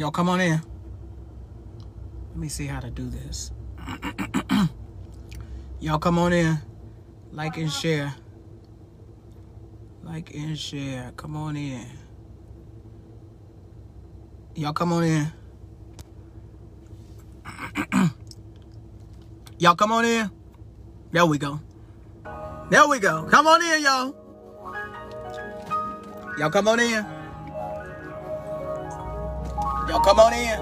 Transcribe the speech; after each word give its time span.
Y'all 0.00 0.10
come 0.10 0.30
on 0.30 0.40
in. 0.40 0.58
Let 2.30 2.36
me 2.38 2.48
see 2.48 2.66
how 2.66 2.80
to 2.80 2.88
do 2.90 3.10
this. 3.10 3.52
Y'all 5.80 5.98
come 5.98 6.18
on 6.18 6.32
in. 6.32 6.56
Like 7.32 7.58
and 7.58 7.70
share. 7.70 8.14
Like 10.02 10.34
and 10.34 10.58
share. 10.58 11.12
Come 11.18 11.36
on 11.36 11.54
in. 11.54 11.86
Y'all 14.54 14.72
come 14.72 14.94
on 14.94 15.04
in. 15.04 15.30
y'all 19.58 19.74
come 19.74 19.92
on 19.92 20.06
in. 20.06 20.30
There 21.12 21.26
we 21.26 21.36
go. 21.36 21.60
There 22.70 22.88
we 22.88 23.00
go. 23.00 23.24
Come 23.24 23.46
on 23.46 23.62
in, 23.62 23.82
y'all. 23.82 24.14
Y'all 26.38 26.48
come 26.48 26.68
on 26.68 26.80
in. 26.80 27.04
Come 30.10 30.18
on 30.18 30.34
in. 30.34 30.58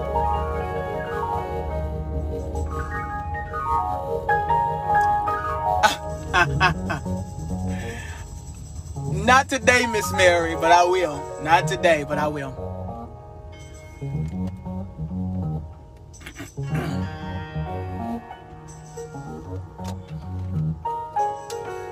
Not 9.24 9.48
today, 9.48 9.86
Miss 9.86 10.12
Mary, 10.12 10.54
but 10.54 10.70
I 10.70 10.84
will. 10.84 11.16
Not 11.42 11.66
today, 11.66 12.04
but 12.06 12.18
I 12.18 12.28
will. 12.28 12.52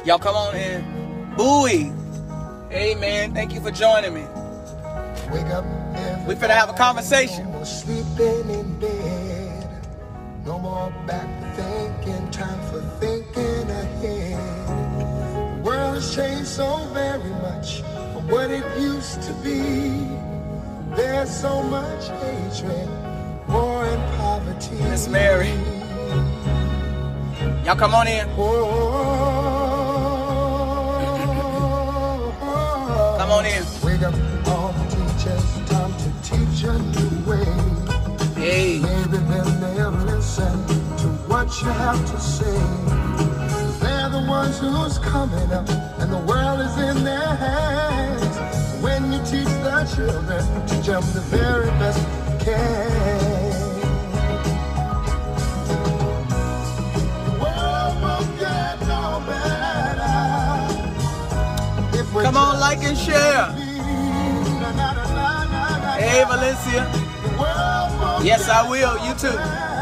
Y'all 0.04 0.18
come 0.18 0.36
on 0.36 0.54
in. 0.54 1.34
Bowie. 1.38 1.90
Hey 2.70 2.94
man, 2.96 3.32
thank 3.32 3.54
you 3.54 3.62
for 3.62 3.70
joining 3.70 4.12
me. 4.12 4.26
Wake 5.32 5.46
up 5.46 5.64
We 6.28 6.34
finna 6.34 6.50
have 6.50 6.70
a 6.70 6.74
conversation. 6.74 7.45
Sleeping 7.66 8.48
in 8.50 8.78
bed. 8.78 9.68
No 10.44 10.56
more 10.60 10.92
back 11.06 11.28
thinking. 11.56 12.30
Time 12.30 12.60
for 12.70 12.80
thinking 13.00 13.68
ahead. 13.70 14.38
The 15.58 15.62
world 15.64 15.94
has 15.96 16.14
changed 16.14 16.46
so 16.46 16.76
very 16.94 17.30
much 17.42 17.82
from 18.12 18.28
what 18.28 18.52
it 18.52 18.64
used 18.78 19.20
to 19.22 19.32
be. 19.42 20.06
There's 20.96 21.30
so 21.34 21.60
much 21.64 22.08
hatred, 22.22 22.88
war 23.48 23.84
and 23.84 24.16
poverty. 24.16 24.76
Miss 24.84 25.08
Mary. 25.08 25.50
Y'all 27.64 27.74
come 27.74 27.94
on 27.96 28.06
in. 28.06 28.28
Oh, 28.38 28.86
Come 33.18 33.30
on 33.32 33.44
in. 33.44 33.64
To 41.60 41.64
you 41.64 41.72
have 41.72 42.04
to 42.10 42.20
say. 42.20 42.58
They're 43.80 44.10
the 44.10 44.24
ones 44.28 44.58
who's 44.58 44.98
coming 44.98 45.50
up, 45.52 45.68
and 46.00 46.12
the 46.12 46.18
world 46.18 46.60
is 46.60 46.76
in 46.76 47.04
their 47.04 47.34
hands. 47.34 48.82
When 48.82 49.10
you 49.12 49.18
teach 49.20 49.48
the 49.64 49.90
children, 49.94 50.44
teach 50.66 50.86
them 50.86 51.02
the 51.14 51.20
very 51.30 51.70
best 51.80 51.98
you 51.98 52.38
can. 52.44 52.90
The 57.24 57.32
world 57.40 57.94
won't 58.02 58.38
get 58.38 58.80
no 58.82 59.22
better 59.26 60.16
if 61.98 62.06
Come 62.22 62.36
on, 62.36 62.60
like 62.60 62.84
and 62.84 62.98
share. 62.98 63.46
Hey. 65.96 66.24
Valencia. 66.24 66.84
The 67.22 67.28
world 67.40 68.00
won't 68.00 68.24
Yes, 68.24 68.48
I 68.48 68.68
will. 68.68 68.98
You 69.06 69.14
too. 69.14 69.75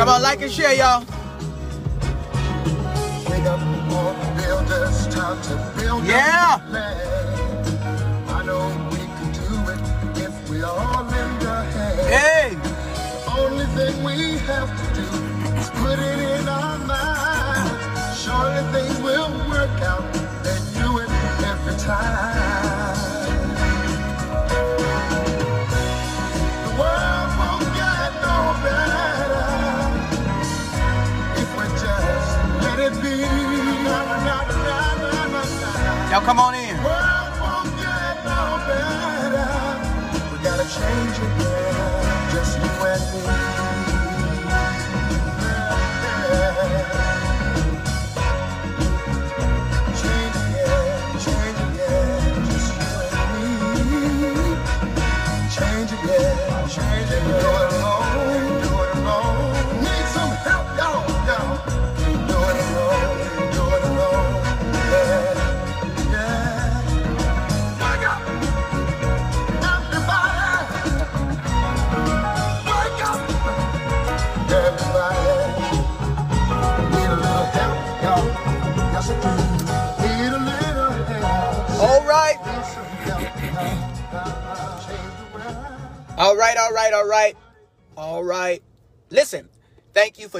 Come 0.00 0.08
on, 0.08 0.22
like 0.22 0.40
and 0.40 0.50
share, 0.50 0.74
y'all. 0.74 1.09
Hand. 11.72 12.08
Hey. 12.08 12.56
Only 13.38 13.66
thing 13.76 14.02
we 14.02 14.38
have 14.50 14.70
to 14.80 14.86
do 14.94 15.06
is 15.58 15.70
put 15.70 15.98
it 15.98 16.18
in 16.18 16.48
our 16.48 16.78
minds. 16.78 18.22
Surely 18.22 18.62
things 18.72 19.00
will 19.00 19.30
work 19.48 19.80
out. 19.82 20.04
They 20.44 20.58
do 20.78 20.98
it 20.98 21.10
every 21.44 21.76
time. 21.78 22.96
The 26.64 26.72
world 26.80 27.30
won't 27.40 27.68
get 27.80 28.10
no 28.26 28.38
better 28.66 29.48
if 31.42 31.50
we 31.56 31.64
just 31.84 32.30
let 32.62 32.78
it 32.80 33.02
be. 33.02 33.39
Y'all 36.10 36.20
come 36.22 36.40
on 36.40 36.56
in. 36.56 36.76
Change. 40.70 41.16
Just 42.32 42.58
you 42.58 42.86
and 42.86 43.44
me. 43.44 43.49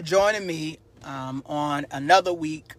For 0.00 0.06
joining 0.06 0.46
me 0.46 0.78
um, 1.04 1.42
on 1.44 1.84
another 1.90 2.32
week 2.32 2.74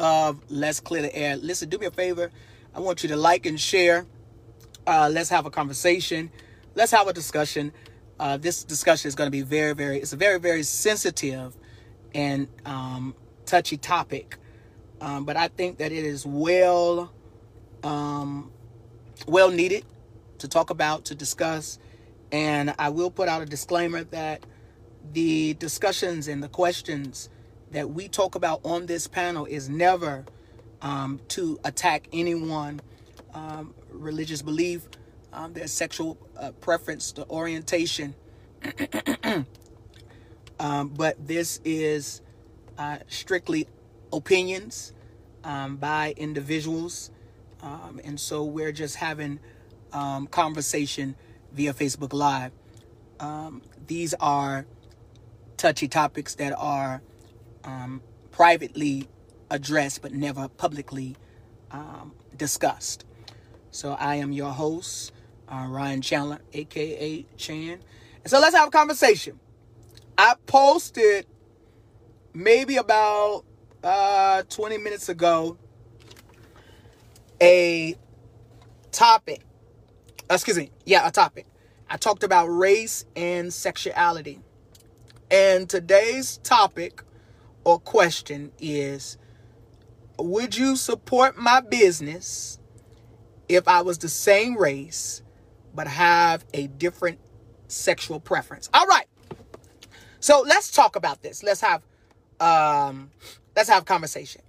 of 0.00 0.42
Let's 0.48 0.80
Clear 0.80 1.02
the 1.02 1.14
Air. 1.14 1.36
Listen, 1.36 1.68
do 1.68 1.78
me 1.78 1.86
a 1.86 1.92
favor. 1.92 2.32
I 2.74 2.80
want 2.80 3.04
you 3.04 3.08
to 3.10 3.16
like 3.16 3.46
and 3.46 3.60
share. 3.60 4.04
Uh, 4.84 5.08
let's 5.12 5.28
have 5.28 5.46
a 5.46 5.50
conversation. 5.50 6.32
Let's 6.74 6.90
have 6.90 7.06
a 7.06 7.12
discussion. 7.12 7.72
Uh, 8.18 8.36
this 8.36 8.64
discussion 8.64 9.06
is 9.06 9.14
going 9.14 9.28
to 9.28 9.30
be 9.30 9.42
very, 9.42 9.74
very, 9.74 9.98
it's 9.98 10.12
a 10.12 10.16
very, 10.16 10.40
very 10.40 10.64
sensitive 10.64 11.56
and 12.16 12.48
um, 12.66 13.14
touchy 13.46 13.76
topic. 13.76 14.38
Um, 15.00 15.24
but 15.24 15.36
I 15.36 15.46
think 15.46 15.78
that 15.78 15.92
it 15.92 16.04
is 16.04 16.26
well, 16.26 17.12
um, 17.84 18.50
well 19.28 19.52
needed 19.52 19.84
to 20.38 20.48
talk 20.48 20.70
about, 20.70 21.04
to 21.06 21.14
discuss. 21.14 21.78
And 22.32 22.74
I 22.76 22.88
will 22.88 23.12
put 23.12 23.28
out 23.28 23.40
a 23.40 23.46
disclaimer 23.46 24.02
that 24.04 24.44
the 25.12 25.54
discussions 25.54 26.28
and 26.28 26.42
the 26.42 26.48
questions 26.48 27.28
that 27.72 27.90
we 27.90 28.08
talk 28.08 28.34
about 28.34 28.60
on 28.64 28.86
this 28.86 29.06
panel 29.06 29.46
is 29.46 29.68
never 29.68 30.24
um, 30.82 31.20
to 31.28 31.58
attack 31.64 32.08
anyone, 32.12 32.80
um, 33.34 33.74
religious 33.90 34.42
belief, 34.42 34.88
um, 35.32 35.52
their 35.52 35.66
sexual 35.66 36.18
uh, 36.36 36.52
preference, 36.60 37.12
the 37.12 37.26
orientation. 37.28 38.14
um, 40.60 40.88
but 40.88 41.26
this 41.26 41.60
is 41.64 42.20
uh, 42.78 42.98
strictly 43.08 43.66
opinions 44.12 44.92
um, 45.44 45.76
by 45.76 46.14
individuals. 46.16 47.10
Um, 47.62 48.00
and 48.04 48.18
so 48.18 48.44
we're 48.44 48.72
just 48.72 48.96
having 48.96 49.40
conversation 50.30 51.14
via 51.52 51.72
Facebook 51.72 52.12
Live. 52.12 52.52
These 53.86 54.14
are 54.14 54.66
touchy 55.62 55.86
topics 55.86 56.34
that 56.34 56.52
are 56.58 57.00
um, 57.62 58.02
privately 58.32 59.08
addressed 59.48 60.02
but 60.02 60.12
never 60.12 60.48
publicly 60.48 61.14
um, 61.70 62.12
discussed. 62.36 63.04
So 63.70 63.92
I 63.92 64.16
am 64.16 64.32
your 64.32 64.50
host, 64.50 65.12
uh, 65.48 65.66
Ryan 65.68 66.02
Chandler, 66.02 66.40
aka 66.52 67.24
Chan. 67.36 67.78
And 68.24 68.30
so 68.30 68.40
let's 68.40 68.56
have 68.56 68.68
a 68.68 68.70
conversation. 68.72 69.38
I 70.18 70.34
posted 70.46 71.26
maybe 72.34 72.76
about 72.76 73.44
uh, 73.84 74.42
20 74.48 74.78
minutes 74.78 75.08
ago 75.08 75.56
a 77.40 77.94
topic. 78.90 79.42
Excuse 80.28 80.56
me. 80.56 80.72
Yeah, 80.86 81.06
a 81.06 81.12
topic. 81.12 81.46
I 81.88 81.98
talked 81.98 82.24
about 82.24 82.46
race 82.46 83.04
and 83.14 83.54
sexuality. 83.54 84.40
And 85.32 85.66
today's 85.66 86.36
topic 86.42 87.02
or 87.64 87.78
question 87.80 88.52
is 88.60 89.16
Would 90.18 90.58
you 90.58 90.76
support 90.76 91.38
my 91.38 91.60
business 91.60 92.58
if 93.48 93.66
I 93.66 93.80
was 93.80 93.96
the 93.96 94.10
same 94.10 94.58
race 94.58 95.22
but 95.74 95.86
have 95.88 96.44
a 96.52 96.66
different 96.66 97.18
sexual 97.66 98.20
preference? 98.20 98.68
All 98.74 98.86
right. 98.86 99.06
So 100.20 100.44
let's 100.46 100.70
talk 100.70 100.96
about 100.96 101.22
this. 101.22 101.42
Let's 101.42 101.62
have 101.62 101.82
um 102.38 103.10
let's 103.56 103.70
have 103.70 103.86
conversation. 103.86 104.42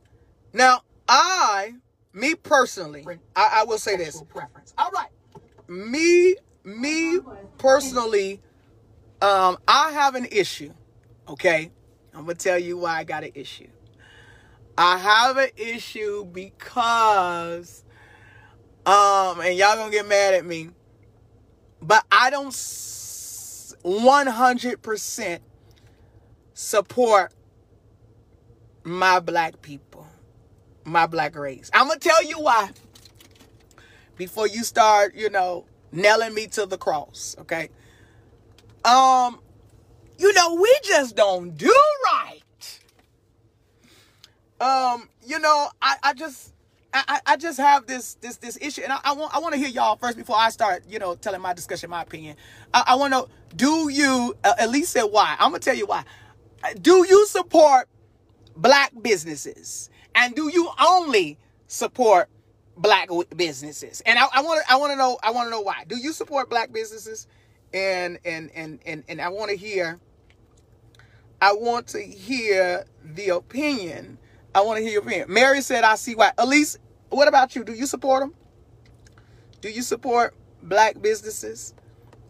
Now, 0.52 0.82
I 1.08 1.76
me 2.12 2.36
personally, 2.36 3.06
I, 3.38 3.62
I 3.62 3.64
will 3.64 3.78
say 3.78 3.96
this. 3.96 4.22
Preference. 4.24 4.74
All 4.78 4.92
right. 4.92 5.10
Me 5.70 6.36
me 6.66 7.20
personally 7.58 8.42
um 9.24 9.58
I 9.68 9.92
have 9.92 10.16
an 10.16 10.28
issue. 10.32 10.72
Okay? 11.28 11.72
I'm 12.14 12.24
going 12.26 12.36
to 12.36 12.44
tell 12.44 12.60
you 12.60 12.78
why 12.78 13.00
I 13.00 13.06
got 13.06 13.24
an 13.24 13.32
issue. 13.34 13.70
I 14.78 14.98
have 14.98 15.38
an 15.38 15.50
issue 15.56 16.26
because 16.26 17.86
um 18.86 19.40
and 19.40 19.56
y'all 19.56 19.78
going 19.78 19.92
to 19.92 19.98
get 19.98 20.06
mad 20.08 20.34
at 20.34 20.46
me. 20.46 20.72
But 21.82 22.04
I 22.12 22.30
don't 22.30 22.52
100% 22.52 25.40
support 26.54 27.34
my 28.84 29.20
black 29.20 29.62
people, 29.62 30.08
my 30.86 31.06
black 31.08 31.36
race. 31.36 31.70
I'm 31.74 31.88
going 31.88 32.00
to 32.00 32.08
tell 32.08 32.24
you 32.24 32.40
why 32.40 32.70
before 34.16 34.48
you 34.48 34.64
start, 34.64 35.14
you 35.16 35.30
know, 35.30 35.66
nailing 35.92 36.34
me 36.34 36.48
to 36.48 36.66
the 36.66 36.78
cross, 36.78 37.36
okay? 37.40 37.68
Um 38.86 39.40
you 40.18 40.34
know, 40.34 40.56
we 40.56 40.74
just 40.84 41.16
don't 41.16 41.58
do 41.58 41.74
right. 42.06 42.40
Um, 44.62 45.10
you 45.26 45.40
know, 45.40 45.70
I, 45.82 45.96
I 46.02 46.14
just 46.14 46.54
I, 46.94 47.20
I 47.26 47.38
just 47.38 47.60
have 47.60 47.88
this 47.88 48.16
this 48.16 48.38
this 48.38 48.58
issue, 48.62 48.82
and 48.84 48.94
I, 48.94 49.00
I 49.04 49.14
want 49.14 49.36
I 49.36 49.40
want 49.40 49.54
to 49.54 49.60
hear 49.60 49.68
y'all 49.68 49.98
first 49.98 50.16
before 50.16 50.38
I 50.38 50.50
start, 50.50 50.84
you 50.88 51.00
know, 51.00 51.16
telling 51.16 51.42
my 51.42 51.54
discussion, 51.54 51.90
my 51.90 52.04
opinion. 52.04 52.38
I, 52.74 52.84
I 52.88 52.96
want 52.96 53.14
to 53.14 53.28
Do 53.56 53.90
you 53.90 54.36
uh, 54.44 54.54
at 54.60 54.70
least 54.70 54.94
say 54.94 55.02
why? 55.02 55.36
I'm 55.40 55.50
gonna 55.50 55.60
tell 55.60 55.76
you 55.76 55.88
why. 55.88 56.06
Do 56.82 57.06
you 57.06 57.26
support 57.26 57.90
black 58.56 58.94
businesses, 59.02 59.90
and 60.16 60.36
do 60.36 60.50
you 60.50 60.70
only 60.80 61.38
support 61.68 62.30
black 62.78 63.10
businesses? 63.36 64.02
And 64.06 64.20
I 64.20 64.42
want 64.42 64.64
to 64.66 64.72
I 64.72 64.78
want 64.78 64.92
to 64.92 64.96
know 64.96 65.18
I 65.24 65.32
want 65.32 65.48
to 65.48 65.52
know 65.52 65.62
why. 65.62 65.84
Do 65.88 65.98
you 65.98 66.14
support 66.14 66.50
black 66.50 66.72
businesses? 66.72 67.28
And 67.74 68.20
and 68.26 68.52
and 68.54 68.80
and 68.86 69.04
and 69.08 69.22
I 69.22 69.30
want 69.30 69.52
to 69.52 69.58
hear. 69.58 70.00
I 71.42 71.54
want 71.54 71.88
to 71.88 72.00
hear 72.02 72.86
the 73.04 73.30
opinion. 73.30 74.18
I 74.56 74.62
want 74.62 74.78
to 74.78 74.84
hear 74.84 74.94
your 74.94 75.02
opinion. 75.02 75.32
Mary 75.34 75.62
said, 75.62 75.84
"I 75.84 75.96
see 75.96 76.16
why." 76.16 76.32
Elise, 76.38 76.78
what 77.10 77.28
about 77.28 77.56
you? 77.56 77.64
Do 77.64 77.74
you 77.74 77.86
support 77.86 78.22
them? 78.22 78.34
Do 79.62 79.70
you 79.70 79.82
support 79.82 80.36
black 80.62 81.02
businesses? 81.02 81.74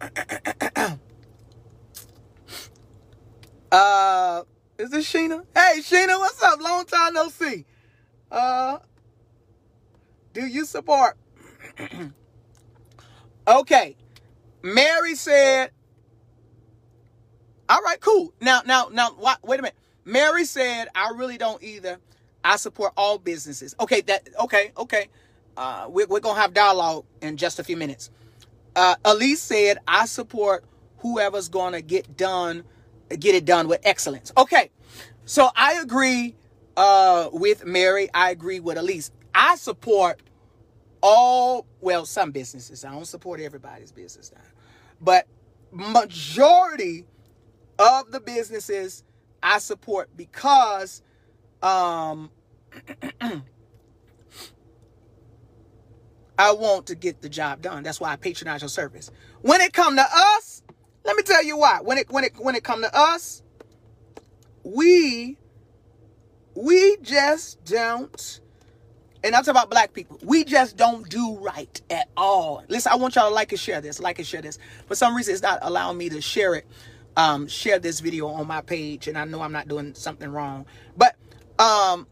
uh, 3.72 4.42
is 4.78 4.90
this 4.90 5.12
Sheena? 5.12 5.44
Hey, 5.54 5.80
Sheena, 5.80 6.18
what's 6.18 6.42
up? 6.42 6.60
Long 6.60 6.84
time 6.84 7.14
no 7.14 7.28
see. 7.28 7.64
Uh, 8.30 8.78
do 10.32 10.46
you 10.46 10.64
support? 10.64 11.16
okay, 13.48 13.96
Mary 14.64 15.14
said, 15.14 15.72
all 17.68 17.82
right, 17.82 18.00
cool. 18.00 18.32
Now, 18.40 18.62
now, 18.64 18.88
now, 18.90 19.10
wait 19.42 19.60
a 19.60 19.62
minute. 19.62 19.76
Mary 20.06 20.46
said, 20.46 20.88
I 20.94 21.10
really 21.14 21.36
don't 21.36 21.62
either. 21.62 21.98
I 22.42 22.56
support 22.56 22.94
all 22.96 23.18
businesses. 23.18 23.74
Okay, 23.78 24.00
that, 24.02 24.26
okay, 24.40 24.72
okay. 24.78 25.08
Uh, 25.54 25.86
we're, 25.90 26.06
we're 26.06 26.20
going 26.20 26.36
to 26.36 26.40
have 26.40 26.54
dialogue 26.54 27.04
in 27.20 27.36
just 27.36 27.58
a 27.58 27.64
few 27.64 27.76
minutes. 27.76 28.10
Uh, 28.74 28.96
Elise 29.04 29.42
said, 29.42 29.78
I 29.86 30.06
support 30.06 30.64
whoever's 30.98 31.50
going 31.50 31.74
to 31.74 31.82
get 31.82 32.16
done, 32.16 32.64
get 33.18 33.34
it 33.34 33.44
done 33.44 33.68
with 33.68 33.80
excellence. 33.84 34.32
Okay. 34.34 34.70
So 35.26 35.50
I 35.54 35.74
agree, 35.74 36.36
uh, 36.78 37.28
with 37.32 37.66
Mary. 37.66 38.08
I 38.14 38.30
agree 38.30 38.60
with 38.60 38.78
Elise. 38.78 39.10
I 39.34 39.56
support 39.56 40.20
all, 41.02 41.66
well, 41.82 42.06
some 42.06 42.30
businesses. 42.30 42.82
I 42.82 42.92
don't 42.92 43.04
support 43.04 43.40
everybody's 43.40 43.92
business 43.92 44.32
now. 44.34 44.40
But 45.04 45.28
majority 45.72 47.06
of 47.78 48.12
the 48.12 48.20
businesses 48.20 49.04
I 49.42 49.58
support 49.60 50.10
because 50.16 51.02
um 51.62 52.30
I 56.38 56.52
want 56.52 56.86
to 56.88 56.96
get 56.96 57.22
the 57.22 57.28
job 57.28 57.62
done. 57.62 57.82
That's 57.84 58.00
why 58.00 58.12
I 58.12 58.16
patronize 58.16 58.62
your 58.62 58.68
service. 58.68 59.10
When 59.42 59.60
it 59.60 59.72
come 59.72 59.96
to 59.96 60.04
us, 60.36 60.62
let 61.04 61.16
me 61.16 61.22
tell 61.22 61.44
you 61.44 61.58
why. 61.58 61.80
When 61.82 61.98
it 61.98 62.10
when 62.10 62.24
it 62.24 62.32
when 62.38 62.56
it 62.56 62.64
come 62.64 62.82
to 62.82 62.96
us, 62.96 63.42
we 64.64 65.38
we 66.56 66.96
just 67.02 67.64
don't 67.64 68.40
and 69.24 69.34
I'm 69.34 69.42
talking 69.42 69.58
about 69.58 69.70
black 69.70 69.94
people. 69.94 70.18
We 70.22 70.44
just 70.44 70.76
don't 70.76 71.08
do 71.08 71.36
right 71.38 71.80
at 71.90 72.08
all. 72.16 72.62
Listen, 72.68 72.92
I 72.92 72.96
want 72.96 73.16
y'all 73.16 73.28
to 73.28 73.34
like 73.34 73.52
and 73.52 73.60
share 73.60 73.80
this, 73.80 73.98
like 73.98 74.18
and 74.18 74.26
share 74.26 74.42
this. 74.42 74.58
For 74.86 74.94
some 74.94 75.16
reason, 75.16 75.32
it's 75.32 75.42
not 75.42 75.58
allowing 75.62 75.98
me 75.98 76.10
to 76.10 76.20
share 76.20 76.54
it, 76.54 76.66
um, 77.16 77.48
share 77.48 77.78
this 77.78 78.00
video 78.00 78.28
on 78.28 78.46
my 78.46 78.60
page, 78.60 79.08
and 79.08 79.18
I 79.18 79.24
know 79.24 79.40
I'm 79.40 79.52
not 79.52 79.66
doing 79.66 79.94
something 79.94 80.30
wrong. 80.30 80.66
But 80.96 81.16
um, 81.58 82.06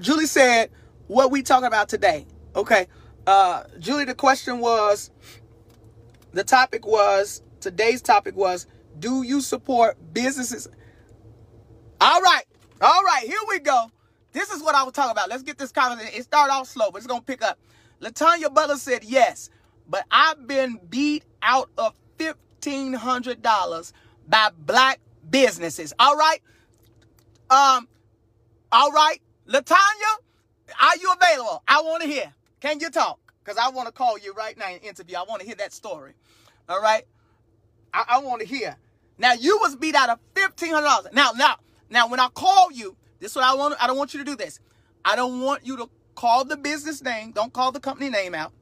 Julie 0.00 0.26
said, 0.26 0.70
"What 1.08 1.30
we 1.30 1.42
talking 1.42 1.66
about 1.66 1.88
today?" 1.88 2.26
Okay, 2.54 2.86
uh, 3.26 3.64
Julie, 3.78 4.04
the 4.04 4.14
question 4.14 4.58
was, 4.58 5.10
the 6.32 6.44
topic 6.44 6.86
was 6.86 7.42
today's 7.62 8.02
topic 8.02 8.36
was, 8.36 8.66
do 8.98 9.22
you 9.22 9.40
support 9.40 9.96
businesses? 10.12 10.68
All 12.00 12.20
right, 12.20 12.44
all 12.80 13.02
right, 13.02 13.24
here 13.24 13.38
we 13.48 13.60
go. 13.60 13.90
This 14.32 14.50
is 14.50 14.62
what 14.62 14.74
I 14.74 14.82
was 14.82 14.92
talking 14.92 15.12
about. 15.12 15.28
Let's 15.28 15.42
get 15.42 15.58
this 15.58 15.72
conversation. 15.72 16.18
It 16.18 16.24
started 16.24 16.52
off 16.52 16.68
slow, 16.68 16.90
but 16.90 16.98
it's 16.98 17.06
gonna 17.06 17.22
pick 17.22 17.42
up. 17.42 17.58
Latanya 18.00 18.52
Butler 18.52 18.76
said 18.76 19.04
yes, 19.04 19.50
but 19.88 20.04
I've 20.10 20.46
been 20.46 20.80
beat 20.88 21.24
out 21.42 21.70
of 21.78 21.94
fifteen 22.18 22.92
hundred 22.94 23.42
dollars 23.42 23.92
by 24.28 24.50
black 24.58 25.00
businesses. 25.30 25.92
All 25.98 26.16
right. 26.16 26.40
Um. 27.50 27.88
All 28.74 28.90
right, 28.90 29.20
Latanya, 29.46 30.16
are 30.80 30.96
you 30.98 31.12
available? 31.12 31.62
I 31.68 31.82
want 31.82 32.02
to 32.02 32.08
hear. 32.08 32.32
Can 32.60 32.80
you 32.80 32.88
talk? 32.88 33.18
Because 33.44 33.58
I 33.58 33.68
want 33.68 33.86
to 33.86 33.92
call 33.92 34.18
you 34.18 34.32
right 34.32 34.56
now 34.56 34.66
and 34.68 34.82
interview. 34.82 35.16
I 35.18 35.24
want 35.28 35.40
to 35.40 35.46
hear 35.46 35.56
that 35.56 35.74
story. 35.74 36.14
All 36.70 36.80
right. 36.80 37.04
I, 37.92 38.04
I 38.08 38.18
want 38.20 38.40
to 38.40 38.46
hear. 38.46 38.76
Now 39.18 39.34
you 39.34 39.58
was 39.60 39.76
beat 39.76 39.94
out 39.94 40.08
of 40.08 40.18
fifteen 40.34 40.72
hundred 40.72 40.86
dollars. 40.86 41.12
Now, 41.12 41.32
now, 41.36 41.56
now, 41.90 42.08
when 42.08 42.18
I 42.18 42.28
call 42.28 42.72
you, 42.72 42.96
this 43.22 43.30
is 43.30 43.36
what 43.36 43.44
I 43.44 43.54
want. 43.54 43.76
I 43.80 43.86
don't 43.86 43.96
want 43.96 44.14
you 44.14 44.18
to 44.18 44.24
do 44.24 44.34
this. 44.34 44.58
I 45.04 45.14
don't 45.14 45.40
want 45.40 45.64
you 45.64 45.76
to 45.76 45.88
call 46.16 46.44
the 46.44 46.56
business 46.56 47.00
name. 47.02 47.30
Don't 47.30 47.52
call 47.52 47.70
the 47.70 47.78
company 47.78 48.10
name 48.10 48.34
out. 48.34 48.52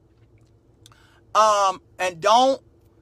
Um, 1.33 1.81
and 1.97 2.21
don't 2.21 2.61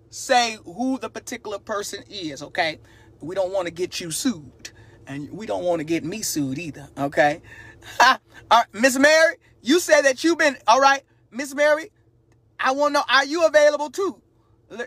say 0.10 0.58
who 0.64 0.98
the 0.98 1.10
particular 1.10 1.60
person 1.60 2.06
is. 2.10 2.42
Okay, 2.42 2.80
we 3.20 3.36
don't 3.36 3.52
want 3.52 3.68
to 3.68 3.74
get 3.74 4.00
you 4.00 4.10
sued, 4.10 4.72
and 5.06 5.30
we 5.32 5.46
don't 5.46 5.66
want 5.66 5.80
to 5.82 5.84
get 5.84 6.06
me 6.06 6.22
sued 6.22 6.58
either. 6.58 6.88
Okay. 6.98 7.42
all 8.00 8.18
right, 8.50 8.66
Miss 8.72 8.98
Mary, 8.98 9.36
you 9.62 9.82
said 9.82 10.04
that 10.04 10.24
you've 10.24 10.38
been 10.38 10.58
all 10.66 10.80
right, 10.80 11.04
Miss 11.30 11.54
Mary. 11.54 11.92
I 12.58 12.72
want 12.72 12.94
to 12.94 13.00
know, 13.00 13.06
are 13.10 13.26
you 13.26 13.46
available 13.46 13.90
too? 13.90 14.22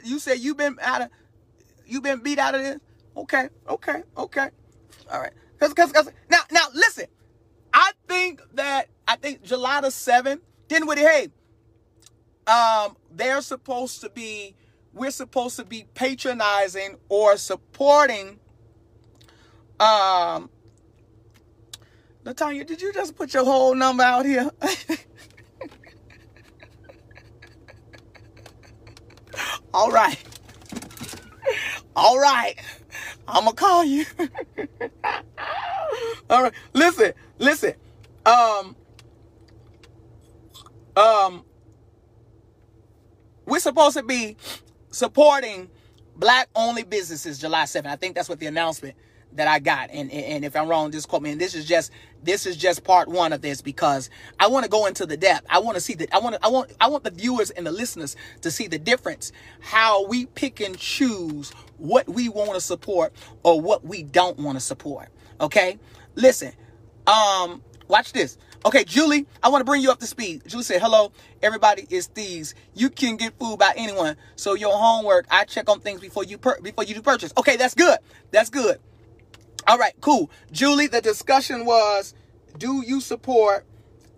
You 0.04 0.18
said 0.18 0.38
you've 0.38 0.56
been 0.56 0.78
out 0.80 1.02
of, 1.02 1.08
you've 1.84 2.02
been 2.02 2.20
beat 2.20 2.38
out 2.38 2.54
of 2.54 2.62
this. 2.62 2.78
Okay, 3.14 3.50
okay, 3.68 4.04
okay. 4.16 4.48
All 5.10 5.20
right. 5.20 5.32
Cause, 5.62 5.74
cause, 5.74 5.92
cause, 5.92 6.10
now, 6.28 6.40
now, 6.50 6.66
listen. 6.74 7.04
I 7.72 7.92
think 8.08 8.42
that 8.54 8.88
I 9.06 9.14
think 9.14 9.44
July 9.44 9.80
the 9.80 9.92
seventh. 9.92 10.40
Then 10.66 10.88
with 10.88 10.98
hey, 10.98 11.28
um, 12.48 12.96
they're 13.12 13.40
supposed 13.42 14.00
to 14.00 14.10
be 14.10 14.56
we're 14.92 15.12
supposed 15.12 15.54
to 15.58 15.64
be 15.64 15.86
patronizing 15.94 16.96
or 17.08 17.36
supporting 17.36 18.40
um 19.78 20.50
Latanya, 22.24 22.66
did 22.66 22.82
you 22.82 22.92
just 22.92 23.14
put 23.14 23.32
your 23.32 23.44
whole 23.44 23.76
number 23.76 24.02
out 24.02 24.26
here? 24.26 24.50
All 29.72 29.92
right. 29.92 30.18
All 31.94 32.18
right. 32.18 32.56
I'm 33.28 33.44
gonna 33.44 33.56
call 33.56 33.84
you. 33.84 34.04
All 36.30 36.42
right. 36.44 36.54
Listen, 36.74 37.12
listen. 37.38 37.74
Um 38.26 38.76
um 40.96 41.44
we're 43.46 43.60
supposed 43.60 43.96
to 43.96 44.02
be 44.02 44.36
supporting 44.90 45.70
black 46.16 46.48
only 46.54 46.84
businesses 46.84 47.38
July 47.38 47.64
7th. 47.64 47.86
I 47.86 47.96
think 47.96 48.14
that's 48.14 48.28
what 48.28 48.40
the 48.40 48.46
announcement 48.46 48.96
that 49.32 49.48
I 49.48 49.58
got. 49.58 49.90
And, 49.90 50.10
and 50.12 50.44
if 50.44 50.56
I'm 50.56 50.68
wrong, 50.68 50.92
just 50.92 51.08
quote 51.08 51.22
me. 51.22 51.32
And 51.32 51.40
this 51.40 51.54
is 51.54 51.66
just 51.66 51.92
this 52.22 52.46
is 52.46 52.56
just 52.56 52.84
part 52.84 53.08
one 53.08 53.32
of 53.32 53.42
this 53.42 53.60
because 53.62 54.10
I 54.38 54.46
want 54.48 54.64
to 54.64 54.70
go 54.70 54.86
into 54.86 55.06
the 55.06 55.16
depth. 55.16 55.46
I 55.50 55.58
want 55.58 55.76
to 55.76 55.80
see 55.80 55.94
that 55.94 56.14
I 56.14 56.18
want 56.18 56.36
to, 56.36 56.44
I 56.44 56.48
want 56.48 56.72
I 56.80 56.88
want 56.88 57.04
the 57.04 57.10
viewers 57.10 57.50
and 57.50 57.66
the 57.66 57.72
listeners 57.72 58.16
to 58.42 58.50
see 58.50 58.66
the 58.66 58.78
difference, 58.78 59.32
how 59.60 60.06
we 60.06 60.26
pick 60.26 60.60
and 60.60 60.78
choose 60.78 61.50
what 61.78 62.08
we 62.08 62.28
want 62.28 62.54
to 62.54 62.60
support 62.60 63.12
or 63.42 63.60
what 63.60 63.84
we 63.84 64.02
don't 64.02 64.38
want 64.38 64.56
to 64.56 64.60
support. 64.60 65.08
Okay? 65.40 65.78
Listen. 66.14 66.52
Um 67.06 67.62
watch 67.88 68.12
this. 68.12 68.38
Okay, 68.64 68.84
Julie, 68.84 69.26
I 69.42 69.48
want 69.48 69.60
to 69.60 69.64
bring 69.64 69.82
you 69.82 69.90
up 69.90 69.98
to 69.98 70.06
speed. 70.06 70.42
Julie 70.46 70.62
said, 70.62 70.80
hello, 70.80 71.10
everybody 71.42 71.84
is 71.90 72.06
thieves. 72.06 72.54
You 72.74 72.90
can 72.90 73.16
get 73.16 73.36
food 73.36 73.58
by 73.58 73.72
anyone. 73.76 74.16
So 74.36 74.54
your 74.54 74.72
homework, 74.76 75.26
I 75.30 75.44
check 75.44 75.68
on 75.68 75.80
things 75.80 76.00
before 76.00 76.22
you 76.22 76.38
per- 76.38 76.60
before 76.60 76.84
you 76.84 76.94
do 76.94 77.02
purchase. 77.02 77.32
Okay, 77.36 77.56
that's 77.56 77.74
good. 77.74 77.98
That's 78.30 78.50
good. 78.50 78.78
All 79.66 79.78
right, 79.78 79.94
cool. 80.00 80.30
Julie, 80.50 80.88
the 80.88 81.00
discussion 81.00 81.64
was 81.64 82.14
do 82.58 82.82
you 82.86 83.00
support 83.00 83.64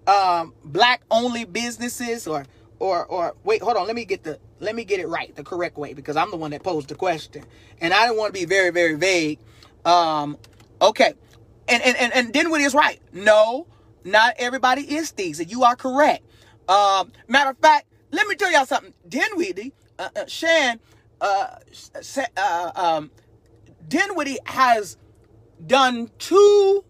um, 0.07 0.55
black 0.65 1.03
only 1.11 1.45
businesses 1.45 2.27
or 2.27 2.47
or 2.79 3.05
or 3.07 3.35
wait, 3.45 3.63
hold 3.63 3.77
on, 3.77 3.87
let 3.87 3.97
me 3.97 4.05
get 4.05 4.25
the 4.25 4.39
let 4.61 4.75
me 4.75 4.85
get 4.85 5.01
it 5.01 5.09
right, 5.09 5.35
the 5.37 5.45
correct 5.45 5.77
way 5.77 5.95
because 5.95 6.17
I'm 6.17 6.31
the 6.31 6.37
one 6.37 6.51
that 6.53 6.63
posed 6.63 6.89
the 6.89 6.95
question. 6.95 7.45
And 7.81 7.93
I 7.93 8.07
didn't 8.07 8.19
want 8.19 8.35
to 8.35 8.41
be 8.41 8.47
very 8.47 8.71
very 8.71 8.95
vague. 8.95 9.39
Um 9.85 10.39
okay. 10.81 11.15
And 11.69 11.83
and 11.83 11.97
and, 11.97 12.13
and 12.13 12.33
Dinwiddie 12.33 12.65
is 12.65 12.75
right. 12.75 13.01
No, 13.13 13.67
not 14.05 14.35
everybody 14.39 14.83
is 14.83 15.11
thieves. 15.11 15.41
And 15.41 15.51
you 15.51 15.65
are 15.65 15.77
correct. 15.77 16.25
Um 16.69 17.13
matter 17.29 17.51
of 17.51 17.59
fact, 17.59 17.87
let 18.11 18.27
me 18.27 18.35
tell 18.35 18.51
y'all 18.51 18.67
something. 18.67 18.95
Dinwiddie, 19.09 19.73
uh, 19.99 20.09
uh 20.17 20.27
Shan 20.27 20.81
uh, 21.21 21.57
uh 22.37 22.73
um 22.75 23.11
Dinwiddie 23.89 24.39
has 24.47 24.97
done 25.67 26.11
two, 26.19 26.85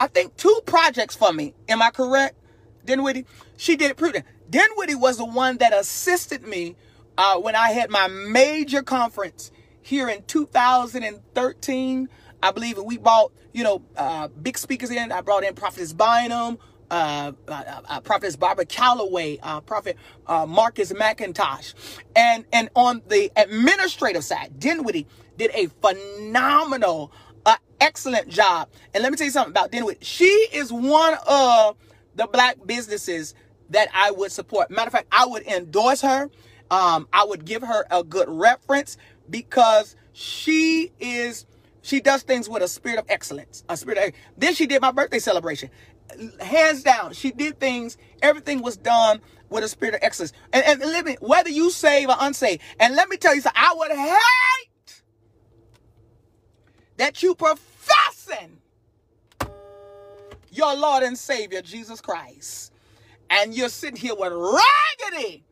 I 0.00 0.06
think 0.08 0.36
two 0.36 0.60
projects 0.66 1.16
for 1.16 1.32
me. 1.32 1.54
Am 1.68 1.82
I 1.82 1.90
correct? 1.90 2.36
Dinwiddie? 2.84 3.26
She 3.56 3.76
did 3.76 3.90
it 3.90 3.96
prudent. 3.96 4.24
Dinwiddie 4.50 4.94
was 4.94 5.18
the 5.18 5.24
one 5.24 5.58
that 5.58 5.72
assisted 5.72 6.46
me 6.46 6.76
uh, 7.16 7.38
when 7.38 7.56
I 7.56 7.70
had 7.70 7.90
my 7.90 8.08
major 8.08 8.82
conference 8.82 9.50
here 9.82 10.08
in 10.08 10.22
2013. 10.24 12.08
I 12.42 12.50
believe 12.50 12.78
we 12.78 12.98
bought, 12.98 13.32
you 13.52 13.64
know, 13.64 13.82
uh, 13.96 14.28
big 14.28 14.58
speakers 14.58 14.90
in. 14.90 15.12
I 15.12 15.20
brought 15.22 15.44
in 15.44 15.54
Prophetess 15.54 15.92
Bynum, 15.94 16.58
uh, 16.90 17.32
uh, 17.48 17.80
uh, 17.88 18.00
Prophetess 18.00 18.36
Barbara 18.36 18.66
Calloway, 18.66 19.38
uh, 19.42 19.60
Prophet 19.60 19.96
uh, 20.26 20.44
Marcus 20.46 20.92
McIntosh. 20.92 21.74
And, 22.14 22.44
and 22.52 22.68
on 22.74 23.02
the 23.08 23.32
administrative 23.36 24.24
side, 24.24 24.58
Dinwiddie 24.58 25.06
did 25.38 25.50
a 25.54 25.68
phenomenal 25.80 27.12
excellent 27.84 28.28
job. 28.28 28.68
And 28.94 29.02
let 29.02 29.12
me 29.12 29.18
tell 29.18 29.26
you 29.26 29.30
something 29.30 29.50
about 29.52 29.70
Dinwiddie. 29.70 30.04
She 30.04 30.24
is 30.24 30.72
one 30.72 31.16
of 31.26 31.76
the 32.14 32.26
black 32.26 32.56
businesses 32.64 33.34
that 33.70 33.88
I 33.94 34.10
would 34.10 34.32
support. 34.32 34.70
Matter 34.70 34.88
of 34.88 34.92
fact, 34.92 35.08
I 35.12 35.26
would 35.26 35.46
endorse 35.46 36.00
her. 36.00 36.30
Um, 36.70 37.06
I 37.12 37.24
would 37.24 37.44
give 37.44 37.62
her 37.62 37.84
a 37.90 38.02
good 38.02 38.28
reference 38.28 38.96
because 39.28 39.96
she 40.12 40.92
is 40.98 41.46
she 41.82 42.00
does 42.00 42.22
things 42.22 42.48
with 42.48 42.62
a 42.62 42.68
spirit 42.68 42.98
of 42.98 43.04
excellence. 43.10 43.62
A 43.68 43.76
spirit 43.76 43.98
of, 43.98 44.14
then 44.38 44.54
she 44.54 44.66
did 44.66 44.80
my 44.80 44.90
birthday 44.90 45.18
celebration. 45.18 45.68
Hands 46.40 46.82
down, 46.82 47.12
she 47.12 47.30
did 47.30 47.60
things, 47.60 47.98
everything 48.22 48.62
was 48.62 48.78
done 48.78 49.20
with 49.50 49.64
a 49.64 49.68
spirit 49.68 49.94
of 49.94 50.00
excellence. 50.02 50.32
And, 50.54 50.64
and 50.64 50.80
let 50.80 51.04
me, 51.04 51.16
whether 51.20 51.50
you 51.50 51.70
save 51.70 52.08
or 52.08 52.16
unsaved, 52.18 52.62
and 52.80 52.96
let 52.96 53.10
me 53.10 53.18
tell 53.18 53.34
you 53.34 53.42
something, 53.42 53.62
I 53.62 53.74
would 53.74 53.90
hate 53.90 54.70
that 56.96 57.22
you 57.22 57.34
professing 57.34 58.58
your 60.50 60.76
Lord 60.76 61.02
and 61.02 61.18
Savior, 61.18 61.62
Jesus 61.62 62.00
Christ. 62.00 62.72
And 63.30 63.54
you're 63.54 63.68
sitting 63.68 63.96
here 63.96 64.14
with 64.14 64.32
raggedy, 64.32 65.44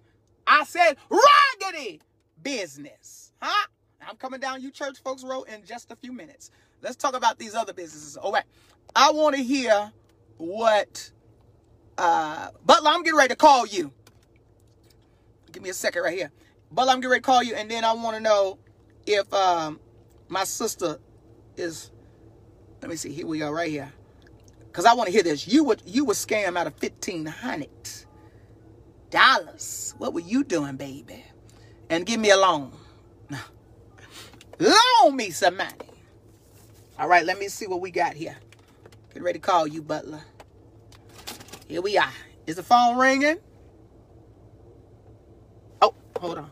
I 0.47 0.65
said 0.65 0.97
raggedy 1.11 2.01
business. 2.43 3.33
Huh? 3.41 3.67
I'm 4.07 4.17
coming 4.17 4.41
down 4.41 4.63
you 4.63 4.71
church 4.71 4.99
folks 5.03 5.25
road 5.25 5.45
in 5.45 5.65
just 5.65 5.91
a 5.91 5.97
few 5.97 6.13
minutes. 6.13 6.51
Let's 6.83 6.97
talk 6.97 7.15
about 7.17 7.39
these 7.39 7.55
other 7.55 7.73
businesses. 7.73 8.17
All 8.17 8.33
right. 8.33 8.45
I 8.95 9.11
want 9.13 9.37
to 9.37 9.43
hear 9.43 9.93
what 10.39 11.11
uh 11.99 12.49
Butler, 12.65 12.91
I'm 12.91 13.03
getting 13.03 13.19
ready 13.19 13.29
to 13.29 13.37
call 13.37 13.67
you. 13.67 13.93
Give 15.53 15.63
me 15.63 15.71
a 15.71 15.75
second 15.75 16.03
right 16.03 16.17
here. 16.17 16.31
Butler, 16.71 16.93
I'm 16.93 16.99
getting 16.99 17.11
ready 17.11 17.21
to 17.21 17.27
call 17.27 17.43
you, 17.43 17.55
and 17.55 17.71
then 17.71 17.85
I 17.85 17.93
want 17.93 18.17
to 18.17 18.23
know 18.23 18.59
if 19.07 19.33
um 19.33 19.79
my 20.29 20.45
sister 20.45 20.99
is 21.63 21.91
let 22.83 22.91
me 22.91 22.97
see. 22.97 23.13
Here 23.13 23.27
we 23.27 23.39
go, 23.39 23.51
right 23.51 23.71
here. 23.71 23.93
Cause 24.73 24.85
I 24.87 24.95
want 24.95 25.07
to 25.09 25.13
hear 25.13 25.23
this. 25.23 25.49
You 25.49 25.65
would 25.65 25.83
you 25.87 26.05
would 26.07 26.17
scam 26.17 26.59
out 26.59 26.67
of 26.67 26.75
fifteen 26.75 27.27
hundred 27.27 27.71
dollars. 29.11 29.95
What 29.99 30.15
were 30.15 30.21
you 30.21 30.45
doing, 30.45 30.77
baby? 30.77 31.25
And 31.91 32.07
give 32.07 32.21
me 32.21 32.31
a 32.31 32.37
loan. 32.37 32.73
Loan 34.59 35.17
me 35.17 35.31
some 35.31 35.57
money. 35.57 35.73
All 36.99 37.09
right, 37.09 37.25
let 37.25 37.39
me 37.39 37.49
see 37.49 37.67
what 37.67 37.81
we 37.81 37.91
got 37.91 38.15
here. 38.15 38.37
Get 39.13 39.23
ready 39.23 39.39
to 39.39 39.45
call 39.45 39.67
you, 39.67 39.83
Butler. 39.83 40.23
Here 41.69 41.83
we 41.83 41.99
are. 41.99 42.13
Is 42.47 42.57
the 42.57 42.63
phone 42.63 42.99
ringing? 42.99 43.39
Oh, 45.83 45.95
hold 46.19 46.39
on. 46.39 46.51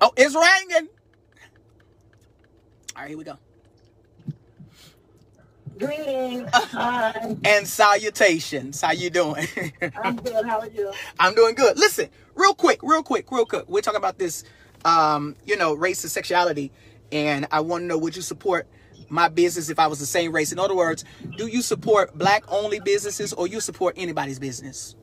Oh, 0.00 0.12
it's 0.16 0.34
ringing. 0.34 0.88
All 2.96 3.02
right, 3.02 3.08
here 3.08 3.18
we 3.18 3.24
go. 3.24 3.38
Greetings. 5.78 6.48
Hi. 6.54 7.36
and 7.44 7.68
salutations. 7.68 8.80
How 8.80 8.92
you 8.92 9.10
doing? 9.10 9.46
I'm 10.04 10.16
good. 10.16 10.46
How 10.46 10.60
are 10.60 10.68
you? 10.68 10.92
I'm 11.18 11.34
doing 11.34 11.54
good. 11.54 11.78
Listen, 11.78 12.10
real 12.34 12.54
quick, 12.54 12.80
real 12.82 13.02
quick, 13.02 13.30
real 13.32 13.46
quick. 13.46 13.68
We're 13.68 13.82
talking 13.82 13.98
about 13.98 14.18
this, 14.18 14.44
um, 14.84 15.36
you 15.46 15.56
know, 15.56 15.74
race 15.74 16.04
and 16.04 16.10
sexuality, 16.12 16.72
and 17.12 17.46
I 17.52 17.60
want 17.60 17.82
to 17.82 17.86
know 17.86 17.98
would 17.98 18.16
you 18.16 18.22
support 18.22 18.68
my 19.10 19.28
business 19.28 19.70
if 19.70 19.78
I 19.78 19.88
was 19.88 19.98
the 20.00 20.06
same 20.06 20.32
race? 20.32 20.52
In 20.52 20.58
other 20.60 20.76
words, 20.76 21.04
do 21.36 21.48
you 21.48 21.62
support 21.62 22.16
black 22.18 22.44
only 22.48 22.80
businesses 22.80 23.32
or 23.32 23.46
you 23.48 23.60
support 23.60 23.94
anybody's 23.98 24.38
business? 24.38 24.96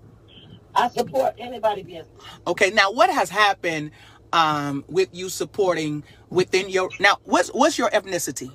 I 0.75 0.89
support 0.89 1.35
anybody 1.37 1.83
business. 1.83 2.07
Okay, 2.47 2.71
now 2.71 2.91
what 2.91 3.09
has 3.09 3.29
happened 3.29 3.91
um, 4.33 4.85
with 4.87 5.09
you 5.13 5.29
supporting 5.29 6.03
within 6.29 6.69
your 6.69 6.89
now? 6.99 7.17
What's 7.25 7.49
what's 7.49 7.77
your 7.77 7.89
ethnicity? 7.91 8.51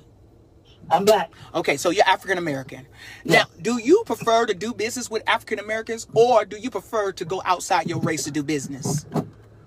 I'm 0.89 1.05
black. 1.05 1.31
Okay, 1.53 1.77
so 1.77 1.89
you're 1.89 2.05
African 2.07 2.37
American. 2.37 2.87
Yes. 3.23 3.45
Now, 3.47 3.61
do 3.61 3.77
you 3.77 4.03
prefer 4.05 4.45
to 4.45 4.53
do 4.53 4.73
business 4.73 5.09
with 5.09 5.23
African 5.27 5.59
Americans 5.59 6.07
or 6.13 6.45
do 6.45 6.57
you 6.57 6.69
prefer 6.69 7.11
to 7.13 7.25
go 7.25 7.41
outside 7.45 7.89
your 7.89 7.99
race 7.99 8.23
to 8.25 8.31
do 8.31 8.43
business? 8.43 9.05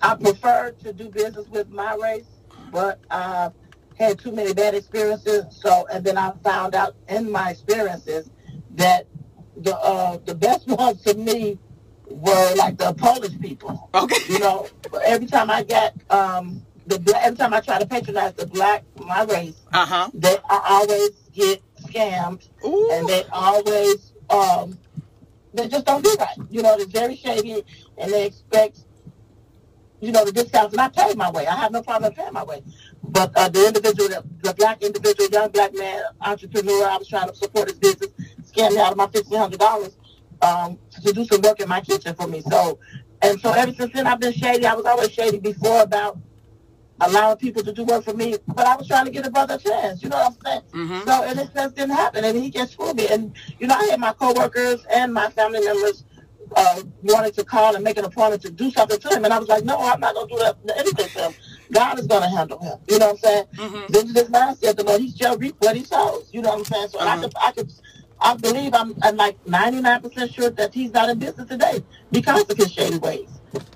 I 0.03 0.15
prefer 0.15 0.73
to 0.83 0.93
do 0.93 1.11
business 1.11 1.47
with 1.49 1.69
my 1.71 1.95
race, 1.95 2.25
but 2.73 3.01
I've 3.11 3.53
had 3.99 4.19
too 4.19 4.33
many 4.33 4.55
bad 4.55 4.75
experiences. 4.75 5.45
So, 5.51 5.87
and 5.93 6.05
then 6.05 6.17
I 6.17 6.33
found 6.43 6.75
out 6.75 6.97
in 7.09 7.31
my 7.31 7.51
experiences 7.51 8.31
that 8.77 9.07
the 9.57 9.77
uh, 9.77 10.19
the 10.25 10.35
best 10.35 10.67
ones 10.69 11.03
to 11.03 11.15
me 11.15 11.59
were 12.09 12.55
like 12.57 12.79
the 12.79 12.93
Polish 12.95 13.39
people. 13.41 13.91
Okay. 13.95 14.17
You 14.29 14.39
know, 14.39 14.69
every 15.05 15.27
time 15.27 15.51
I 15.51 15.63
got 15.63 15.93
um, 16.11 16.65
the 16.91 16.99
bla- 16.99 17.21
every 17.23 17.37
time 17.39 17.55
I 17.55 17.61
try 17.61 17.79
to 17.79 17.87
patronize 17.87 18.35
the 18.35 18.47
black 18.47 18.85
my 18.97 19.23
race, 19.25 19.61
Uh 19.73 19.87
huh. 19.87 20.11
they 20.15 20.37
I 20.49 20.61
always 20.69 21.11
get 21.33 21.63
scammed 21.83 22.47
Ooh. 22.65 22.91
and 22.93 23.09
they 23.09 23.25
always 23.33 24.13
um 24.31 24.79
they 25.55 25.69
just 25.69 25.87
don't 25.87 26.05
do 26.05 26.15
right. 26.19 26.37
You 26.51 26.63
know, 26.63 26.77
they're 26.77 26.87
very 26.87 27.17
shady 27.17 27.65
and 27.99 28.13
they 28.13 28.27
expect 28.27 28.81
you 30.01 30.13
know 30.13 30.25
the 30.25 30.33
discounts 30.33 30.73
and 30.73 30.81
I 30.81 30.89
pay 30.89 31.15
my 31.15 31.31
way. 31.31 31.47
I 31.47 31.57
have 31.57 31.73
no 31.73 31.83
problem 31.83 32.13
paying 32.15 32.33
my 32.33 32.45
way. 32.45 32.63
But 33.03 33.33
uh, 33.37 33.49
the 33.49 33.67
individual 33.67 34.09
the, 34.09 34.25
the 34.43 34.55
black 34.55 34.83
individual, 34.83 35.29
young 35.31 35.51
black 35.51 35.75
man, 35.75 36.03
entrepreneur, 36.23 36.87
I 36.89 36.97
was 36.97 37.09
trying 37.09 37.29
to 37.29 37.35
support 37.35 37.69
his 37.69 37.79
business, 37.79 38.11
scammed 38.43 38.73
me 38.73 38.79
out 38.81 38.93
of 38.93 38.97
my 38.99 39.07
fifteen 39.09 39.39
hundred 39.39 39.61
dollars 39.61 39.97
um 40.43 40.79
to 41.05 41.13
do 41.13 41.25
some 41.25 41.41
work 41.43 41.61
in 41.61 41.69
my 41.69 41.81
kitchen 41.81 42.15
for 42.15 42.27
me. 42.27 42.41
So 42.43 42.79
And 43.23 43.39
so 43.41 43.53
ever 43.53 43.73
since 43.75 43.93
then, 43.93 44.07
I've 44.07 44.21
been 44.21 44.33
shady. 44.33 44.65
I 44.67 44.75
was 44.75 44.87
always 44.87 45.11
shady 45.13 45.39
before 45.39 45.83
about 45.83 46.19
allowing 47.01 47.39
people 47.39 47.63
to 47.65 47.73
do 47.73 47.85
work 47.85 48.05
for 48.05 48.15
me, 48.15 48.37
but 48.49 48.67
I 48.67 48.77
was 48.77 48.89
trying 48.89 49.07
to 49.07 49.13
get 49.13 49.27
a 49.27 49.31
brother 49.31 49.55
a 49.55 49.59
chance. 49.59 50.03
You 50.03 50.11
know 50.11 50.19
what 50.19 50.27
I'm 50.27 50.39
saying? 50.47 50.63
Mhm. 50.75 51.05
So 51.07 51.25
and 51.25 51.41
it 51.41 51.51
just 51.55 51.77
didn't 51.77 51.97
happen, 51.97 52.25
and 52.25 52.39
he 52.39 52.51
just 52.51 52.73
screwed 52.75 52.97
me. 52.97 53.09
And 53.09 53.35
you 53.61 53.67
know, 53.69 53.75
I 53.77 53.85
had 53.87 54.01
my 54.01 54.13
coworkers 54.15 54.85
and 54.93 55.13
my 55.15 55.31
family 55.31 55.61
members 55.65 56.05
uh, 56.57 56.83
wanted 57.05 57.35
to 57.35 57.45
call 57.45 57.75
and 57.77 57.85
make 57.85 57.99
an 57.99 58.05
appointment 58.05 58.43
to 58.43 58.51
do 58.51 58.71
something 58.71 58.99
to 59.01 59.09
him, 59.11 59.25
and 59.25 59.33
I 59.35 59.39
was 59.39 59.49
like, 59.49 59.65
no, 59.65 59.79
I'm 59.79 60.01
not 60.01 60.15
gonna 60.15 60.29
do 60.29 60.39
that 60.39 60.59
anything 60.79 61.11
to 61.11 61.21
him. 61.27 61.35
God 61.73 61.99
is 61.99 62.07
gonna 62.09 62.29
handle 62.29 62.59
him. 62.61 62.79
You 62.89 62.99
know 62.99 63.07
what 63.09 63.13
I'm 63.13 63.19
saying? 63.19 63.45
Mhm. 63.59 63.89
This 63.89 64.05
is 64.05 64.15
this 64.15 64.29
mindset. 64.31 64.77
The 64.77 64.85
Lord, 64.85 65.01
He's 65.01 65.17
shall 65.17 65.39
reap 65.39 65.57
what 65.61 65.77
He 65.77 65.85
sows. 65.85 66.29
You 66.33 66.43
know 66.43 66.51
what 66.51 66.59
I'm 66.61 66.65
saying? 66.67 66.89
So 66.89 66.99
Uh-huh. 67.01 67.11
I 67.19 67.23
could, 67.23 67.33
I 67.41 67.53
could. 67.53 67.73
I 68.21 68.37
believe 68.37 68.75
I'm, 68.75 68.95
I'm 69.03 69.17
like 69.17 69.43
99% 69.45 70.35
sure 70.35 70.51
that 70.51 70.75
he's 70.75 70.93
not 70.93 71.11
in 71.11 71.19
business 71.19 71.49
today 71.49 71.85
because 72.13 72.45
of 72.51 72.57
his 72.57 72.73
shady 72.73 72.99
ways. 72.99 73.29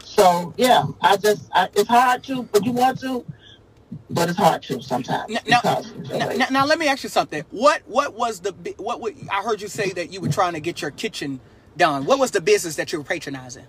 So 0.04 0.54
yeah, 0.56 0.84
I 1.00 1.16
just 1.16 1.50
I, 1.52 1.68
it's 1.74 1.88
hard 1.88 2.24
to, 2.24 2.44
but 2.44 2.64
you 2.64 2.72
want 2.72 3.00
to, 3.00 3.24
but 4.10 4.28
it's 4.28 4.38
hard 4.38 4.62
to 4.64 4.82
sometimes. 4.82 5.30
Now, 5.30 5.40
now, 5.46 5.60
because 5.62 5.90
of 5.90 6.10
your 6.10 6.34
now, 6.38 6.46
now, 6.50 6.66
let 6.66 6.78
me 6.78 6.88
ask 6.88 7.02
you 7.02 7.08
something. 7.10 7.44
What 7.50 7.82
what 7.86 8.14
was 8.14 8.40
the 8.40 8.52
what 8.78 9.00
would 9.00 9.16
I 9.32 9.42
heard 9.42 9.62
you 9.62 9.68
say 9.68 9.90
that 9.92 10.12
you 10.12 10.20
were 10.20 10.28
trying 10.28 10.54
to 10.54 10.60
get 10.60 10.82
your 10.82 10.92
kitchen 10.92 11.40
done? 11.76 12.04
What 12.06 12.18
was 12.18 12.32
the 12.32 12.40
business 12.40 12.76
that 12.76 12.92
you 12.92 12.98
were 12.98 13.04
patronizing? 13.04 13.66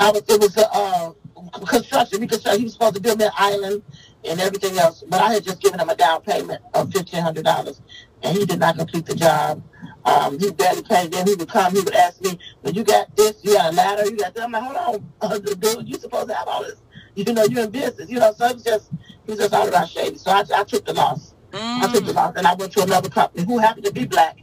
I 0.00 0.10
was 0.12 0.22
it 0.28 0.40
was 0.40 0.56
a 0.56 0.68
uh, 0.72 1.12
construction 1.66 2.20
because 2.20 2.44
he 2.56 2.64
was 2.64 2.74
supposed 2.74 2.96
to 2.96 3.00
build 3.02 3.18
me 3.18 3.26
an 3.26 3.32
island 3.36 3.82
and 4.24 4.40
everything 4.40 4.78
else, 4.78 5.04
but 5.08 5.20
I 5.20 5.34
had 5.34 5.44
just 5.44 5.60
given 5.60 5.80
him 5.80 5.88
a 5.90 5.96
down 5.96 6.22
payment 6.22 6.62
of 6.74 6.92
fifteen 6.92 7.22
hundred 7.22 7.44
dollars, 7.44 7.80
and 8.22 8.36
he 8.36 8.46
did 8.46 8.60
not 8.60 8.76
complete 8.78 9.06
the 9.06 9.14
job. 9.16 9.62
Um, 10.06 10.38
he 10.40 10.52
barely 10.52 10.82
paid. 10.84 11.12
Then 11.12 11.26
he 11.28 11.34
would 11.36 11.48
come. 11.50 11.74
He 11.74 11.80
would 11.82 11.94
ask 11.94 12.22
me, 12.22 12.38
"Well, 12.62 12.74
you 12.74 12.84
got 12.84 13.14
this? 13.16 13.36
You 13.44 13.54
got 13.54 13.72
a 13.72 13.76
ladder? 13.76 14.06
You 14.10 14.18
got 14.18 14.34
that?" 14.34 14.44
I'm 14.44 14.52
like, 14.52 14.64
"Hold 14.64 14.76
on, 14.76 15.12
uh, 15.32 15.38
dude. 15.38 15.88
You 15.88 15.96
supposed 15.98 16.28
to 16.28 16.34
have 16.34 16.48
all 16.48 16.62
this? 16.64 16.82
You 17.16 17.32
know, 17.34 17.44
you're 17.44 17.64
in 17.64 17.70
business. 17.72 18.10
You 18.10 18.20
know." 18.20 18.32
So 18.34 18.46
it 18.46 18.54
was 18.56 18.64
just 18.64 18.90
he 19.26 19.32
was 19.32 19.40
just 19.40 19.54
all 19.54 19.68
about 19.68 19.88
shady. 19.90 20.18
So 20.18 20.30
I, 20.32 20.44
I 20.56 20.64
took 20.64 20.86
the 20.86 20.94
loss. 20.94 21.34
I 21.54 21.88
took 21.88 22.04
the 22.06 22.12
Mm, 22.12 22.16
loss, 22.16 22.34
and 22.36 22.46
I 22.46 22.54
went 22.54 22.72
to 22.74 22.82
another 22.84 23.10
company 23.10 23.44
who 23.44 23.58
happened 23.58 23.86
to 23.86 23.92
be 23.92 24.06
black 24.06 24.38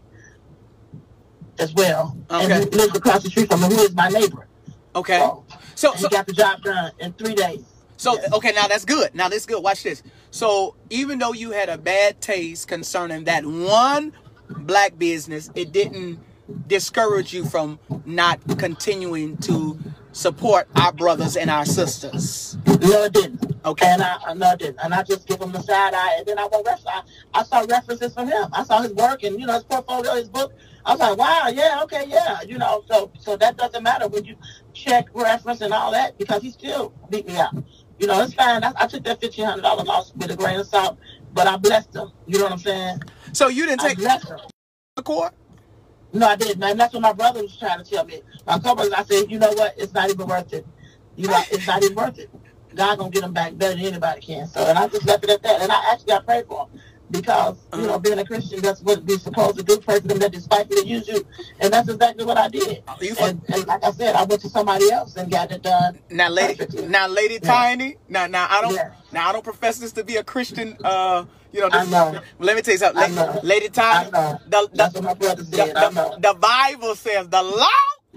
as 1.60 1.74
well, 1.74 2.18
and 2.30 2.52
Okay. 2.52 2.66
who 2.66 2.70
lives 2.72 2.96
across 2.96 3.24
the 3.24 3.30
street 3.30 3.50
from 3.50 3.62
me, 3.62 3.68
who 3.70 3.82
is 3.82 3.96
my 3.96 4.10
neighbor. 4.10 4.48
okay. 4.96 5.20
So, 5.20 5.46
So 5.76 5.96
so 5.96 6.10
he 6.10 6.16
got 6.16 6.28
the 6.28 6.34
job 6.34 6.62
done 6.64 6.92
in 7.00 7.14
three 7.14 7.36
days. 7.36 7.66
so 7.98 8.16
Yes. 8.16 8.34
okay. 8.34 8.52
Now 8.54 8.68
that's 8.68 8.86
good. 8.86 9.16
Now 9.16 9.30
that's 9.30 9.46
good. 9.46 9.64
Watch 9.64 9.84
this. 9.84 10.04
So 10.32 10.76
even 10.90 11.20
though 11.20 11.34
you 11.34 11.52
had 11.52 11.70
a 11.70 11.78
bad 11.78 12.22
taste 12.22 12.68
concerning 12.68 13.26
that 13.26 13.46
one 13.46 14.14
black 14.50 14.98
business, 14.98 15.50
it 15.56 15.72
didn't 15.72 16.20
discourage 16.68 17.34
you 17.34 17.46
from 17.46 17.80
not 18.06 18.40
continuing 18.58 19.38
to 19.38 19.80
support 20.12 20.68
our 20.76 20.94
brothers 20.94 21.36
and 21.36 21.50
our 21.50 21.66
sisters. 21.66 22.58
No, 22.66 23.04
it 23.04 23.14
didn't. 23.14 23.56
Okay. 23.66 23.88
And 23.88 24.02
I, 24.02 24.18
I 24.28 24.34
no, 24.34 24.56
didn't. 24.56 24.80
And 24.84 24.94
I 24.94 25.04
just 25.04 25.28
give 25.28 25.42
him 25.42 25.52
the 25.52 25.62
side 25.62 25.94
eye, 25.94 26.16
and 26.18 26.26
then 26.28 26.38
I 26.38 26.48
went 26.52 26.66
reference. 26.66 26.86
I, 27.34 27.40
I 27.40 27.44
saw 27.44 27.66
references 27.70 28.14
from 28.14 28.28
him. 28.28 28.48
I 28.54 28.64
saw 28.64 28.82
his 28.82 28.94
work 28.94 29.24
and 29.24 29.40
you 29.40 29.48
know 29.48 29.54
his 29.54 29.64
portfolio, 29.64 30.16
his 30.16 30.30
book. 30.30 30.54
I 30.86 30.92
was 30.92 31.00
like, 31.00 31.18
wow, 31.18 31.50
yeah, 31.54 31.80
okay, 31.84 32.06
yeah, 32.08 32.42
you 32.42 32.58
know. 32.58 32.84
So, 32.92 33.12
so 33.18 33.38
that 33.38 33.56
doesn't 33.58 33.84
matter 33.84 34.08
when 34.08 34.26
you 34.26 34.36
check 34.74 35.08
reference 35.14 35.62
and 35.62 35.74
all 35.74 35.92
that 35.92 36.18
because 36.18 36.42
he 36.42 36.52
still 36.52 36.94
beat 37.10 37.26
me 37.26 37.38
out. 37.38 37.56
You 38.00 38.08
know, 38.08 38.22
it's 38.22 38.34
fine. 38.34 38.64
I, 38.64 38.74
I 38.76 38.88
took 38.88 39.04
that 39.06 39.22
fifteen 39.22 39.46
hundred 39.46 39.62
dollar 39.62 39.84
loss 39.84 40.14
with 40.16 40.30
a 40.32 40.36
grain 40.36 40.60
of 40.60 40.68
salt, 40.68 41.00
but 41.34 41.48
I 41.48 41.56
blessed 41.58 41.96
him. 41.96 42.12
You 42.28 42.40
know 42.40 42.46
what 42.46 42.54
I'm 42.54 42.60
saying? 42.60 43.00
So 43.34 43.48
you 43.48 43.66
didn't 43.66 43.82
take 43.82 43.98
the 43.98 45.04
court. 45.04 45.34
No, 46.14 46.28
I 46.28 46.36
didn't. 46.36 46.64
And 46.64 46.80
that's 46.80 46.94
what 46.94 47.02
my 47.02 47.14
brother 47.14 47.42
was 47.42 47.58
trying 47.58 47.84
to 47.84 47.90
tell 47.90 48.06
me. 48.06 48.22
My 48.46 48.60
co-brother, 48.60 48.92
I 48.96 49.04
said, 49.04 49.32
you 49.32 49.40
know 49.40 49.52
what? 49.54 49.74
It's 49.78 49.94
not 49.94 50.10
even 50.12 50.28
worth 50.28 50.54
it. 50.54 50.66
You 51.16 51.28
know, 51.28 51.42
it's 51.52 51.66
not 51.66 51.84
even 51.84 51.96
worth 51.96 52.20
it. 52.20 52.30
God 52.76 52.98
gonna 53.00 53.10
get 53.10 53.24
him 53.24 53.34
back 53.34 53.58
better 53.58 53.76
than 53.76 53.86
anybody 53.86 54.22
can. 54.22 54.48
So, 54.48 54.64
and 54.66 54.78
I 54.78 54.88
just 54.88 55.06
left 55.06 55.24
it 55.24 55.30
at 55.32 55.44
that. 55.44 55.62
And 55.62 55.72
I 55.72 55.92
actually 55.92 56.08
got 56.08 56.26
prayed 56.26 56.46
for 56.48 56.68
him 56.68 56.82
because 57.12 57.58
you 57.76 57.86
know, 57.86 58.00
being 58.00 58.18
a 58.18 58.26
Christian, 58.26 58.62
that's 58.62 58.82
what 58.82 59.04
we're 59.04 59.20
supposed 59.20 59.58
to 59.58 59.64
do. 59.64 59.78
Pray 59.80 60.00
for 60.00 60.08
them 60.08 60.20
that 60.20 60.32
despitefully 60.32 60.88
use 60.88 61.08
you, 61.08 61.26
and 61.60 61.72
that's 61.72 61.88
exactly 61.88 62.26
what 62.26 62.38
I 62.38 62.50
did. 62.50 62.84
You 63.00 63.16
And, 63.20 63.42
and 63.50 63.68
like 63.68 63.84
I 63.84 63.92
said, 63.92 64.16
I 64.16 64.24
went 64.24 64.42
to 64.42 64.50
somebody 64.50 64.92
else 64.92 65.16
and 65.16 65.32
got 65.32 65.52
it 65.52 65.62
done. 65.62 66.00
Now, 66.10 66.30
lady, 66.30 66.56
Perfectly. 66.56 66.88
now, 66.88 67.08
lady 67.08 67.36
Yeah. 67.36 67.40
Tiny. 67.42 67.98
Now, 68.10 68.26
now 68.28 68.48
I 68.50 68.62
don't. 68.62 68.74
Yeah. 68.74 68.94
Now 69.12 69.30
I 69.30 69.34
don't 69.34 69.44
profess 69.44 69.78
this 69.78 69.92
to 69.94 70.04
be 70.04 70.16
a 70.18 70.24
Christian. 70.24 70.78
Uh, 70.84 71.26
you 71.54 71.62
know. 71.62 71.70
This, 71.70 71.92
know. 71.92 72.22
Let 72.40 72.56
me 72.58 72.64
tell 72.64 72.74
you 72.74 72.80
something, 72.80 73.02
lady, 73.02 73.16
know. 73.16 73.40
lady 73.44 73.66
I 73.68 73.70
Tiny. 73.70 74.12
know. 74.12 74.40
The, 74.50 74.70
the, 74.74 74.92
what 74.94 75.04
my 75.04 75.16
brother 75.16 75.44
the, 75.44 75.58
the, 75.58 76.18
the 76.34 76.36
Bible 76.40 76.96
says 76.96 77.30
the 77.30 77.44
law 77.44 77.68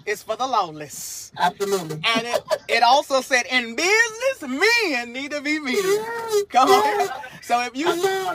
is 0.07 0.23
for 0.23 0.37
the 0.37 0.47
lawless, 0.47 1.33
Absolutely. 1.39 1.97
and 2.05 2.27
it 2.27 2.41
it 2.69 2.83
also 2.85 3.21
said 3.23 3.47
in 3.51 3.77
business 3.77 4.43
men 4.43 5.13
need 5.13 5.33
to 5.33 5.41
be 5.43 5.59
meeting. 5.61 6.05
Come 6.51 6.69
on. 6.71 7.09
So 7.43 7.61
if 7.63 7.77
you 7.77 7.87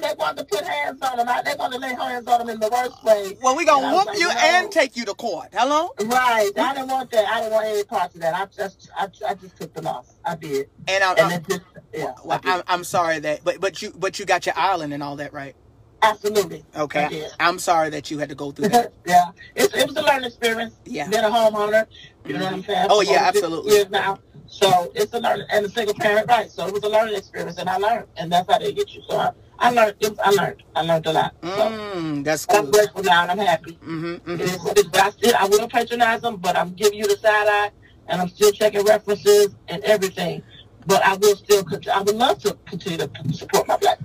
they 0.01 0.13
want 0.17 0.37
to 0.37 0.45
put 0.45 0.63
hands 0.65 1.01
on 1.01 1.19
him. 1.19 1.27
They're 1.45 1.55
going 1.57 1.71
to 1.71 1.77
lay 1.79 1.93
hands 1.95 2.27
on 2.27 2.39
them 2.39 2.49
in 2.49 2.59
the 2.59 2.69
worst 2.69 3.03
way. 3.03 3.37
well, 3.41 3.55
we 3.55 3.65
gonna 3.65 3.95
whoop 3.95 4.07
like, 4.07 4.19
you 4.19 4.27
no. 4.27 4.35
and 4.39 4.71
take 4.71 4.97
you 4.97 5.05
to 5.05 5.13
court. 5.13 5.49
Hello. 5.53 5.89
Right. 6.05 6.51
I 6.57 6.73
didn't 6.75 6.89
want 6.89 7.11
that. 7.11 7.27
I 7.27 7.41
didn't 7.41 7.53
want 7.53 7.67
any 7.67 7.83
parts 7.83 8.15
of 8.15 8.21
that. 8.21 8.35
I 8.35 8.45
just, 8.47 8.89
I, 8.97 9.07
I 9.27 9.33
just 9.35 9.57
took 9.57 9.73
the 9.73 9.81
loss. 9.81 10.15
I 10.25 10.35
did. 10.35 10.69
And 10.87 11.03
I, 11.03 11.11
And 11.13 11.21
I, 11.21 11.35
it 11.35 11.47
just, 11.47 11.61
yeah. 11.93 12.13
like 12.25 12.45
I, 12.45 12.57
am 12.57 12.63
I'm 12.67 12.83
sorry 12.83 13.19
that, 13.19 13.43
but 13.43 13.59
but 13.61 13.81
you 13.81 13.91
but 13.97 14.19
you 14.19 14.25
got 14.25 14.45
your 14.45 14.57
island 14.57 14.93
and 14.93 15.03
all 15.03 15.15
that 15.17 15.33
right. 15.33 15.55
Absolutely. 16.03 16.65
Okay. 16.75 17.07
did. 17.09 17.31
I'm 17.39 17.59
sorry 17.59 17.89
that 17.91 18.09
you 18.09 18.17
had 18.17 18.29
to 18.29 18.35
go 18.35 18.51
through 18.51 18.69
that. 18.69 18.91
yeah. 19.05 19.31
It, 19.55 19.73
it 19.75 19.87
was 19.87 19.95
a 19.97 20.01
learning 20.01 20.25
experience. 20.25 20.75
Yeah. 20.85 21.07
Being 21.09 21.23
a 21.23 21.29
homeowner. 21.29 21.85
You 22.25 22.33
know 22.37 22.43
what 22.45 22.53
I'm 22.53 22.63
saying? 22.63 22.87
Oh, 22.89 23.01
yeah, 23.01 23.23
absolutely. 23.23 23.73
Years 23.73 23.89
now. 23.89 24.17
So 24.47 24.91
it's 24.95 25.13
a 25.13 25.19
learning, 25.19 25.45
and 25.51 25.65
a 25.65 25.69
single 25.69 25.93
parent, 25.93 26.27
right? 26.27 26.51
So 26.51 26.67
it 26.67 26.73
was 26.73 26.83
a 26.83 26.89
learning 26.89 27.15
experience, 27.15 27.57
and 27.57 27.69
I 27.69 27.77
learned, 27.77 28.07
and 28.17 28.31
that's 28.31 28.51
how 28.51 28.57
they 28.59 28.73
get 28.73 28.93
you. 28.93 29.01
So 29.07 29.17
I, 29.17 29.31
I 29.59 29.71
learned. 29.71 29.95
It 29.99 30.09
was, 30.09 30.19
I 30.19 30.31
learned. 30.31 30.63
I 30.75 30.81
learned 30.81 31.05
a 31.05 31.13
lot. 31.13 31.35
So 31.41 31.47
Mm, 31.49 32.23
that's 32.23 32.45
I'm 32.49 32.65
good. 32.65 32.73
grateful 32.73 33.03
now, 33.03 33.21
and 33.23 33.31
I'm 33.31 33.37
happy. 33.37 33.73
Mm-hmm, 33.73 34.31
It 34.33 34.41
is 34.41 34.59
what 34.59 34.77
it 34.77 34.85
is. 34.85 34.91
But 34.91 35.01
I 35.01 35.09
still, 35.11 35.35
I 35.39 35.45
will 35.47 35.67
patronize 35.69 36.21
them, 36.21 36.37
but 36.37 36.57
I'm 36.57 36.73
giving 36.73 36.97
you 36.99 37.07
the 37.07 37.17
side 37.17 37.47
eye, 37.47 37.71
and 38.07 38.21
I'm 38.21 38.29
still 38.29 38.51
checking 38.51 38.83
references 38.85 39.49
and 39.67 39.83
everything. 39.83 40.43
But 40.85 41.05
I 41.05 41.15
will 41.15 41.35
still, 41.35 41.63
I 41.93 42.01
would 42.01 42.15
love 42.15 42.39
to 42.43 42.57
continue 42.65 42.97
to 42.99 43.33
support 43.33 43.67
my 43.67 43.77
black. 43.77 43.99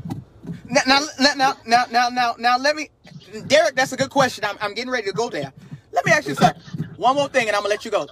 Now, 0.69 0.83
now, 0.87 1.01
now, 1.37 1.55
now, 1.67 1.85
now, 1.91 2.09
now, 2.09 2.35
now, 2.39 2.59
let 2.59 2.77
me, 2.77 2.91
Derek. 3.47 3.75
That's 3.75 3.93
a 3.93 3.97
good 3.97 4.11
question. 4.11 4.45
I'm, 4.45 4.57
I'm 4.61 4.75
getting 4.75 4.91
ready 4.91 5.07
to 5.07 5.13
go 5.13 5.31
there. 5.31 5.53
Let 5.93 6.05
me 6.05 6.13
ask 6.13 6.29
you 6.29 6.35
something. 6.35 6.85
One 6.97 7.17
more 7.17 7.29
thing, 7.29 7.47
and 7.47 7.57
I'm 7.57 7.63
gonna 7.63 7.71
let 7.71 7.85
you 7.85 7.91
go. 7.91 8.07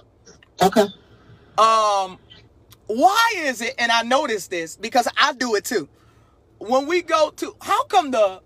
Okay. 0.61 0.87
Um, 1.57 2.17
why 2.87 3.33
is 3.37 3.61
it? 3.61 3.75
And 3.77 3.91
I 3.91 4.03
noticed 4.03 4.49
this 4.49 4.75
because 4.75 5.07
I 5.17 5.33
do 5.33 5.55
it 5.55 5.65
too. 5.65 5.87
When 6.59 6.87
we 6.87 7.01
go 7.01 7.31
to, 7.37 7.55
how 7.61 7.83
come 7.85 8.11
the, 8.11 8.41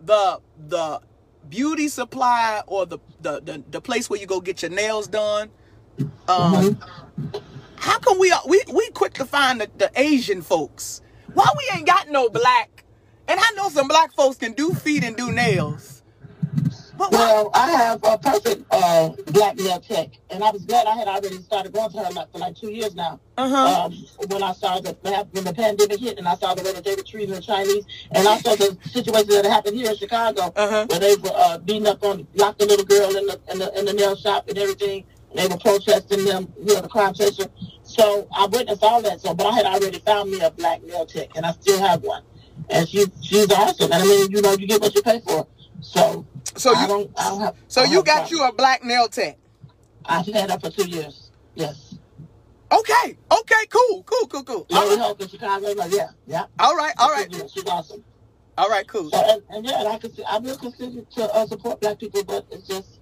the, 0.00 0.40
the 0.68 1.00
beauty 1.48 1.88
supply 1.88 2.62
or 2.66 2.86
the, 2.86 2.98
the, 3.20 3.40
the, 3.40 3.64
the 3.70 3.80
place 3.80 4.10
where 4.10 4.20
you 4.20 4.26
go 4.26 4.40
get 4.40 4.62
your 4.62 4.70
nails 4.70 5.06
done, 5.06 5.50
um, 6.28 6.80
how 7.84 7.98
come 7.98 8.18
we 8.18 8.32
are 8.32 8.40
we 8.48 8.62
we 8.72 8.88
quick 8.90 9.12
to 9.14 9.26
find 9.26 9.60
the, 9.60 9.70
the 9.76 9.90
Asian 9.94 10.40
folks? 10.40 11.02
Why 11.34 11.46
we 11.58 11.76
ain't 11.76 11.86
got 11.86 12.08
no 12.10 12.28
black? 12.30 12.84
And 13.28 13.38
I 13.38 13.50
know 13.56 13.68
some 13.68 13.88
black 13.88 14.12
folks 14.14 14.36
can 14.38 14.52
do 14.52 14.72
feet 14.72 15.04
and 15.04 15.16
do 15.16 15.30
nails. 15.30 16.02
But? 16.96 17.10
Well, 17.10 17.50
I 17.52 17.70
have 17.72 18.00
a 18.04 18.16
perfect 18.16 18.64
uh, 18.70 19.08
black 19.32 19.56
nail 19.56 19.80
tech, 19.80 20.10
and 20.30 20.44
I 20.44 20.50
was 20.52 20.64
glad 20.64 20.86
I 20.86 20.94
had 20.94 21.08
already 21.08 21.38
started 21.42 21.72
going 21.72 21.90
to 21.90 21.98
her 21.98 22.10
like 22.12 22.30
for 22.30 22.38
like 22.38 22.54
two 22.56 22.70
years 22.70 22.94
now. 22.94 23.18
Uh-huh. 23.36 23.86
Um, 23.86 23.92
when 24.28 24.42
I 24.44 24.52
saw 24.52 24.78
the 24.80 24.96
when 25.32 25.44
the 25.44 25.52
pandemic 25.52 25.98
hit, 25.98 26.18
and 26.18 26.28
I 26.28 26.36
saw 26.36 26.54
the 26.54 26.62
way 26.62 26.72
that 26.72 26.84
they 26.84 26.94
were 26.94 27.02
treating 27.02 27.34
the 27.34 27.40
Chinese, 27.42 27.84
and 28.12 28.26
also 28.28 28.54
the 28.54 28.78
situation 28.90 29.30
that 29.30 29.44
happened 29.44 29.76
here 29.76 29.90
in 29.90 29.96
Chicago, 29.96 30.52
Uh-huh. 30.54 30.86
where 30.88 31.00
they 31.00 31.16
were 31.16 31.32
uh, 31.34 31.58
beating 31.58 31.88
up 31.88 32.02
on, 32.04 32.26
locked 32.34 32.60
the 32.60 32.66
little 32.66 32.86
girl 32.86 33.14
in 33.16 33.26
the 33.26 33.40
in 33.50 33.58
the 33.58 33.78
in 33.78 33.84
the 33.84 33.92
nail 33.92 34.14
shop 34.16 34.48
and 34.48 34.56
everything. 34.56 35.04
And 35.30 35.38
they 35.40 35.48
were 35.48 35.58
protesting 35.58 36.24
them, 36.24 36.52
you 36.60 36.74
know, 36.74 36.80
the 36.80 36.88
crime 36.88 37.12
chaser. 37.12 37.46
So 37.94 38.28
I 38.36 38.46
witnessed 38.46 38.84
all 38.84 39.02
that. 39.02 39.20
So, 39.22 39.34
but 39.34 39.46
I 39.46 39.52
had 39.52 39.66
already 39.66 40.00
found 40.00 40.30
me 40.30 40.40
a 40.40 40.50
black 40.50 40.82
nail 40.84 41.06
tech, 41.06 41.30
and 41.36 41.46
I 41.46 41.52
still 41.52 41.80
have 41.80 42.02
one, 42.02 42.24
and 42.70 42.88
she 42.88 43.06
she's 43.22 43.50
awesome. 43.52 43.92
And 43.92 44.02
I 44.02 44.04
mean, 44.04 44.32
you 44.32 44.42
know, 44.42 44.52
you 44.52 44.68
get 44.68 44.82
what 44.82 44.94
you 44.94 45.02
pay 45.02 45.20
for. 45.20 45.46
So, 45.80 46.26
So 46.56 46.74
I 46.74 46.82
you 46.82 46.88
don't, 46.88 47.12
I 47.18 47.30
don't 47.30 47.40
have. 47.42 47.56
so 47.68 47.84
you 47.84 48.02
got 48.04 48.30
you 48.32 48.44
a 48.44 48.52
black 48.52 48.84
nail 48.84 49.08
tech. 49.08 49.38
I've 50.06 50.26
had 50.26 50.50
her 50.50 50.58
for 50.60 50.70
two 50.70 50.88
years. 50.88 51.30
Yes. 51.54 51.98
Okay. 52.72 53.16
Okay. 53.32 53.66
Cool. 53.70 54.04
Cool. 54.04 54.28
Cool. 54.28 54.44
Cool. 54.44 54.66
All 54.72 54.82
Lady 54.88 55.00
right. 55.00 55.06
Hope 55.08 55.22
in 55.22 55.28
Chicago. 55.28 55.72
Like, 55.72 55.92
yeah, 55.92 56.08
yeah. 56.26 56.46
All 56.58 56.76
right. 56.76 56.94
All 56.98 57.10
right. 57.10 57.28
She's 57.52 57.66
awesome. 57.66 58.04
All 58.58 58.68
right. 58.70 58.86
Cool. 58.88 59.10
So, 59.10 59.18
and, 59.18 59.42
and 59.50 59.66
yeah, 59.66 59.80
and 59.80 59.88
I, 59.88 59.98
consider, 59.98 60.28
I 60.30 60.38
will 60.38 60.56
consider 60.56 61.02
to 61.02 61.34
uh, 61.34 61.46
support 61.46 61.80
black 61.80 61.98
people, 62.00 62.24
but 62.24 62.46
it's 62.50 62.68
just, 62.68 63.00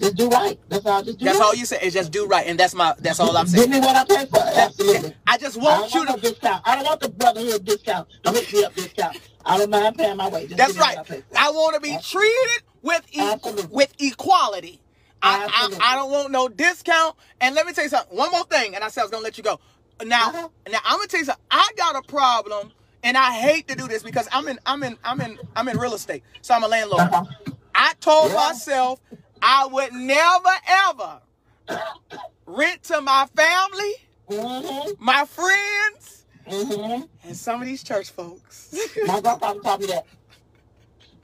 just 0.00 0.16
do 0.16 0.28
right. 0.30 0.58
That's 0.68 0.86
all. 0.86 1.02
Just 1.02 1.18
do 1.18 1.24
That's 1.26 1.38
right. 1.38 1.44
all 1.46 1.54
you 1.54 1.66
say 1.66 1.78
is 1.82 1.94
just 1.94 2.12
do 2.12 2.26
right, 2.26 2.46
and 2.46 2.58
that's 2.58 2.74
my 2.74 2.94
that's 2.98 3.20
all 3.20 3.36
I'm 3.36 3.46
saying. 3.46 3.70
Give 3.70 3.80
me 3.82 3.86
what 3.86 3.96
I 3.96 4.04
pay 4.04 4.26
for. 4.26 4.40
Absolutely. 4.40 5.14
I 5.26 5.38
just 5.38 5.58
I 5.58 5.60
want 5.60 5.92
don't 5.92 5.94
you 5.94 6.00
want 6.00 6.10
no 6.10 6.16
to. 6.16 6.22
discount. 6.32 6.62
I 6.66 6.76
don't 6.76 6.84
want 6.86 7.00
the 7.00 7.08
brotherhood 7.10 7.64
discount. 7.64 8.08
Don't 8.22 8.36
hook 8.36 8.52
me 8.52 8.64
up 8.64 8.74
discount. 8.74 9.18
I 9.44 9.58
don't 9.58 9.70
mind 9.70 9.96
paying 9.98 10.16
my 10.16 10.28
way. 10.28 10.46
Just 10.46 10.56
That's 10.58 10.78
right. 10.78 10.98
I. 11.36 11.48
I 11.48 11.50
want 11.50 11.74
to 11.76 11.80
be 11.80 11.96
treated 11.98 12.62
with 12.82 13.04
e- 13.12 13.20
with 13.70 13.94
equality. 14.00 14.82
I, 15.22 15.46
I, 15.80 15.92
I 15.92 15.96
don't 15.96 16.10
want 16.10 16.30
no 16.32 16.48
discount. 16.48 17.16
And 17.40 17.54
let 17.54 17.66
me 17.66 17.72
tell 17.72 17.84
you 17.84 17.90
something. 17.90 18.16
One 18.16 18.30
more 18.30 18.44
thing, 18.44 18.74
and 18.74 18.82
I 18.84 18.88
said 18.88 19.02
I 19.02 19.04
was 19.04 19.10
gonna 19.10 19.24
let 19.24 19.38
you 19.38 19.44
go. 19.44 19.60
Now, 20.04 20.28
Uh-huh. 20.28 20.48
now 20.70 20.78
I'm 20.84 20.96
gonna 20.98 21.08
tell 21.08 21.20
you 21.20 21.26
something. 21.26 21.44
I 21.50 21.68
got 21.76 21.96
a 21.96 22.02
problem, 22.02 22.72
and 23.02 23.16
I 23.18 23.32
hate 23.32 23.68
to 23.68 23.76
do 23.76 23.88
this 23.88 24.02
because 24.02 24.28
I'm 24.32 24.48
in, 24.48 24.58
I'm 24.66 24.82
in, 24.82 24.98
I'm 25.04 25.20
in, 25.20 25.38
I'm 25.56 25.68
in 25.68 25.78
real 25.78 25.94
estate, 25.94 26.24
so 26.42 26.54
I'm 26.54 26.64
a 26.64 26.68
landlord. 26.68 27.02
Uh-huh. 27.02 27.24
I 27.74 27.94
told 28.00 28.30
Yeah. 28.30 28.36
myself 28.36 29.00
I 29.42 29.66
would 29.66 29.92
never 29.92 30.50
ever 30.68 31.20
rent 32.46 32.82
to 32.84 33.00
my 33.00 33.26
family, 33.36 33.92
Mm-hmm. 34.28 35.04
my 35.04 35.24
friends, 35.24 36.24
Mm-hmm. 36.48 37.02
and 37.24 37.36
some 37.36 37.60
of 37.60 37.66
these 37.66 37.82
church 37.82 38.10
folks. 38.10 38.74
My 39.06 39.20
grandfather 39.22 39.60
taught 39.60 39.80
me 39.80 39.86
that. 39.88 40.06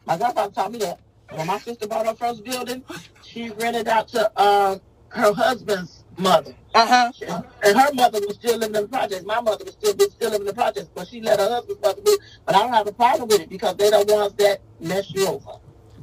My 0.06 0.16
grandfather 0.16 0.52
taught 0.52 0.72
me 0.72 0.78
that. 0.80 1.00
When 1.32 1.46
my 1.46 1.58
sister 1.58 1.86
bought 1.88 2.06
her 2.06 2.14
first 2.14 2.44
building, 2.44 2.84
she 3.22 3.50
rented 3.50 3.88
out 3.88 4.08
to 4.08 4.30
uh, 4.38 4.78
her 5.08 5.32
husband's 5.32 6.04
mother. 6.18 6.54
uh 6.74 7.10
huh. 7.20 7.42
And 7.64 7.76
her 7.78 7.92
mother 7.94 8.20
was 8.26 8.36
still 8.36 8.58
living 8.58 8.76
in 8.76 8.82
the 8.82 8.88
projects. 8.88 9.24
My 9.24 9.40
mother 9.40 9.64
was 9.64 9.74
still 9.74 9.94
was 9.96 10.12
still 10.12 10.30
living 10.30 10.42
in 10.46 10.48
the 10.48 10.54
projects, 10.54 10.90
but 10.94 11.08
she 11.08 11.20
let 11.20 11.40
her 11.40 11.48
husband's 11.48 11.80
mother 11.82 12.00
move. 12.04 12.18
But 12.44 12.54
I 12.54 12.58
don't 12.60 12.72
have 12.72 12.86
a 12.86 12.92
problem 12.92 13.28
with 13.28 13.40
it 13.40 13.48
because 13.48 13.76
they're 13.76 13.90
the 13.90 14.04
ones 14.14 14.34
that 14.34 14.60
mess 14.80 15.12
you 15.12 15.26
over. 15.26 15.52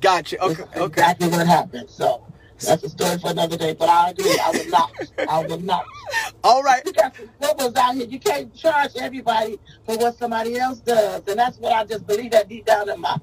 Gotcha. 0.03 0.37
That's 0.41 0.59
Okay. 0.59 0.63
Okay. 0.81 0.85
exactly 0.85 1.29
what 1.29 1.47
happened. 1.47 1.89
So 1.89 2.23
that's 2.61 2.83
a 2.83 2.89
story 2.89 3.17
for 3.19 3.31
another 3.31 3.57
day. 3.57 3.73
But 3.73 3.89
I 3.89 4.11
agree. 4.11 4.37
I 4.39 4.51
would 4.51 4.69
not. 4.69 4.91
I 5.29 5.41
would 5.41 5.63
not. 5.65 5.85
All 6.43 6.61
right. 6.63 6.83
Got 6.95 7.15
some 7.59 7.75
out 7.77 7.95
here. 7.95 8.07
You 8.07 8.19
can't 8.19 8.53
charge 8.55 8.91
everybody 8.97 9.59
for 9.85 9.97
what 9.97 10.17
somebody 10.17 10.57
else 10.59 10.79
does. 10.81 11.23
And 11.27 11.39
that's 11.39 11.57
what 11.59 11.73
I 11.73 11.85
just 11.85 12.05
believe 12.07 12.31
that 12.31 12.49
deep 12.49 12.65
down 12.65 12.89
in 12.89 13.01
my 13.01 13.17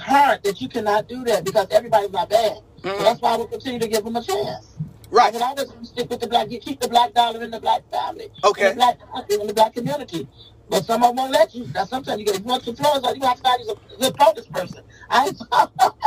heart 0.00 0.44
that 0.44 0.60
you 0.60 0.68
cannot 0.68 1.08
do 1.08 1.24
that 1.24 1.44
because 1.44 1.66
everybody's 1.72 2.12
not 2.12 2.30
bad. 2.30 2.58
So 2.82 2.88
Mhm. 2.90 3.02
that's 3.04 3.20
why 3.20 3.34
I 3.34 3.36
will 3.36 3.48
continue 3.48 3.80
to 3.80 3.88
give 3.88 4.04
them 4.04 4.16
a 4.16 4.22
chance. 4.22 4.66
Right. 5.10 5.34
I 5.34 5.36
will 5.36 5.44
always 5.44 5.88
stick 5.90 6.08
with 6.10 6.20
the 6.20 6.28
black. 6.28 6.50
You 6.50 6.60
keep 6.60 6.80
the 6.80 6.88
black 6.88 7.14
dollar 7.14 7.42
in 7.42 7.50
the 7.50 7.60
black 7.60 7.82
family. 7.92 8.30
Okay. 8.44 8.70
In 8.70 8.70
the 8.70 8.74
black, 8.76 8.98
in 9.30 9.46
the 9.48 9.54
black 9.54 9.74
community. 9.74 10.28
But 10.72 10.86
some 10.86 11.02
of 11.02 11.10
them 11.10 11.16
won't 11.16 11.32
let 11.32 11.54
you. 11.54 11.68
Now 11.74 11.84
sometimes 11.84 12.18
you 12.18 12.24
get 12.24 12.42
one 12.44 12.58
two 12.62 12.72
floors, 12.74 13.02
or 13.04 13.14
you 13.14 13.20
have 13.20 13.36
to 13.36 13.42
find 13.42 13.62
you 13.62 13.72
a 13.72 13.98
good 14.00 14.14
POTUS 14.14 14.50
person. 14.50 14.82
I 15.10 15.30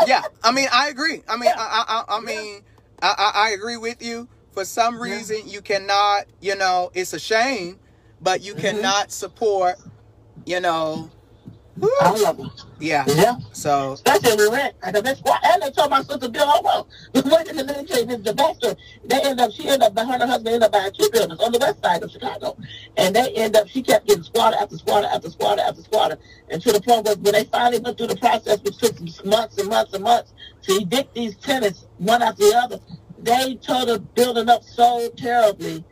yeah, 0.08 0.24
I 0.44 0.52
mean, 0.52 0.68
I 0.74 0.90
agree. 0.90 1.22
I 1.30 1.38
mean, 1.38 1.52
I, 1.56 2.04
I, 2.10 2.18
I 2.18 2.20
mean, 2.20 2.62
I, 3.00 3.14
I, 3.16 3.32
I 3.46 3.50
agree 3.52 3.78
with 3.78 4.02
you. 4.02 4.28
For 4.54 4.66
some 4.66 5.00
reason, 5.00 5.48
you 5.48 5.62
cannot, 5.62 6.26
you 6.42 6.56
know, 6.56 6.90
it's 6.96 7.14
a 7.14 7.20
shame, 7.20 7.80
but 8.22 8.42
you 8.42 8.56
Mhm. 8.56 8.62
cannot 8.62 9.12
support, 9.12 9.76
you 10.48 10.60
know, 10.60 11.12
I 12.02 12.12
love 12.12 12.38
them. 12.38 12.52
yeah. 12.80 13.04
Yeah. 13.08 13.36
So, 13.52 13.94
Especially 13.94 14.36
when 14.36 14.52
we 14.52 14.58
rent. 14.58 14.76
And 14.84 14.96
they, 14.96 15.00
and 15.00 15.62
they 15.62 15.72
told 15.72 15.92
my 15.92 16.02
sister, 16.04 16.30
Bill, 16.30 16.46
oh, 16.48 16.62
well, 16.64 16.88
wait 17.14 17.52
a 17.52 17.54
minute, 17.54 17.68
let 17.68 17.82
me 17.82 17.86
tell 17.86 18.00
you, 18.00 18.06
this 18.06 18.18
is 18.20 18.24
the 18.24 18.34
backstory. 18.34 18.78
They 19.04 19.22
end 19.22 19.40
up, 19.40 19.52
she 19.52 19.68
ended 19.68 19.84
up, 19.84 19.98
her 19.98 20.14
and 20.14 20.22
her 20.22 20.28
husband 20.28 20.48
ended 20.48 20.64
up 20.64 20.72
buying 20.72 20.92
two 20.94 21.10
buildings 21.12 21.40
on 21.40 21.52
the 21.52 21.60
west 21.60 21.84
side 21.84 22.02
of 22.04 22.12
Chicago. 22.12 22.58
And 22.98 23.16
they 23.16 23.34
end 23.34 23.56
up, 23.56 23.68
she 23.68 23.82
kept 23.82 24.08
getting 24.08 24.24
squatter 24.24 24.58
after 24.60 24.78
squatter 24.78 25.08
after 25.08 25.30
squatter 25.30 25.62
after 25.62 25.82
squatter. 25.82 26.18
And 26.50 26.62
to 26.62 26.72
the 26.72 26.82
point 26.82 27.06
where 27.06 27.16
when 27.16 27.34
they 27.34 27.44
finally 27.46 27.80
went 27.82 27.98
through 27.98 28.08
the 28.08 28.18
process, 28.18 28.62
which 28.62 28.78
took 28.78 29.00
months 29.26 29.58
and 29.58 29.70
months 29.70 29.94
and 29.94 30.04
months 30.04 30.34
to 30.64 30.74
evict 30.74 31.14
these 31.14 31.36
tenants 31.38 31.88
one 31.98 32.22
after 32.22 32.44
the 32.44 32.56
other, 32.56 32.80
they 33.20 33.56
tore 33.56 33.86
the 33.86 34.00
building 34.00 34.50
up 34.50 34.64
so 34.64 35.10
terribly. 35.18 35.84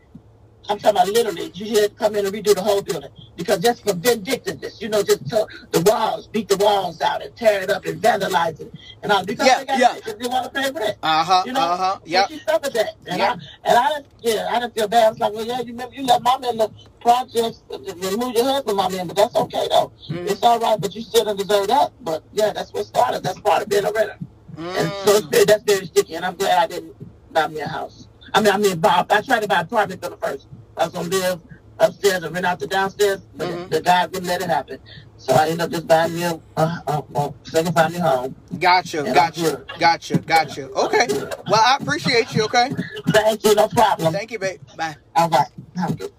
I'm 0.69 0.77
talking 0.79 0.91
about 1.01 1.07
literally. 1.09 1.51
You 1.53 1.81
had 1.81 1.89
to 1.91 1.95
come 1.95 2.15
in 2.15 2.25
and 2.25 2.33
redo 2.33 2.55
the 2.55 2.61
whole 2.61 2.81
building 2.81 3.09
because 3.35 3.59
just 3.59 3.83
for 3.83 3.93
vindictiveness, 3.93 4.81
you 4.81 4.87
know, 4.89 5.03
just 5.03 5.27
to, 5.29 5.45
the 5.71 5.81
walls, 5.81 6.27
beat 6.27 6.47
the 6.47 6.57
walls 6.57 7.01
out 7.01 7.21
and 7.21 7.35
tear 7.35 7.61
it 7.61 7.69
up 7.69 7.85
and 7.85 8.01
vandalize 8.01 8.59
it, 8.61 8.73
and 9.01 9.11
all 9.11 9.25
because 9.25 9.45
Yeah, 9.47 9.59
they 9.59 9.65
got 9.65 9.79
yeah. 9.79 10.13
they 10.19 10.27
want 10.27 10.45
to 10.45 10.61
pay 10.61 10.71
rent. 10.71 10.97
uh 11.03 11.23
huh, 11.23 11.43
You 11.45 11.53
know, 11.53 11.59
uh 11.59 11.77
huh, 11.77 11.99
yeah. 12.05 12.27
she 12.27 12.39
suffered 12.39 12.73
that, 12.73 12.95
and 13.07 13.19
Yeah. 13.19 13.35
I 13.63 13.69
and 13.69 13.77
I 13.77 13.89
didn't, 13.89 14.07
yeah, 14.21 14.47
I 14.51 14.59
didn't 14.59 14.73
feel 14.75 14.87
bad. 14.87 15.03
I 15.05 15.09
was 15.09 15.19
like, 15.19 15.33
well, 15.33 15.45
yeah, 15.45 15.59
you 15.59 15.73
remember 15.73 15.95
you 15.95 16.05
let 16.05 16.21
mom 16.23 16.43
in 16.45 16.57
the 16.57 16.69
projects, 17.01 17.63
remove 17.69 18.33
your 18.35 18.45
husband, 18.45 18.77
mom 18.77 18.93
in, 18.93 19.07
but 19.07 19.17
that's 19.17 19.35
okay 19.35 19.67
though. 19.69 19.91
Mhm. 20.09 20.29
It's 20.29 20.41
all 20.43 20.59
right, 20.59 20.79
but 20.79 20.95
you 20.95 21.01
still 21.01 21.25
don't 21.25 21.37
deserve 21.37 21.67
that. 21.67 21.91
But 22.01 22.23
yeah, 22.31 22.53
that's 22.53 22.71
what 22.71 22.85
started. 22.85 23.21
That's 23.23 23.39
part 23.41 23.63
of 23.63 23.69
being 23.69 23.83
a 23.85 23.91
renter, 23.91 24.17
and 24.57 24.87
so 25.03 25.15
it's 25.17 25.27
Mm. 25.27 25.45
that's 25.47 25.63
very 25.63 25.85
sticky. 25.87 26.15
And 26.15 26.25
I'm 26.25 26.35
glad 26.35 26.57
I 26.63 26.67
didn't 26.67 26.95
buy 27.33 27.47
me 27.47 27.59
a 27.59 27.67
house. 27.67 28.07
I 28.33 28.41
mean, 28.41 28.53
I 28.53 28.57
mean, 28.57 28.79
buy, 28.79 29.05
I 29.09 29.21
tried 29.21 29.41
to 29.41 29.47
buy 29.47 29.59
an 29.61 29.65
apartment 29.65 30.03
for 30.03 30.09
the 30.09 30.17
first. 30.17 30.47
I 30.77 30.85
was 30.85 30.93
gonna 30.93 31.09
live 31.09 31.41
upstairs 31.79 32.23
and 32.23 32.33
rent 32.33 32.45
out 32.45 32.59
the 32.59 32.67
downstairs, 32.67 33.21
but 33.35 33.47
Mhm. 33.49 33.69
the 33.69 33.81
guy 33.81 34.05
wouldn't 34.05 34.25
let 34.25 34.41
it 34.41 34.49
happen. 34.49 34.79
So 35.17 35.33
I 35.33 35.45
ended 35.49 35.61
up 35.61 35.71
just 35.71 35.87
buying 35.87 36.15
me 36.15 36.23
a, 36.23 36.39
a, 36.57 36.61
a, 36.87 37.03
a 37.15 37.33
second 37.43 37.73
family 37.73 37.99
home. 37.99 38.35
Gotcha, 38.59 39.03
gotcha, 39.03 39.65
gotcha, 39.79 40.17
gotcha. 40.19 40.69
Okay. 40.71 41.07
Well, 41.47 41.63
I 41.65 41.77
appreciate 41.79 42.33
you. 42.35 42.43
Okay. 42.45 42.71
Thank 43.09 43.43
you, 43.43 43.55
no 43.55 43.67
problem. 43.69 44.13
Thank 44.13 44.31
you, 44.31 44.39
babe. 44.39 44.61
Bye. 44.77 44.95
All 45.15 45.29
right, 45.29 45.47
have 45.77 45.91
a 45.91 45.95
good. 45.95 46.13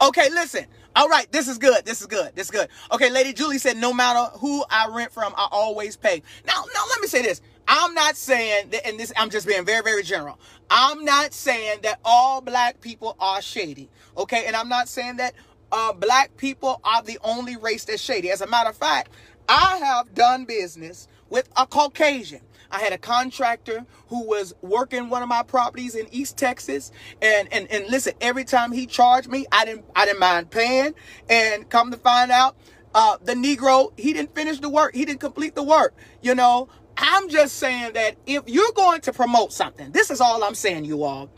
Okay, 0.00 0.28
listen. 0.30 0.66
All 0.96 1.08
right, 1.08 1.30
this 1.32 1.48
is 1.48 1.58
good. 1.58 1.84
This 1.84 2.00
is 2.02 2.06
good. 2.06 2.34
This 2.36 2.46
is 2.46 2.50
good. 2.52 2.68
Okay, 2.92 3.10
Lady 3.10 3.32
Julie 3.32 3.58
said, 3.58 3.76
no 3.76 3.92
matter 3.92 4.30
who 4.38 4.64
I 4.70 4.88
rent 4.94 5.12
from, 5.12 5.34
I 5.36 5.48
always 5.50 5.96
pay. 5.96 6.22
Now, 6.46 6.54
now 6.74 6.82
let 6.90 7.00
me 7.00 7.08
say 7.08 7.22
this. 7.22 7.40
I'm 7.66 7.94
not 7.94 8.16
saying 8.16 8.70
that, 8.70 8.86
and 8.86 8.98
this 8.98 9.12
I'm 9.16 9.30
just 9.30 9.46
being 9.46 9.64
very, 9.64 9.82
very 9.82 10.02
general. 10.02 10.38
I'm 10.70 11.04
not 11.04 11.32
saying 11.32 11.80
that 11.82 12.00
all 12.04 12.40
black 12.40 12.80
people 12.80 13.16
are 13.20 13.40
shady. 13.40 13.90
Okay, 14.16 14.44
and 14.46 14.56
I'm 14.56 14.68
not 14.68 14.88
saying 14.88 15.16
that 15.16 15.34
uh, 15.72 15.92
black 15.92 16.36
people 16.36 16.80
are 16.84 17.02
the 17.02 17.18
only 17.22 17.56
race 17.56 17.84
that's 17.84 18.02
shady. 18.02 18.30
As 18.30 18.40
a 18.40 18.46
matter 18.46 18.70
of 18.70 18.76
fact, 18.76 19.10
I 19.48 19.78
have 19.78 20.14
done 20.14 20.44
business 20.44 21.08
with 21.28 21.48
a 21.56 21.66
Caucasian. 21.66 22.40
I 22.70 22.80
had 22.80 22.92
a 22.92 22.98
contractor 22.98 23.86
who 24.08 24.26
was 24.26 24.54
working 24.60 25.08
one 25.08 25.22
of 25.22 25.28
my 25.28 25.42
properties 25.42 25.94
in 25.94 26.06
East 26.10 26.36
Texas, 26.36 26.90
and 27.22 27.48
and 27.52 27.70
and 27.70 27.86
listen, 27.88 28.14
every 28.20 28.44
time 28.44 28.72
he 28.72 28.86
charged 28.86 29.28
me, 29.28 29.46
I 29.52 29.64
didn't 29.64 29.84
I 29.94 30.06
didn't 30.06 30.20
mind 30.20 30.50
paying. 30.50 30.94
And 31.28 31.68
come 31.68 31.90
to 31.92 31.96
find 31.96 32.30
out, 32.30 32.56
uh, 32.94 33.18
the 33.22 33.34
Negro 33.34 33.92
he 33.98 34.12
didn't 34.12 34.34
finish 34.34 34.58
the 34.58 34.68
work, 34.68 34.94
he 34.94 35.04
didn't 35.04 35.20
complete 35.20 35.54
the 35.54 35.62
work. 35.62 35.94
You 36.20 36.34
know, 36.34 36.68
I'm 36.96 37.28
just 37.28 37.56
saying 37.56 37.94
that 37.94 38.16
if 38.26 38.44
you're 38.46 38.72
going 38.72 39.00
to 39.02 39.12
promote 39.12 39.52
something, 39.52 39.90
this 39.92 40.10
is 40.10 40.20
all 40.20 40.44
I'm 40.44 40.54
saying, 40.54 40.84
you 40.84 41.02
all. 41.04 41.30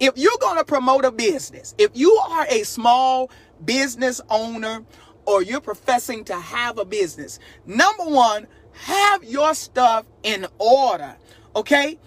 If 0.00 0.16
you're 0.16 0.38
going 0.40 0.58
to 0.58 0.64
promote 0.64 1.04
a 1.04 1.12
business, 1.12 1.74
if 1.78 1.90
you 1.94 2.12
are 2.12 2.46
a 2.48 2.64
small 2.64 3.30
business 3.64 4.20
owner 4.28 4.84
or 5.26 5.42
you're 5.42 5.60
professing 5.60 6.24
to 6.24 6.34
have 6.34 6.78
a 6.78 6.84
business, 6.84 7.38
number 7.66 8.04
one, 8.04 8.46
have 8.72 9.22
your 9.24 9.54
stuff 9.54 10.04
in 10.22 10.46
order. 10.58 11.16
Okay? 11.54 11.98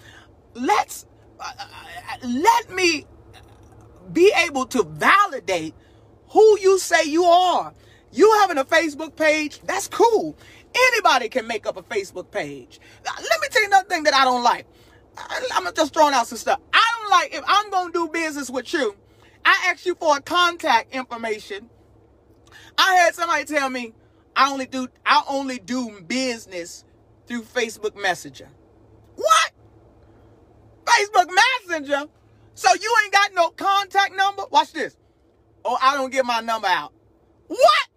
Let's 0.53 1.05
uh, 1.39 1.43
uh, 1.59 2.27
let 2.27 2.71
me 2.71 3.05
be 4.11 4.33
able 4.45 4.65
to 4.67 4.83
validate 4.83 5.73
who 6.29 6.59
you 6.59 6.79
say 6.79 7.03
you 7.05 7.23
are. 7.25 7.73
You 8.11 8.31
having 8.41 8.57
a 8.57 8.65
Facebook 8.65 9.15
page, 9.15 9.59
that's 9.61 9.87
cool. 9.87 10.35
Anybody 10.87 11.29
can 11.29 11.47
make 11.47 11.65
up 11.65 11.77
a 11.77 11.83
Facebook 11.83 12.29
page. 12.31 12.79
Let 13.05 13.41
me 13.41 13.47
tell 13.49 13.61
you 13.61 13.67
another 13.67 13.87
thing 13.87 14.03
that 14.03 14.13
I 14.13 14.23
don't 14.25 14.43
like. 14.43 14.67
I'm 15.17 15.73
just 15.73 15.93
throwing 15.93 16.13
out 16.13 16.27
some 16.27 16.37
stuff. 16.37 16.59
I 16.73 16.85
don't 16.99 17.09
like 17.09 17.33
if 17.33 17.43
I'm 17.47 17.71
gonna 17.71 17.91
do 17.91 18.07
business 18.07 18.49
with 18.49 18.71
you, 18.73 18.95
I 19.43 19.69
ask 19.71 19.85
you 19.85 19.95
for 19.95 20.17
a 20.17 20.21
contact 20.21 20.93
information. 20.93 21.69
I 22.77 22.95
had 22.95 23.15
somebody 23.15 23.45
tell 23.45 23.69
me 23.69 23.93
I 24.35 24.51
only 24.51 24.67
do 24.67 24.87
I 25.05 25.23
only 25.27 25.57
do 25.57 26.01
business 26.01 26.85
through 27.25 27.43
Facebook 27.43 27.99
Messenger. 27.99 28.49
What? 29.15 29.51
Facebook 30.85 31.29
Messenger? 31.67 32.05
So 32.53 32.69
you 32.73 32.95
ain't 33.03 33.13
got 33.13 33.33
no 33.33 33.49
contact 33.49 34.15
number? 34.15 34.43
Watch 34.51 34.73
this. 34.73 34.95
Oh, 35.65 35.77
I 35.81 35.95
don't 35.95 36.11
get 36.11 36.25
my 36.25 36.41
number 36.41 36.67
out. 36.67 36.93
What? 37.47 37.87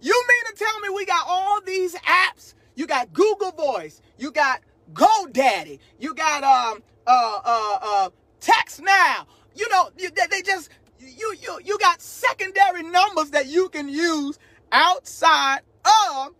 You 0.00 0.24
mean 0.28 0.54
to 0.54 0.64
tell 0.64 0.80
me 0.80 0.88
we 0.88 1.04
got 1.04 1.24
all 1.26 1.60
these 1.60 1.94
apps? 1.96 2.54
You 2.74 2.86
got 2.86 3.12
Google 3.12 3.52
Voice, 3.52 4.00
you 4.18 4.30
got 4.30 4.60
GoDaddy, 4.94 5.78
you 5.98 6.14
got 6.14 6.42
um 6.42 6.82
uh 7.06 7.40
uh 7.44 7.78
uh 7.82 8.10
Text 8.40 8.80
Now. 8.80 9.26
You 9.54 9.68
know, 9.68 9.90
you, 9.98 10.08
they, 10.10 10.42
just 10.42 10.70
you 10.98 11.34
you 11.40 11.60
you 11.64 11.78
got 11.78 12.00
secondary 12.00 12.82
numbers 12.82 13.30
that 13.30 13.46
you 13.46 13.68
can 13.68 13.88
use 13.88 14.38
outside 14.72 15.60
of 15.84 16.34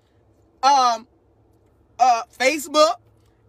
um 0.62 1.06
uh 1.98 2.22
Facebook, 2.38 2.94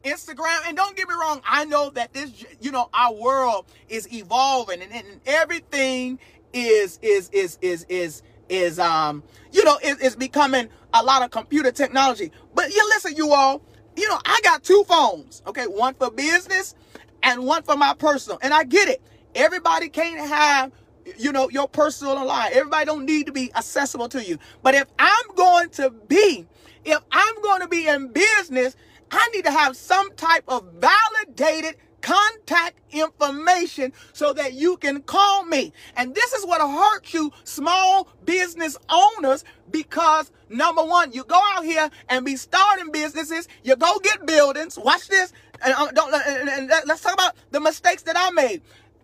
Instagram, 0.04 0.60
and 0.68 0.76
don't 0.76 0.98
get 0.98 1.08
me 1.08 1.16
wrong, 1.16 1.42
I 1.46 1.64
know 1.66 1.90
that 1.92 2.12
this 2.14 2.44
you 2.60 2.72
know 2.72 2.90
our 2.94 3.14
world 3.14 3.68
is 3.88 4.12
evolving 4.14 4.82
and, 4.82 4.92
and 4.92 5.22
everything 5.26 6.20
is 6.54 7.00
is 7.02 7.30
is 7.30 7.58
is 7.62 7.86
is 7.88 8.24
is 8.52 8.80
um 8.80 9.24
you 9.52 9.64
know 9.64 9.80
is, 9.84 9.98
is 10.00 10.16
becoming 10.16 10.70
a 10.94 11.04
lot 11.04 11.24
of 11.24 11.32
computer 11.32 11.72
technology. 11.72 12.32
But 12.54 12.74
you 12.74 12.84
listen, 12.90 13.16
you 13.16 13.32
all, 13.34 13.64
you 13.96 14.08
know, 14.10 14.20
I 14.26 14.40
got 14.44 14.64
two 14.64 14.84
phones, 14.88 15.42
okay, 15.48 15.66
one 15.66 15.96
for 15.96 16.12
business 16.12 16.76
and 17.24 17.46
one 17.46 17.64
for 17.64 17.78
my 17.78 17.94
personal. 17.96 18.40
And 18.44 18.54
I 18.54 18.66
get 18.66 18.90
it. 18.90 19.02
Everybody 19.36 19.90
can't 19.90 20.20
have 20.20 20.72
you 21.18 21.32
know 21.32 21.50
your 21.50 21.68
personal 21.68 22.26
line. 22.26 22.52
Everybody 22.54 22.86
don't 22.86 23.06
need 23.06 23.26
to 23.28 23.32
be 23.32 23.54
accessible 23.56 24.10
to 24.10 24.24
you. 24.24 24.38
But 24.62 24.76
if 24.76 24.86
I'm 25.00 25.36
going 25.36 25.70
to 25.72 25.92
be, 25.92 26.46
if 26.86 27.00
I'm 27.12 27.42
going 27.42 27.62
to 27.62 27.68
be 27.70 27.88
in 27.88 28.10
business, 28.10 28.76
I 29.12 29.28
need 29.30 29.46
to 29.46 29.52
have 29.52 29.76
some 29.78 30.14
type 30.16 30.44
of 30.48 30.66
validated 30.76 31.78
contact 32.02 32.80
information 32.92 33.94
so 34.14 34.34
that 34.34 34.54
you 34.54 34.78
can 34.78 35.02
call 35.02 35.46
me. 35.46 35.74
And 35.96 36.14
this 36.14 36.34
is 36.34 36.46
what 36.46 36.62
hurts 36.62 37.14
you, 37.14 37.32
small 37.44 38.10
business 38.26 38.78
owners, 38.90 39.44
because 39.70 40.32
number 40.50 40.84
one, 40.84 41.14
you 41.14 41.24
go 41.24 41.40
out 41.54 41.64
here 41.64 41.90
and 42.10 42.26
be 42.26 42.36
starting 42.36 42.92
businesses, 42.92 43.48
you 43.64 43.76
go 43.76 44.00
get 44.00 44.26
buildings. 44.26 44.78
Watch 44.78 45.08
this. 45.08 45.32
And, 45.64 45.74
uh, 45.74 45.92
don't, 45.92 46.14
and, 46.14 46.50
and 46.50 46.72
let's 46.88 47.02
talk 47.02 47.14
about 47.14 47.36
the 47.52 47.60
mistakes 47.60 48.02
that 48.04 48.16
I 48.18 48.32
made 48.32 48.62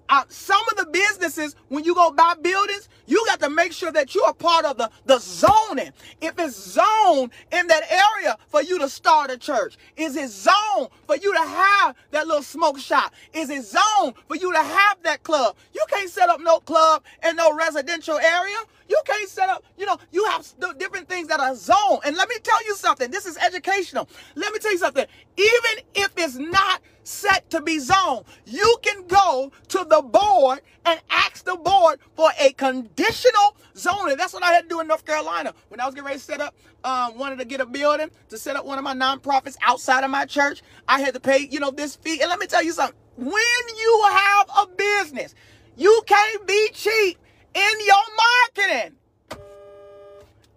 uh, 0.10 0.24
some 0.30 0.62
of 0.70 0.78
the 0.78 0.86
businesses, 0.88 1.56
when 1.70 1.84
you 1.84 1.96
go 1.96 2.12
buy 2.12 2.34
buildings, 2.42 2.90
you 3.06 3.24
got 3.28 3.40
to 3.42 3.50
make 3.50 3.72
sure 3.74 3.92
that 3.92 4.16
you 4.16 4.22
are 4.24 4.34
part 4.34 4.66
of 4.66 4.78
the, 4.78 4.90
the 5.06 5.20
zoning. 5.20 5.92
If 6.22 6.40
it's 6.40 6.56
zoned 6.56 7.32
in 7.52 7.68
that 7.68 7.84
area 7.92 8.38
for 8.48 8.62
you 8.62 8.80
to 8.80 8.90
start 8.90 9.32
a 9.32 9.38
church, 9.38 9.78
is 9.96 10.16
it 10.16 10.30
zoned 10.30 10.90
for 11.06 11.16
you 11.18 11.34
to 11.34 11.40
have 11.42 11.96
that 12.12 12.28
little 12.28 12.44
smoke 12.44 12.80
shop? 12.80 13.14
Is 13.34 13.50
it 13.50 13.64
zoned 13.64 14.16
for 14.28 14.36
you 14.36 14.52
to 14.54 14.60
have 14.60 14.98
that 15.04 15.24
club? 15.24 15.56
You 15.74 15.84
can't 15.90 16.10
set 16.10 16.30
up 16.30 16.42
no 16.42 16.60
club 16.60 17.04
in 17.28 17.36
no 17.36 17.56
residential 17.56 18.18
area. 18.18 18.58
You 18.90 19.02
can't 19.06 19.30
set 19.30 19.50
up, 19.50 19.64
you 19.78 19.86
know, 19.86 19.98
you 20.12 20.26
have 20.26 20.46
different 20.78 21.10
things 21.10 21.28
that 21.28 21.40
are 21.40 21.56
zoned. 21.56 22.02
And 22.06 22.16
let 22.16 22.30
me 22.30 22.36
tell 22.42 22.64
you 22.66 22.76
something. 22.76 23.12
This 23.12 23.26
is 23.26 23.38
educational. 23.38 24.08
Let 24.36 24.54
me 24.54 24.60
tell 24.60 24.72
you 24.72 24.78
something. 24.78 25.06
Even 25.38 25.86
if 25.96 26.12
it's 26.18 26.36
not 26.36 26.82
set 27.08 27.50
to 27.50 27.62
be 27.62 27.80
zoned. 27.80 28.26
You 28.46 28.78
can 28.82 29.08
go 29.08 29.52
to 29.70 29.86
the 29.90 30.02
board 30.02 30.62
and 30.86 31.00
ask 31.10 31.46
the 31.46 31.56
board 31.56 32.00
for 32.16 32.30
a 32.40 32.52
conditional 32.54 33.56
zoning. 33.76 34.18
That's 34.18 34.34
what 34.34 34.44
I 34.44 34.52
had 34.52 34.64
to 34.64 34.68
do 34.68 34.82
in 34.82 34.88
North 34.88 35.06
Carolina 35.06 35.54
when 35.70 35.80
I 35.80 35.86
was 35.86 35.96
getting 35.96 36.06
ready 36.06 36.20
to 36.20 36.24
set 36.24 36.42
up. 36.42 36.56
Um, 36.84 37.18
wanted 37.18 37.40
to 37.40 37.46
get 37.46 37.60
a 37.60 37.66
building 37.66 38.10
to 38.30 38.38
set 38.38 38.56
up 38.56 38.66
one 38.66 38.78
of 38.78 38.84
my 38.84 38.94
nonprofits 38.94 39.56
outside 39.62 40.04
of 40.04 40.12
my 40.12 40.26
church. 40.26 40.62
I 40.88 41.02
had 41.02 41.14
to 41.14 41.20
pay, 41.20 41.48
you 41.50 41.60
know, 41.60 41.72
this 41.72 41.96
fee. 41.96 42.22
And 42.22 42.30
let 42.30 42.40
me 42.40 42.46
tell 42.46 42.64
you 42.64 42.72
something. 42.72 42.98
When 43.16 43.30
you 43.78 44.04
have 44.12 44.50
a 44.60 44.68
business, 44.68 45.34
you 45.76 46.02
can't 46.06 46.46
be 46.46 46.70
cheap 46.74 47.18
in 47.54 47.74
your 47.86 48.60
marketing. 48.60 48.96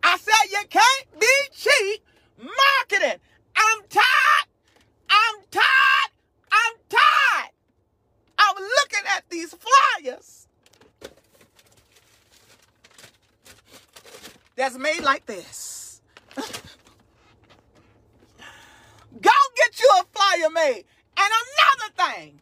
I 0.02 0.16
said 0.18 0.50
you 0.50 0.62
can't 0.68 1.20
be 1.20 1.26
cheap 1.52 2.02
marketing. 2.38 3.20
I'm 3.56 3.82
tired. 3.88 4.46
I'm 5.08 5.40
tired 5.50 6.10
I'm 6.52 6.72
tired 6.88 7.52
of 8.38 8.58
looking 8.58 9.06
at 9.16 9.24
these 9.30 9.54
flyers 9.54 10.48
that's 14.60 14.76
made 14.76 15.00
like 15.02 15.24
this. 15.24 16.02
go 16.36 16.42
get 19.20 19.80
you 19.80 19.90
a 20.00 20.04
flyer 20.12 20.50
made. 20.50 20.84
And 21.16 21.32
another 21.32 22.14
thing, 22.14 22.40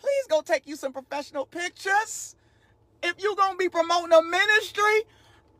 please 0.00 0.26
go 0.28 0.42
take 0.42 0.66
you 0.66 0.74
some 0.74 0.92
professional 0.92 1.46
pictures. 1.46 2.34
If 3.00 3.14
you're 3.22 3.36
going 3.36 3.52
to 3.52 3.58
be 3.58 3.68
promoting 3.68 4.12
a 4.12 4.22
ministry, 4.22 5.04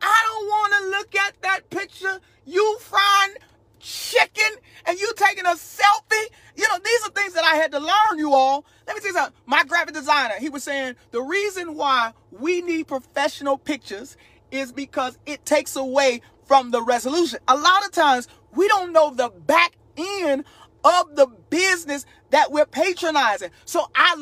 I 0.01 0.23
don't 0.25 0.47
want 0.47 0.73
to 0.73 0.89
look 0.89 1.15
at 1.15 1.41
that 1.41 1.69
picture. 1.69 2.19
You 2.45 2.77
frying 2.79 3.35
chicken 3.79 4.57
and 4.85 4.99
you 4.99 5.13
taking 5.15 5.45
a 5.45 5.55
selfie. 5.55 6.27
You 6.57 6.67
know, 6.67 6.79
these 6.83 7.05
are 7.05 7.11
things 7.11 7.33
that 7.33 7.45
I 7.45 7.55
had 7.55 7.71
to 7.71 7.79
learn, 7.79 8.17
you 8.17 8.33
all. 8.33 8.65
Let 8.87 8.97
me 8.97 8.99
tell 8.99 9.09
you 9.11 9.15
something. 9.15 9.33
My 9.45 9.63
graphic 9.63 9.93
designer, 9.93 10.35
he 10.37 10.49
was 10.49 10.63
saying 10.63 10.95
the 11.11 11.21
reason 11.21 11.75
why 11.75 12.11
we 12.31 12.61
need 12.61 12.87
professional 12.87 13.57
pictures 13.57 14.17
is 14.53 14.71
because 14.71 15.17
it 15.25 15.45
takes 15.45 15.75
away 15.75 16.21
from 16.45 16.71
the 16.71 16.81
resolution. 16.81 17.39
A 17.47 17.57
lot 17.57 17.83
of 17.85 17.91
times 17.91 18.27
we 18.55 18.67
don't 18.67 18.93
know 18.93 19.13
the 19.13 19.29
back 19.29 19.73
end 19.97 20.45
of 20.83 21.15
the 21.15 21.27
business 21.49 22.05
that 22.29 22.51
we're 22.51 22.65
patronizing. 22.65 23.49
So 23.65 23.89
I 23.95 24.15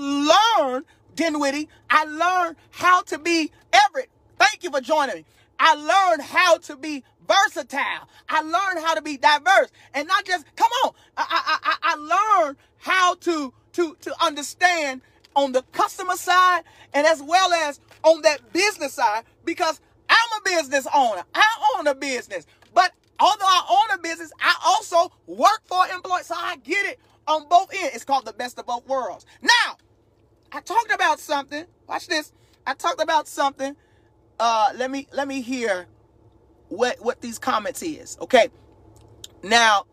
learned, 0.62 0.86
Dinwiddie, 1.16 1.68
I 1.90 2.06
learned 2.06 2.56
how 2.72 3.02
to 3.04 3.20
be 3.20 3.52
Everett. 3.74 4.10
Thank 4.40 4.64
you 4.64 4.72
for 4.72 4.82
joining 4.82 5.18
me. 5.18 5.26
I 5.60 5.76
learned 5.76 6.24
how 6.24 6.58
to 6.58 6.78
be 6.78 7.04
versatile. 7.28 8.08
I 8.30 8.42
learned 8.42 8.86
how 8.86 8.96
to 8.96 9.02
be 9.02 9.18
diverse 9.18 9.70
and 9.94 10.08
not 10.08 10.26
just 10.26 10.46
come 10.56 10.72
on. 10.86 10.94
I 11.18 11.26
I 11.30 11.60
I, 11.64 11.78
I 11.94 12.42
learned 12.46 12.58
how 12.78 13.16
to 13.16 13.54
to 13.74 13.98
to 14.02 14.24
understand 14.24 15.02
on 15.36 15.52
the 15.52 15.62
customer 15.72 16.16
side 16.16 16.64
and 16.94 17.06
as 17.06 17.22
well 17.22 17.54
as 17.54 17.80
on 18.04 18.22
that 18.24 18.54
business 18.54 18.94
side 18.94 19.24
because 19.46 19.80
I'm 20.12 20.42
a 20.42 20.44
business 20.46 20.88
owner. 20.96 21.24
I 21.36 21.76
own 21.78 21.88
a 21.88 21.96
business, 21.96 22.48
but 22.76 22.94
although 23.20 23.46
I 23.46 23.64
own 23.92 24.00
a 24.00 24.04
business, 24.04 24.32
I 24.42 24.56
also 24.66 25.12
work 25.28 25.62
for 25.66 25.88
employees, 25.88 26.28
so 26.28 26.36
I 26.38 26.58
get 26.58 26.86
it 26.86 27.00
on 27.28 27.48
both 27.50 27.74
ends. 27.74 27.96
It's 27.96 28.06
called 28.06 28.26
the 28.26 28.34
best 28.34 28.60
of 28.60 28.68
both 28.68 28.88
worlds. 28.88 29.26
Now, 29.42 29.78
I 30.52 30.62
talked 30.62 30.94
about 30.94 31.20
something. 31.20 31.66
Watch 31.88 32.08
this. 32.08 32.34
I 32.68 32.76
talked 32.76 33.02
about 33.02 33.28
something. 33.28 33.76
Uh, 34.40 34.72
let 34.76 34.92
me 34.92 35.08
let 35.14 35.28
me 35.28 35.42
hear 35.42 35.88
what 36.70 36.98
what 37.04 37.22
these 37.22 37.40
comments 37.40 37.84
is. 37.84 38.18
Okay. 38.22 38.50
Now, 39.44 39.86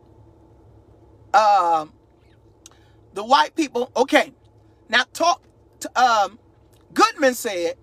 um, 1.33 1.93
the 3.13 3.23
white 3.23 3.55
people. 3.55 3.91
Okay. 3.95 4.33
Now 4.89 5.03
talk. 5.13 5.43
To, 5.81 6.01
um, 6.01 6.39
Goodman 6.93 7.35
said 7.35 7.75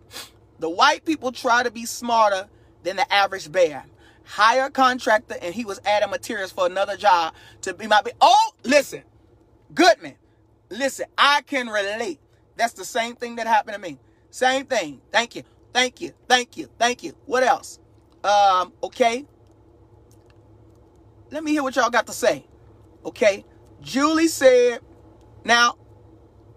the 0.60 0.70
white 0.70 1.04
people 1.04 1.32
try 1.32 1.62
to 1.62 1.70
be 1.70 1.86
smarter 1.86 2.48
than 2.84 2.96
the 2.96 3.12
average 3.12 3.50
bear. 3.52 3.84
Hire 4.24 4.66
a 4.66 4.70
contractor, 4.70 5.36
and 5.42 5.54
he 5.54 5.64
was 5.64 5.80
adding 5.86 6.10
materials 6.10 6.52
for 6.52 6.66
another 6.66 6.96
job 6.96 7.34
to 7.62 7.74
be 7.74 7.86
my. 7.86 8.02
Be- 8.02 8.12
Oh, 8.20 8.52
listen, 8.64 9.02
Goodman. 9.74 10.16
Listen, 10.70 11.06
I 11.18 11.42
can 11.42 11.68
relate. 11.68 12.20
That's 12.56 12.74
the 12.74 12.84
same 12.84 13.16
thing 13.16 13.36
that 13.36 13.46
happened 13.46 13.76
to 13.76 13.80
me. 13.80 13.98
Same 14.30 14.66
thing. 14.66 15.00
Thank 15.12 15.36
you. 15.36 15.44
Thank 15.72 16.00
you. 16.00 16.12
Thank 16.28 16.56
you. 16.56 16.68
Thank 16.78 17.02
you. 17.04 17.14
What 17.26 17.42
else? 17.44 17.78
Um, 18.24 18.72
okay. 18.82 19.26
Let 21.30 21.44
me 21.44 21.52
hear 21.52 21.62
what 21.62 21.76
y'all 21.76 21.90
got 21.90 22.06
to 22.08 22.12
say. 22.12 22.46
Okay. 23.04 23.44
Julie 23.82 24.28
said, 24.28 24.80
now, 25.44 25.76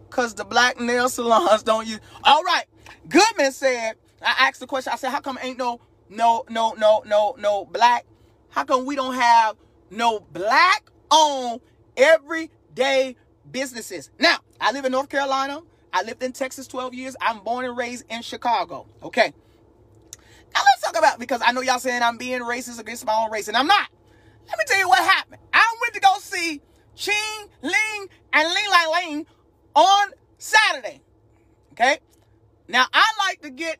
because 0.10 0.36
the 0.36 0.46
black 0.46 0.80
nail 0.80 1.10
salons 1.10 1.64
don't 1.64 1.88
use. 1.88 2.00
All 2.24 2.44
right. 2.44 2.66
Goodman 3.08 3.52
said, 3.52 3.94
I 4.22 4.48
asked 4.48 4.60
the 4.60 4.68
question. 4.68 4.94
I 4.94 4.98
said, 4.98 5.12
how 5.12 5.22
come 5.22 5.40
ain't 5.42 5.58
no, 5.58 5.80
no, 6.10 6.46
no, 6.50 6.74
no, 6.78 7.04
no, 7.06 7.36
no 7.38 7.66
black? 7.66 8.06
How 8.50 8.64
come 8.64 8.86
we 8.86 8.96
don't 8.96 9.16
have 9.16 9.56
no 9.90 10.20
black 10.20 10.90
owned 11.12 11.62
everyday 11.96 13.16
businesses? 13.52 14.10
Now, 14.20 14.38
I 14.60 14.72
live 14.72 14.86
in 14.86 14.92
North 14.92 15.10
Carolina. 15.10 15.62
I 15.94 16.04
lived 16.04 16.22
in 16.22 16.34
Texas 16.34 16.68
12 16.68 16.94
years. 16.94 17.16
I'm 17.22 17.40
born 17.40 17.66
and 17.66 17.76
raised 17.78 18.06
in 18.10 18.22
Chicago. 18.22 18.86
Okay. 19.04 19.34
Now 20.54 20.62
let's 20.66 20.82
talk 20.82 20.98
about 20.98 21.20
because 21.20 21.42
I 21.46 21.52
know 21.52 21.62
y'all 21.62 21.80
saying 21.80 22.02
I'm 22.02 22.18
being 22.18 22.42
racist 22.42 22.80
against 22.80 23.06
my 23.06 23.14
own 23.14 23.32
race, 23.32 23.48
and 23.48 23.58
I'm 23.58 23.68
not. 23.68 23.88
Let 24.48 24.58
me 24.58 24.64
tell 24.68 24.80
you 24.80 24.88
what 24.88 25.00
happened. 25.00 25.42
I 25.54 25.76
went 25.82 25.94
to 25.94 26.00
go 26.00 26.16
see 26.20 26.62
Ching 26.96 27.16
Ling 27.62 28.10
and 28.34 28.48
Ling 28.48 28.70
Lang 28.72 28.90
Ling 28.92 29.26
on 29.76 30.12
Saturday. 30.38 31.02
Okay. 31.74 32.00
Now 32.70 32.86
I 32.94 33.06
like 33.28 33.42
to 33.42 33.50
get, 33.50 33.80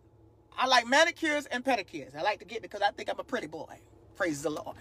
I 0.58 0.68
like 0.68 0.88
manicures 0.88 1.46
and 1.46 1.64
pedicures. 1.64 2.16
I 2.18 2.24
like 2.24 2.40
to 2.40 2.46
get 2.46 2.64
because 2.64 2.82
I 2.82 2.90
think 2.92 3.10
I'm 3.10 3.20
a 3.20 3.24
pretty 3.24 3.48
boy. 3.48 3.80
Praise 4.18 4.42
the 4.42 4.50
Lord. 4.50 4.76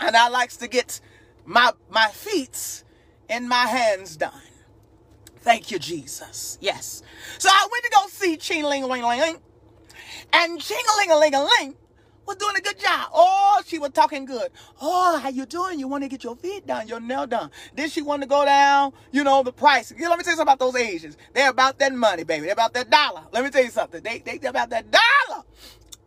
And 0.00 0.16
I 0.16 0.28
likes 0.30 0.56
to 0.56 0.68
get 0.68 1.00
my 1.44 1.72
my 1.90 2.08
feet 2.08 2.82
and 3.28 3.48
my 3.48 3.66
hands 3.66 4.16
done. 4.16 4.32
Thank 5.40 5.70
you, 5.70 5.78
Jesus. 5.78 6.56
Yes. 6.60 7.02
So 7.38 7.50
I 7.50 7.68
went 7.70 7.84
to 7.84 7.90
go 7.90 8.08
see 8.08 8.36
Ching 8.38 8.64
Ling 8.64 8.84
Ling 8.88 9.02
Ling 9.02 9.38
and 10.32 10.60
jingling-a-ling-a-ling 10.60 11.76
was 12.26 12.36
doing 12.36 12.56
a 12.56 12.60
good 12.60 12.78
job. 12.78 13.10
Oh, 13.12 13.62
she 13.66 13.78
was 13.78 13.90
talking 13.90 14.24
good. 14.24 14.50
Oh, 14.80 15.18
how 15.18 15.28
you 15.28 15.46
doing? 15.46 15.78
You 15.78 15.88
want 15.88 16.04
to 16.04 16.08
get 16.08 16.24
your 16.24 16.36
feet 16.36 16.66
done, 16.66 16.88
your 16.88 17.00
nail 17.00 17.26
done. 17.26 17.50
Then 17.74 17.88
she 17.88 18.02
wanted 18.02 18.22
to 18.22 18.28
go 18.28 18.44
down, 18.44 18.92
you 19.10 19.24
know, 19.24 19.42
the 19.42 19.52
price. 19.52 19.92
You 19.96 20.04
know, 20.04 20.10
let 20.10 20.18
me 20.18 20.24
tell 20.24 20.32
you 20.32 20.36
something 20.36 20.52
about 20.52 20.58
those 20.58 20.76
Asians. 20.76 21.16
They're 21.32 21.50
about 21.50 21.78
that 21.78 21.92
money, 21.94 22.24
baby. 22.24 22.44
They're 22.44 22.52
about 22.52 22.74
that 22.74 22.90
dollar. 22.90 23.22
Let 23.32 23.44
me 23.44 23.50
tell 23.50 23.64
you 23.64 23.70
something. 23.70 24.02
They, 24.02 24.18
they, 24.18 24.38
they're 24.38 24.50
about 24.50 24.70
that 24.70 24.86
dollar. 24.90 25.42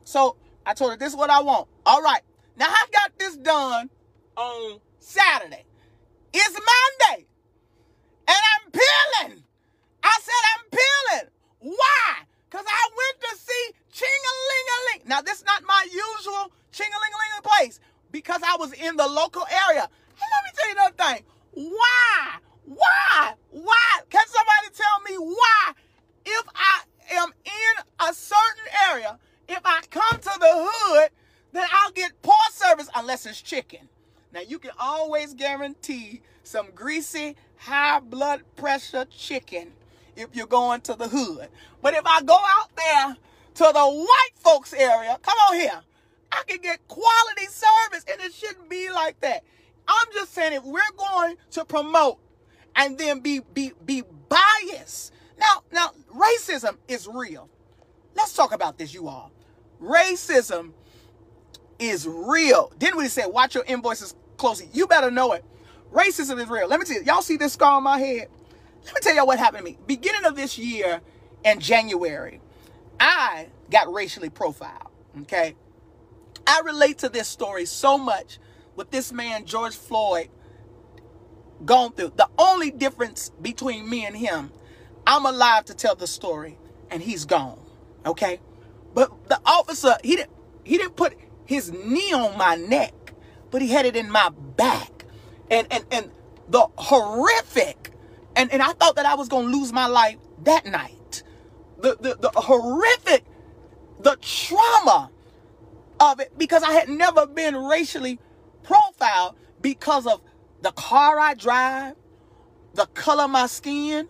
So 0.04 0.38
I 0.66 0.74
told 0.74 0.92
her, 0.92 0.98
this 0.98 1.12
is 1.12 1.18
what 1.18 1.30
I 1.30 1.42
want. 1.42 1.68
All 1.86 2.02
right. 2.02 2.22
Now 2.58 2.68
I 2.70 2.86
got 2.92 3.18
this 3.18 3.36
done 3.38 3.90
on 4.38 4.80
Saturday. 5.00 5.66
It's 6.34 6.54
Monday. 6.54 7.26
And 8.28 8.38
I'm 8.38 8.72
peeling. 8.72 9.44
I 10.04 10.20
said 10.22 10.34
I'm 10.56 10.70
peeling. 10.70 11.30
Why? 11.60 12.26
Because 12.50 12.66
I 12.68 12.90
went 12.96 13.22
to 13.22 13.38
see 13.38 13.72
Ching-a-ling-a-ling. 13.96 15.08
Now, 15.08 15.22
this 15.22 15.38
is 15.38 15.46
not 15.46 15.64
my 15.64 15.88
usual 15.90 16.52
ching-a-ling-a-ling 16.74 17.44
place 17.44 17.80
because 18.12 18.42
I 18.46 18.58
was 18.58 18.74
in 18.74 18.98
the 18.98 19.08
local 19.08 19.46
area. 19.70 19.84
And 19.84 20.30
let 20.34 20.44
me 20.44 20.52
tell 20.54 20.68
you 20.68 20.76
another 20.76 21.16
thing. 21.16 21.24
Why? 21.54 22.36
Why? 22.66 23.34
Why? 23.52 24.00
Can 24.10 24.24
somebody 24.28 24.76
tell 24.76 25.00
me 25.10 25.16
why? 25.18 25.72
If 26.26 26.46
I 26.56 26.82
am 27.14 27.30
in 27.46 28.10
a 28.10 28.14
certain 28.14 28.68
area, 28.92 29.18
if 29.48 29.62
I 29.64 29.80
come 29.90 30.20
to 30.20 30.40
the 30.42 30.70
hood, 30.70 31.10
then 31.54 31.66
I'll 31.72 31.92
get 31.92 32.22
poor 32.22 32.36
service 32.52 32.90
unless 32.96 33.26
it's 33.26 33.42
chicken. 33.42 33.88
Now 34.34 34.42
you 34.42 34.60
can 34.60 34.72
always 34.78 35.34
guarantee 35.34 36.22
some 36.44 36.68
greasy, 36.76 37.38
high 37.56 38.02
blood 38.02 38.42
pressure 38.58 39.06
chicken 39.06 39.72
if 40.18 40.36
you're 40.36 40.48
going 40.48 40.82
to 40.82 40.96
the 40.96 41.08
hood. 41.08 41.48
But 41.82 41.94
if 41.94 42.06
I 42.06 42.22
go 42.24 42.38
out 42.38 42.76
there 42.76 43.16
to 43.56 43.72
the 43.74 43.86
white 43.86 44.36
folks 44.36 44.74
area, 44.74 45.18
come 45.22 45.38
on 45.50 45.56
here, 45.56 45.82
I 46.32 46.44
can 46.48 46.62
get 46.62 46.88
quality 46.88 47.48
service 47.48 48.06
and 48.12 48.22
it 48.22 48.34
shouldn't 48.34 48.70
be 48.70 48.90
like 48.92 49.20
that. 49.22 49.44
I'm 49.88 50.08
just 50.14 50.34
saying 50.34 50.54
if 50.54 50.64
we're 50.64 50.82
going 50.98 51.36
to 51.52 51.66
promote 51.66 52.20
and 52.76 52.98
then 52.98 53.20
be 53.20 53.40
be 53.54 53.72
be 53.86 54.04
biased. 54.30 55.14
Now, 55.40 55.64
now 55.72 55.92
racism 56.14 56.78
is 56.88 57.08
real. 57.08 57.50
Let's 58.16 58.34
talk 58.34 58.54
about 58.54 58.78
this, 58.78 58.94
you 58.94 59.08
all. 59.08 59.32
Racism 59.82 60.72
is 61.80 62.08
real. 62.08 62.72
Didn't 62.78 62.98
we 62.98 63.08
say 63.08 63.26
watch 63.26 63.56
your 63.56 63.66
invoices 63.68 64.16
closely? 64.38 64.70
You 64.74 64.88
better 64.88 65.12
know 65.12 65.34
it. 65.34 65.44
Racism 65.92 66.42
is 66.42 66.50
real. 66.50 66.68
Let 66.68 66.80
me 66.80 66.86
tell 66.86 66.98
you, 66.98 67.04
y'all 67.04 67.22
see 67.22 67.38
this 67.38 67.54
scar 67.54 67.74
on 67.74 67.84
my 67.84 68.00
head? 68.00 68.28
Let 68.86 68.96
me 68.96 69.02
tell 69.02 69.16
y'all 69.16 69.28
what 69.28 69.40
happened 69.40 69.66
to 69.66 69.72
me. 69.72 69.78
Beginning 69.86 70.26
of 70.26 70.36
this 70.36 70.58
year 70.58 71.02
in 71.44 71.60
January, 71.60 72.42
I 73.00 73.48
got 73.70 73.92
racially 73.92 74.30
profiled. 74.30 74.90
Okay. 75.22 75.56
I 76.48 76.62
relate 76.64 77.00
to 77.00 77.10
this 77.10 77.28
story 77.28 77.66
so 77.66 77.98
much 77.98 78.40
with 78.76 78.92
this 78.92 79.12
man, 79.12 79.46
George 79.46 79.76
Floyd, 79.76 80.30
gone 81.64 81.94
through. 81.94 82.14
The 82.16 82.30
only 82.38 82.72
difference 82.72 83.32
between 83.42 83.90
me 83.90 84.06
and 84.06 84.16
him, 84.16 84.52
I'm 85.08 85.26
alive 85.26 85.66
to 85.66 85.74
tell 85.74 85.96
the 85.96 86.08
story, 86.08 86.58
and 86.92 87.02
he's 87.02 87.26
gone. 87.26 87.60
Okay? 88.06 88.40
But 88.94 89.30
the 89.30 89.40
officer, 89.46 89.96
he 90.04 90.16
didn't 90.16 90.32
he 90.64 90.78
didn't 90.78 90.96
put 90.96 91.16
his 91.46 91.72
knee 91.72 92.14
on 92.14 92.38
my 92.38 92.56
neck, 92.56 92.94
but 93.52 93.62
he 93.62 93.70
had 93.70 93.86
it 93.86 93.96
in 93.96 94.12
my 94.12 94.30
back. 94.56 95.06
And 95.50 95.68
and 95.72 95.86
and 95.92 96.12
the 96.50 96.68
horrific, 96.78 97.92
and, 98.36 98.52
and 98.52 98.62
I 98.62 98.72
thought 98.74 98.96
that 98.96 99.06
I 99.06 99.16
was 99.16 99.28
gonna 99.28 99.48
lose 99.48 99.72
my 99.72 99.88
life 99.88 100.18
that 100.44 100.66
night. 100.66 100.96
The 101.86 101.98
the, 102.02 102.16
the 102.16 102.42
horrific, 102.42 103.26
the 104.00 104.18
trauma 104.20 105.12
of 106.00 106.20
it, 106.20 106.36
because 106.36 106.64
I 106.64 106.72
had 106.72 106.90
never 106.90 107.28
been 107.28 107.56
racially 107.56 108.18
profiled 108.64 109.36
because 109.62 110.08
of 110.08 110.20
the 110.64 110.72
car 110.72 111.20
I 111.20 111.36
drive, 111.36 111.94
the 112.74 112.88
color 112.88 113.26
of 113.26 113.30
my 113.30 113.46
skin, 113.46 114.10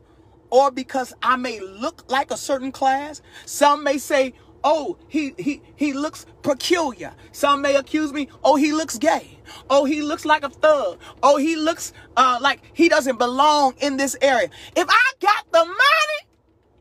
or 0.50 0.72
because 0.72 1.14
I 1.22 1.36
may 1.36 1.60
look 1.60 2.10
like 2.10 2.32
a 2.32 2.38
certain 2.38 2.72
class. 2.72 3.22
Some 3.46 3.84
may 3.84 3.98
say, 3.98 4.36
oh, 4.64 4.98
he 5.10 5.34
he 5.38 5.62
he 5.76 5.92
looks 5.92 6.26
peculiar. 6.44 7.14
Some 7.34 7.62
may 7.62 7.76
accuse 7.76 8.14
me, 8.14 8.30
oh, 8.42 8.56
he 8.56 8.72
looks 8.72 8.98
gay. 8.98 9.42
Oh, 9.70 9.84
he 9.84 10.02
looks 10.02 10.24
like 10.24 10.46
a 10.46 10.50
thug. 10.50 10.98
Oh, 11.22 11.36
he 11.36 11.58
looks 11.58 11.92
uh, 12.16 12.40
like 12.42 12.62
he 12.72 12.88
doesn't 12.88 13.20
belong 13.20 13.74
in 13.82 13.98
this 13.98 14.16
area. 14.22 14.50
If 14.78 14.88
I 14.90 15.12
got 15.20 15.52
the 15.52 15.66
money, 15.66 16.22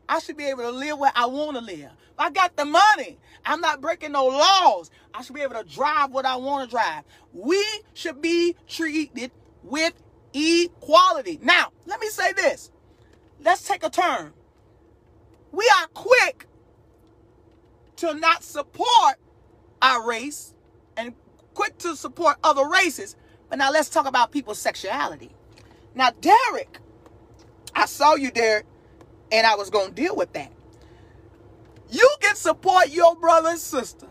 I 0.07 0.19
should 0.19 0.37
be 0.37 0.45
able 0.45 0.63
to 0.63 0.71
live 0.71 0.99
where 0.99 1.11
I 1.15 1.25
want 1.25 1.57
to 1.57 1.63
live. 1.63 1.91
I 2.17 2.29
got 2.29 2.55
the 2.55 2.65
money, 2.65 3.17
I'm 3.45 3.61
not 3.61 3.81
breaking 3.81 4.13
no 4.13 4.25
laws. 4.25 4.89
I 5.13 5.21
should 5.21 5.35
be 5.35 5.41
able 5.41 5.55
to 5.55 5.63
drive 5.63 6.11
what 6.11 6.25
I 6.25 6.35
want 6.37 6.69
to 6.69 6.73
drive. 6.73 7.03
We 7.33 7.63
should 7.93 8.21
be 8.21 8.55
treated 8.67 9.31
with 9.63 9.93
equality. 10.33 11.39
Now, 11.41 11.71
let 11.85 11.99
me 11.99 12.07
say 12.07 12.33
this. 12.33 12.71
Let's 13.41 13.67
take 13.67 13.83
a 13.83 13.89
turn. 13.89 14.33
We 15.51 15.69
are 15.81 15.87
quick 15.87 16.47
to 17.97 18.13
not 18.13 18.43
support 18.43 19.15
our 19.81 20.07
race 20.07 20.53
and 20.97 21.13
quick 21.53 21.77
to 21.79 21.95
support 21.95 22.37
other 22.43 22.67
races. 22.67 23.15
But 23.49 23.59
now 23.59 23.71
let's 23.71 23.89
talk 23.89 24.07
about 24.07 24.31
people's 24.31 24.59
sexuality. 24.59 25.31
Now, 25.93 26.11
Derek, 26.19 26.79
I 27.73 27.85
saw 27.85 28.15
you, 28.15 28.31
Derek, 28.31 28.65
and 29.31 29.45
I 29.45 29.55
was 29.55 29.69
going 29.69 29.89
to 29.89 29.93
deal 29.93 30.15
with 30.15 30.33
that. 30.33 30.51
You 31.89 32.09
can 32.21 32.35
support 32.35 32.89
your 32.89 33.15
brother 33.15 33.49
and 33.49 33.59
sister 33.59 34.07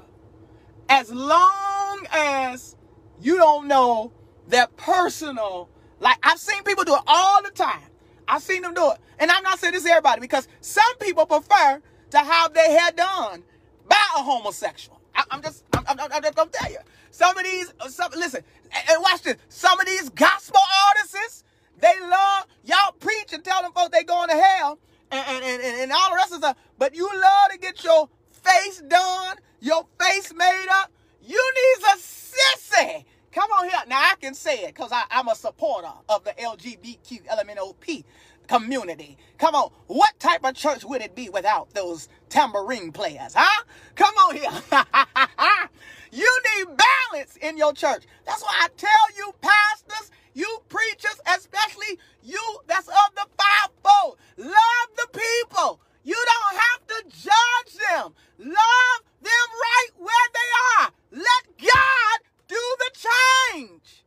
as 0.88 1.10
long 1.10 2.06
as 2.12 2.76
you 3.20 3.36
don't 3.36 3.66
know 3.66 4.12
their 4.48 4.66
personal. 4.76 5.68
Like 6.00 6.18
I've 6.22 6.38
seen 6.38 6.62
people 6.62 6.84
do 6.84 6.94
it 6.94 7.02
all 7.06 7.42
the 7.42 7.50
time. 7.50 7.82
I've 8.26 8.42
seen 8.42 8.62
them 8.62 8.74
do 8.74 8.90
it, 8.90 8.98
and 9.18 9.30
I'm 9.30 9.42
not 9.42 9.58
saying 9.58 9.74
this 9.74 9.84
to 9.84 9.90
everybody 9.90 10.20
because 10.20 10.48
some 10.60 10.96
people 10.98 11.26
prefer 11.26 11.82
to 12.10 12.18
have 12.18 12.54
their 12.54 12.68
hair 12.68 12.90
done 12.92 13.42
by 13.86 13.96
a 14.16 14.22
homosexual. 14.22 15.00
I, 15.14 15.24
am 15.30 15.42
just, 15.42 15.64
I'm, 15.74 15.84
I'm, 15.88 15.98
I'm 16.00 16.22
just 16.22 16.34
gonna 16.34 16.50
tell 16.50 16.70
you. 16.70 16.78
Some 17.10 17.36
of 17.36 17.44
these, 17.44 17.72
uh, 17.80 17.88
some 17.88 18.10
listen, 18.16 18.42
and, 18.72 18.90
and 18.90 19.02
watch 19.02 19.22
this. 19.22 19.36
Some 19.48 19.78
of 19.78 19.86
these 19.86 20.08
gospel 20.10 20.60
artists, 20.88 21.44
they 21.78 21.92
love 22.00 22.46
y'all 22.64 22.92
preach 22.98 23.32
and 23.32 23.44
tell 23.44 23.62
them 23.62 23.72
folks 23.72 23.90
they 23.90 24.04
going 24.04 24.30
to 24.30 24.36
hell, 24.36 24.78
and, 25.10 25.44
and, 25.44 25.62
and, 25.62 25.80
and 25.82 25.92
all 25.92 26.10
the 26.10 26.16
rest 26.16 26.32
of 26.32 26.38
stuff. 26.38 26.56
But 26.78 26.94
you 26.94 27.08
love 27.14 27.50
to 27.52 27.58
get 27.58 27.82
your 27.84 28.08
face 28.30 28.82
done, 28.88 29.36
your 29.60 29.86
face 30.00 30.32
made 30.34 30.66
up. 30.70 30.92
You 31.22 31.52
need 31.54 31.86
a 31.86 31.96
sissy. 31.98 33.04
Come 33.32 33.50
on 33.52 33.68
here. 33.68 33.78
Now 33.88 33.98
I 33.98 34.14
can 34.20 34.34
say 34.34 34.60
it 34.60 34.68
because 34.68 34.92
I'm 35.10 35.28
a 35.28 35.34
supporter 35.34 35.90
of 36.08 36.24
the 36.24 36.32
LGBTQ 36.32 37.26
LMNOP 37.26 38.04
community. 38.46 39.16
Come 39.38 39.54
on. 39.54 39.70
What 39.86 40.18
type 40.20 40.44
of 40.44 40.54
church 40.54 40.84
would 40.84 41.02
it 41.02 41.14
be 41.14 41.30
without 41.30 41.70
those 41.74 42.08
tambourine 42.28 42.92
players? 42.92 43.34
Huh? 43.34 43.64
Come 43.96 44.14
on 44.16 44.36
here. 44.36 44.50
you 46.12 46.40
need 46.56 46.76
balance 46.76 47.36
in 47.42 47.56
your 47.58 47.72
church. 47.72 48.04
That's 48.26 48.42
why 48.42 48.52
I 48.62 48.68
tell 48.76 48.90
you, 49.16 49.34
pastors, 49.40 50.10
you 50.34 50.58
preachers, 50.68 51.20
especially 51.34 51.98
you 52.22 52.40
that's 52.66 52.88
of 52.88 53.14
the 53.14 53.26
fivefold, 53.38 54.18
love 54.36 54.88
the 54.96 55.08
people. 55.12 55.80
You 56.02 56.14
don't 56.14 56.60
have 56.60 56.86
to 56.88 57.04
judge 57.08 57.80
them. 57.88 58.14
Love 58.38 59.00
them 59.22 59.32
right 59.32 59.88
where 59.96 60.28
they 60.34 60.84
are. 60.84 60.90
Let 61.12 61.58
God 61.58 62.18
do 62.46 62.76
the 62.78 63.08
change. 63.54 64.04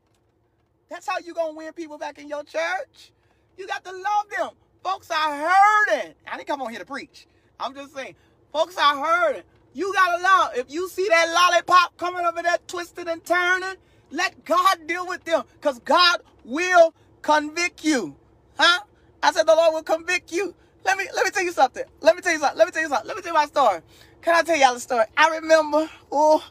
That's 0.90 1.08
how 1.08 1.18
you 1.20 1.34
going 1.34 1.54
to 1.54 1.58
win 1.58 1.74
people 1.74 1.98
back 1.98 2.20
in 2.20 2.28
your 2.28 2.44
church. 2.44 3.12
You 3.58 3.68
got 3.68 3.84
to 3.86 3.92
love 3.92 4.30
them. 4.38 4.50
Folks 4.84 5.10
are 5.10 5.50
hurting. 5.50 6.14
I 6.28 6.38
didn't 6.38 6.48
come 6.48 6.62
on 6.62 6.70
here 6.70 6.80
to 6.80 6.86
preach. 6.86 7.28
I'm 7.60 7.74
just 7.74 7.96
saying, 7.96 8.16
folks 8.54 8.78
are 8.78 9.04
hurting. 9.04 9.44
You 9.74 9.92
got 9.94 10.18
to 10.18 10.24
love. 10.24 10.52
If 10.56 10.72
you 10.72 10.88
see 10.90 11.08
that 11.10 11.30
lollipop 11.34 11.98
coming 11.98 12.26
over 12.26 12.42
there 12.42 12.58
twisting 12.68 13.08
and 13.08 13.24
turning, 13.26 13.76
let 14.12 14.46
God 14.46 14.88
deal 14.88 15.08
with 15.08 15.24
them 15.24 15.44
because 15.54 15.80
God 15.80 16.22
will 16.44 16.94
convict 17.22 17.84
you. 17.84 18.16
Huh? 18.58 18.82
I 19.22 19.32
said 19.32 19.48
the 19.48 19.56
Lord 19.56 19.74
will 19.74 19.84
convict 19.84 20.32
you. 20.32 20.56
Let 20.86 20.98
me 20.98 21.06
let 21.14 21.26
me 21.26 21.32
tell 21.32 21.44
you 21.44 21.52
something. 21.52 21.84
Let 22.00 22.16
me 22.16 22.22
tell 22.22 22.32
you 22.32 22.40
something. 22.40 22.58
Let 22.58 22.66
me 22.68 22.72
tell 22.72 22.82
you 22.82 22.90
something. 22.90 23.08
Let 23.08 23.18
me 23.18 23.22
tell 23.22 23.34
you 23.34 23.40
my 23.40 23.46
story. 23.46 23.82
Can 24.22 24.36
I 24.36 24.42
tell 24.42 24.56
y'all 24.56 24.76
a 24.76 24.80
story? 24.80 25.06
I 25.18 25.38
remember, 25.38 25.90
oh, 26.12 26.44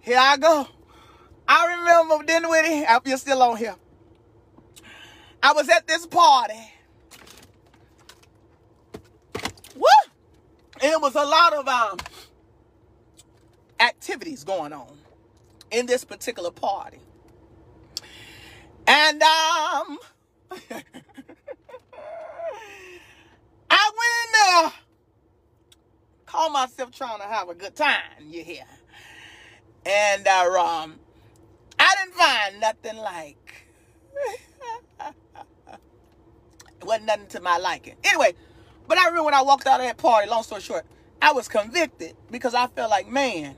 here 0.00 0.18
I 0.18 0.36
go. 0.36 0.66
I 1.46 1.76
remember 1.78 2.24
Dinwiddie. 2.24 2.84
I 2.84 2.94
hope 2.94 3.06
you're 3.06 3.18
still 3.18 3.42
on 3.42 3.56
here. 3.56 3.76
I 5.42 5.52
was 5.52 5.68
at 5.68 5.86
this 5.86 6.06
party. 6.06 6.72
What? 9.76 10.08
And 10.82 10.92
it 10.92 11.00
was 11.00 11.14
a 11.14 11.24
lot 11.24 11.52
of 11.52 11.68
um 11.68 11.98
activities 13.80 14.42
going 14.42 14.72
on 14.72 14.98
in 15.70 15.86
this 15.86 16.04
particular 16.04 16.50
party. 16.50 16.98
And 18.86 19.22
um 19.22 19.98
I 23.70 23.90
went 23.98 24.14
in 24.24 24.32
there, 24.32 24.72
call 26.26 26.50
myself 26.50 26.92
trying 26.92 27.18
to 27.18 27.24
have 27.26 27.48
a 27.48 27.54
good 27.54 27.76
time, 27.76 28.00
you 28.26 28.42
hear. 28.42 28.64
And 29.84 30.26
uh, 30.26 30.44
um 30.58 30.94
I 31.78 31.94
didn't 31.98 32.14
find 32.14 32.60
nothing 32.60 32.96
like 32.96 33.66
it 35.00 35.14
wasn't 36.84 37.06
nothing 37.06 37.26
to 37.28 37.40
my 37.40 37.58
liking. 37.58 37.96
Anyway, 38.04 38.34
but 38.86 38.98
I 38.98 39.06
remember 39.06 39.24
when 39.24 39.34
I 39.34 39.42
walked 39.42 39.66
out 39.66 39.80
of 39.80 39.86
that 39.86 39.98
party, 39.98 40.28
long 40.28 40.42
story 40.42 40.60
short, 40.60 40.86
I 41.20 41.32
was 41.32 41.48
convicted 41.48 42.16
because 42.30 42.54
I 42.54 42.66
felt 42.68 42.90
like, 42.90 43.08
man, 43.08 43.56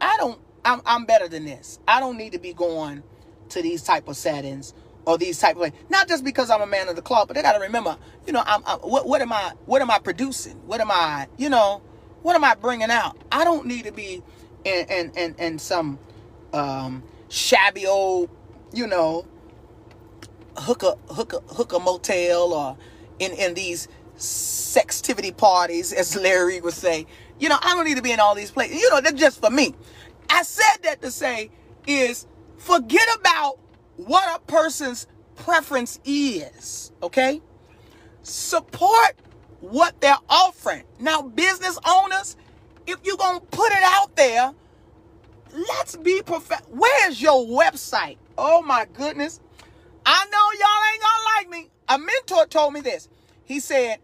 I 0.00 0.16
don't 0.16 0.40
I'm 0.66 0.82
I'm 0.86 1.06
better 1.06 1.28
than 1.28 1.46
this. 1.46 1.80
I 1.88 2.00
don't 2.00 2.18
need 2.18 2.32
to 2.32 2.40
be 2.40 2.54
going 2.54 3.04
to 3.50 3.62
these 3.62 3.82
type 3.82 4.08
of 4.08 4.16
settings 4.18 4.74
or 5.06 5.18
these 5.18 5.38
type 5.38 5.56
of 5.56 5.62
things. 5.62 5.76
Not 5.90 6.08
just 6.08 6.24
because 6.24 6.50
I'm 6.50 6.62
a 6.62 6.66
man 6.66 6.88
of 6.88 6.96
the 6.96 7.02
cloth, 7.02 7.28
but 7.28 7.36
they 7.36 7.42
got 7.42 7.54
to 7.54 7.60
remember, 7.60 7.96
you 8.26 8.34
know, 8.34 8.42
I'm, 8.46 8.62
I'm, 8.66 8.80
what 8.80 9.06
what 9.08 9.22
am 9.22 9.32
I 9.32 9.54
what 9.66 9.82
am 9.82 9.90
I 9.90 10.00
producing? 10.00 10.56
What 10.66 10.82
am 10.82 10.90
I, 10.90 11.28
you 11.38 11.50
know, 11.50 11.82
what 12.22 12.36
am 12.36 12.44
I 12.44 12.56
bringing 12.56 12.90
out? 12.90 13.16
I 13.32 13.44
don't 13.44 13.66
need 13.66 13.84
to 13.86 13.92
be 13.92 14.22
in 14.64 14.86
in 14.90 15.12
in, 15.16 15.36
in 15.38 15.58
some 15.60 15.98
um, 16.52 17.04
shabby 17.28 17.86
old, 17.86 18.30
you 18.74 18.86
know, 18.88 19.26
hooker 20.58 20.94
hooker 21.10 21.40
hooker 21.48 21.78
motel 21.78 22.52
or 22.52 22.76
in 23.20 23.32
in 23.32 23.54
these 23.54 23.88
sextivity 24.18 25.36
parties, 25.36 25.92
as 25.92 26.16
Larry 26.16 26.60
would 26.60 26.74
say. 26.74 27.06
You 27.38 27.50
know, 27.50 27.58
I 27.62 27.74
don't 27.74 27.84
need 27.84 27.96
to 27.98 28.02
be 28.02 28.12
in 28.12 28.20
all 28.20 28.34
these 28.34 28.50
places. 28.50 28.80
You 28.80 28.90
know, 28.90 29.00
that's 29.02 29.20
just 29.20 29.40
for 29.40 29.50
me. 29.50 29.74
I 30.30 30.42
said 30.42 30.82
that 30.82 31.02
to 31.02 31.10
say 31.10 31.50
is 31.86 32.26
forget 32.56 33.06
about 33.18 33.58
what 33.96 34.36
a 34.36 34.40
person's 34.40 35.06
preference 35.36 36.00
is. 36.04 36.92
Okay? 37.02 37.40
Support 38.22 39.16
what 39.60 40.00
they're 40.00 40.16
offering. 40.28 40.84
Now, 40.98 41.22
business 41.22 41.78
owners, 41.86 42.36
if 42.86 42.96
you're 43.04 43.16
going 43.16 43.40
to 43.40 43.46
put 43.46 43.72
it 43.72 43.82
out 43.82 44.16
there, 44.16 44.52
let's 45.52 45.96
be 45.96 46.22
prof- 46.24 46.62
Where's 46.68 47.20
your 47.20 47.46
website? 47.46 48.18
Oh 48.38 48.62
my 48.62 48.86
goodness. 48.92 49.40
I 50.04 50.24
know 50.26 50.38
y'all 50.58 50.92
ain't 50.92 51.02
gonna 51.02 51.24
like 51.36 51.50
me. 51.50 51.70
A 51.88 51.98
mentor 51.98 52.46
told 52.46 52.74
me 52.74 52.80
this. 52.80 53.08
He 53.44 53.60
said, 53.60 53.98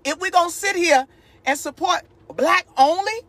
If 0.04 0.20
we're 0.20 0.30
to 0.30 0.50
sit 0.52 0.76
here 0.76 1.08
and 1.46 1.58
support 1.58 2.02
black 2.28 2.68
only, 2.78 3.22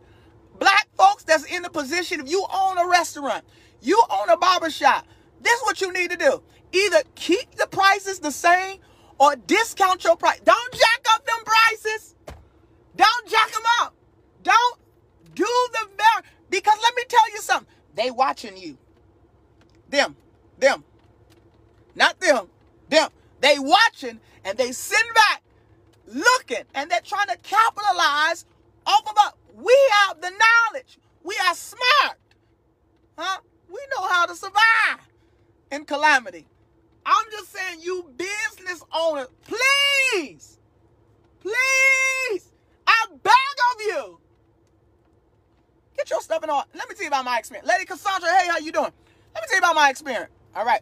black 0.59 0.87
folks 0.95 1.23
that's 1.23 1.45
in 1.45 1.63
the 1.63 1.69
position, 1.69 2.19
if 2.19 2.29
you 2.29 2.45
own 2.53 2.77
a 2.77 2.87
restaurant, 2.87 3.43
you 3.81 4.01
own 4.09 4.29
a 4.29 4.37
barbershop, 4.37 5.05
this 5.41 5.53
is 5.53 5.61
what 5.63 5.81
you 5.81 5.91
need 5.93 6.11
to 6.11 6.17
do. 6.17 6.41
Either 6.71 7.01
keep 7.15 7.55
the 7.55 7.67
prices 7.67 8.19
the 8.19 8.31
same 8.31 8.79
or 9.19 9.35
discount 9.35 10.03
your 10.03 10.15
price. 10.15 10.39
Don't 10.41 10.73
jack 10.73 11.05
up 11.13 11.25
them 11.25 11.43
prices. 11.45 12.15
Don't 12.95 13.27
jack 13.27 13.51
them 13.51 13.63
up. 13.81 13.93
Don't 14.43 14.79
do 15.33 15.45
the 15.73 15.87
very, 15.97 16.25
because 16.49 16.77
let 16.81 16.95
me 16.95 17.03
tell 17.07 17.31
you 17.31 17.39
something. 17.39 17.73
They 17.95 18.11
watching 18.11 18.57
you. 18.57 18.77
Them, 19.89 20.15
them, 20.59 20.83
not 21.95 22.19
them, 22.19 22.47
them. 22.89 23.09
They 23.39 23.57
watching 23.59 24.19
and 24.43 24.57
they 24.57 24.71
sitting 24.71 25.13
back 25.13 25.43
looking 26.07 26.63
and 26.73 26.89
they're 26.89 27.01
trying 27.01 27.27
to 27.27 27.37
capitalize 27.37 28.45
off 28.85 29.09
of 29.09 29.17
us. 29.17 29.33
We 29.55 29.75
have 29.91 30.21
the 30.21 30.31
knowledge. 30.31 30.99
We 31.23 31.35
are 31.47 31.55
smart. 31.55 32.17
Huh? 33.17 33.39
We 33.69 33.79
know 33.95 34.07
how 34.07 34.25
to 34.25 34.35
survive 34.35 35.07
in 35.71 35.85
calamity. 35.85 36.45
I'm 37.05 37.25
just 37.31 37.53
saying, 37.53 37.79
you 37.81 38.11
business 38.17 38.83
owners, 38.93 39.27
please, 39.45 40.59
please, 41.41 42.51
I 42.85 43.05
beg 43.23 43.33
of 43.33 43.81
you, 43.81 44.19
get 45.95 46.09
your 46.09 46.21
stuff 46.21 46.43
in 46.43 46.49
order. 46.49 46.67
Let 46.75 46.89
me 46.89 46.95
tell 46.95 47.03
you 47.03 47.09
about 47.09 47.25
my 47.25 47.37
experience. 47.39 47.67
Lady 47.67 47.85
Cassandra, 47.85 48.29
hey, 48.29 48.47
how 48.49 48.57
you 48.57 48.71
doing? 48.71 48.91
Let 49.33 49.43
me 49.43 49.47
tell 49.47 49.55
you 49.57 49.59
about 49.59 49.75
my 49.75 49.89
experience. 49.89 50.31
All 50.55 50.65
right. 50.65 50.81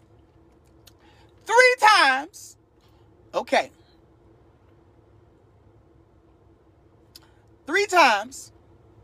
Three 1.46 1.76
times. 1.80 2.58
Okay. 3.34 3.72
Three 7.68 7.86
times. 7.88 8.52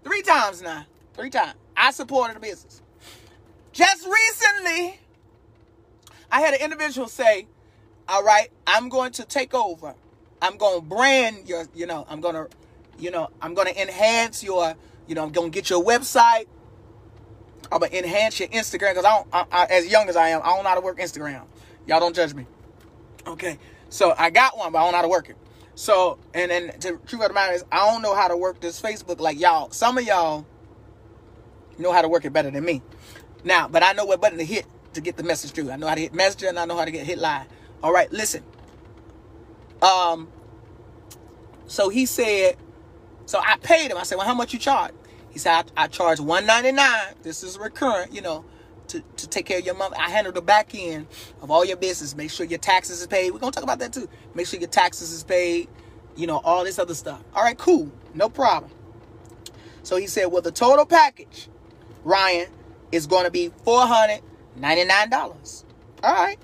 Three 0.04 0.22
times 0.22 0.62
now. 0.62 0.86
Three 1.14 1.30
times. 1.30 1.56
I 1.76 1.92
supported 1.92 2.36
the 2.38 2.40
business. 2.40 2.81
Just 3.72 4.06
recently, 4.06 5.00
I 6.32 6.42
had 6.42 6.54
an 6.54 6.62
individual 6.62 7.08
say, 7.08 7.48
all 8.08 8.24
right, 8.24 8.50
I'm 8.68 8.90
going 8.90 9.12
to 9.14 9.26
take 9.26 9.54
over. 9.54 9.96
I'm 10.42 10.58
going 10.58 10.82
to 10.82 10.86
brand 10.86 11.48
your, 11.48 11.66
you 11.74 11.86
know, 11.86 12.06
I'm 12.10 12.20
going 12.20 12.36
to, 12.36 12.48
you 13.00 13.12
know, 13.12 13.30
I'm 13.42 13.54
going 13.54 13.68
to 13.68 13.82
enhance 13.82 14.44
your, 14.44 14.76
you 15.08 15.16
know, 15.16 15.24
I'm 15.24 15.32
going 15.32 15.52
to 15.52 15.56
get 15.56 15.70
your 15.70 15.84
website. 15.84 16.48
I'm 17.72 17.80
going 17.80 17.92
to 17.92 17.98
enhance 17.98 18.40
your 18.40 18.50
Instagram 18.50 18.92
because 18.92 19.06
I 19.06 19.16
don't, 19.16 19.28
I, 19.32 19.46
I, 19.52 19.66
as 19.66 19.88
young 19.88 20.10
as 20.10 20.16
I 20.16 20.30
am, 20.30 20.42
I 20.44 20.48
don't 20.48 20.64
know 20.64 20.70
how 20.70 20.76
to 20.76 20.82
work 20.82 21.00
Instagram. 21.00 21.44
Y'all 21.88 22.00
don't 22.00 22.16
judge 22.16 22.34
me. 22.34 22.46
Okay. 23.26 23.58
So 23.90 24.14
I 24.18 24.30
got 24.30 24.58
one, 24.58 24.72
but 24.72 24.80
I 24.80 24.84
don't 24.84 24.92
know 24.92 24.98
how 24.98 25.04
to 25.04 25.10
work 25.10 25.30
it. 25.30 25.38
So, 25.76 26.20
and 26.34 26.52
then 26.52 26.68
the 26.80 27.00
truth 27.06 27.22
of 27.22 27.30
the 27.30 27.34
matter 27.34 27.54
is, 27.54 27.64
I 27.72 27.90
don't 27.90 28.02
know 28.02 28.16
how 28.16 28.28
to 28.28 28.36
work 28.36 28.60
this 28.60 28.82
Facebook 28.82 29.20
like 29.20 29.40
y'all. 29.40 29.72
Some 29.72 29.98
of 29.98 30.04
y'all 30.04 30.46
know 31.78 31.92
how 31.92 32.02
to 32.02 32.10
work 32.10 32.26
it 32.26 32.34
better 32.34 32.52
than 32.52 32.64
me. 32.64 32.82
Now, 33.44 33.68
but 33.68 33.84
I 33.84 33.94
know 33.94 34.06
what 34.06 34.22
button 34.22 34.38
to 34.38 34.46
hit 34.46 34.66
to 34.94 35.02
get 35.02 35.18
the 35.18 35.24
message 35.24 35.52
through. 35.52 35.72
I 35.72 35.78
know 35.78 35.88
how 35.88 35.96
to 35.96 36.02
hit 36.02 36.14
messenger 36.14 36.48
and 36.48 36.60
I 36.60 36.66
know 36.66 36.78
how 36.78 36.86
to 36.86 36.92
get 36.92 37.06
hit 37.06 37.18
live. 37.18 37.48
All 37.82 37.94
right, 37.94 38.12
listen. 38.12 38.44
Um, 39.82 40.28
so 41.66 41.90
he 41.90 42.06
said, 42.06 42.58
so 43.26 43.40
I 43.40 43.58
paid 43.58 43.90
him. 43.90 43.98
I 43.98 44.04
said, 44.04 44.18
well, 44.18 44.28
how 44.28 44.34
much 44.34 44.54
you 44.54 44.60
charge? 44.60 44.94
He 45.32 45.40
said, 45.40 45.72
I, 45.78 45.84
I 45.84 45.88
charge 45.88 46.20
199 46.20 47.16
This 47.24 47.42
is 47.44 47.58
recurrent, 47.58 48.14
you 48.14 48.22
know 48.22 48.46
to, 48.92 49.02
to 49.18 49.28
take 49.28 49.46
care 49.46 49.60
of 49.60 49.66
your 49.66 49.76
month. 49.76 49.96
I 49.98 50.10
handle 50.10 50.34
the 50.34 50.42
back 50.42 50.76
end 50.76 51.08
of 51.42 51.50
all 51.50 51.64
your 51.64 51.78
business. 51.78 52.16
Make 52.16 52.30
sure 52.30 52.46
your 52.46 52.60
taxes 52.60 53.02
is 53.02 53.08
paid. 53.08 53.32
We're 53.32 53.40
gonna 53.40 53.52
talk 53.52 53.64
about 53.64 53.80
that 53.80 53.94
too. 53.94 54.08
Make 54.36 54.48
sure 54.48 54.60
your 54.60 54.70
taxes 54.70 55.12
is 55.12 55.24
paid. 55.24 55.70
You 56.16 56.28
know, 56.28 56.42
all 56.44 56.64
this 56.64 56.78
other 56.78 56.94
stuff. 56.94 57.24
All 57.34 57.44
right, 57.44 57.58
cool. 57.58 57.90
No 58.14 58.30
problem. 58.30 58.72
So 59.84 59.96
he 59.96 60.08
said, 60.08 60.26
well, 60.26 60.42
the 60.42 60.52
total 60.52 60.86
package, 60.86 61.48
Ryan, 62.04 62.48
is 62.92 63.08
going 63.08 63.26
to 63.26 63.32
be 63.32 63.50
$499. 63.66 65.64
All 66.04 66.14
right, 66.14 66.38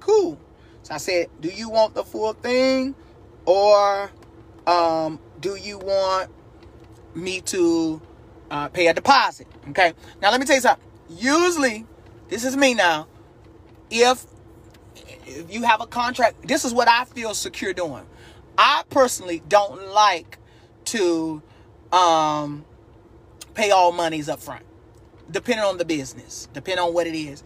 cool. 0.00 0.38
So 0.82 0.94
I 0.94 0.98
said, 0.98 1.28
do 1.40 1.48
you 1.48 1.70
want 1.70 1.94
the 1.94 2.04
full 2.04 2.34
thing 2.34 2.94
or 3.46 4.10
um, 4.66 5.18
do 5.40 5.56
you 5.56 5.78
want 5.78 6.30
me 7.14 7.40
to 7.42 8.00
uh, 8.50 8.68
pay 8.68 8.88
a 8.88 8.94
deposit? 8.94 9.46
Okay. 9.70 9.92
Now, 10.20 10.30
let 10.30 10.40
me 10.40 10.46
tell 10.46 10.56
you 10.56 10.62
something. 10.62 10.86
Usually, 11.08 11.86
this 12.28 12.44
is 12.44 12.56
me 12.56 12.74
now. 12.74 13.06
If 13.90 14.26
if 15.26 15.52
you 15.52 15.62
have 15.62 15.80
a 15.80 15.86
contract, 15.86 16.46
this 16.46 16.64
is 16.64 16.72
what 16.72 16.88
I 16.88 17.04
feel 17.04 17.34
secure 17.34 17.72
doing. 17.72 18.06
I 18.56 18.84
personally 18.90 19.42
don't 19.48 19.88
like 19.92 20.38
to 20.86 21.42
um, 21.92 22.64
pay 23.54 23.70
all 23.70 23.92
monies 23.92 24.28
up 24.28 24.40
front, 24.40 24.64
depending 25.30 25.64
on 25.64 25.78
the 25.78 25.84
business, 25.84 26.48
depending 26.52 26.84
on 26.84 26.94
what 26.94 27.06
it 27.06 27.16
is. 27.16 27.42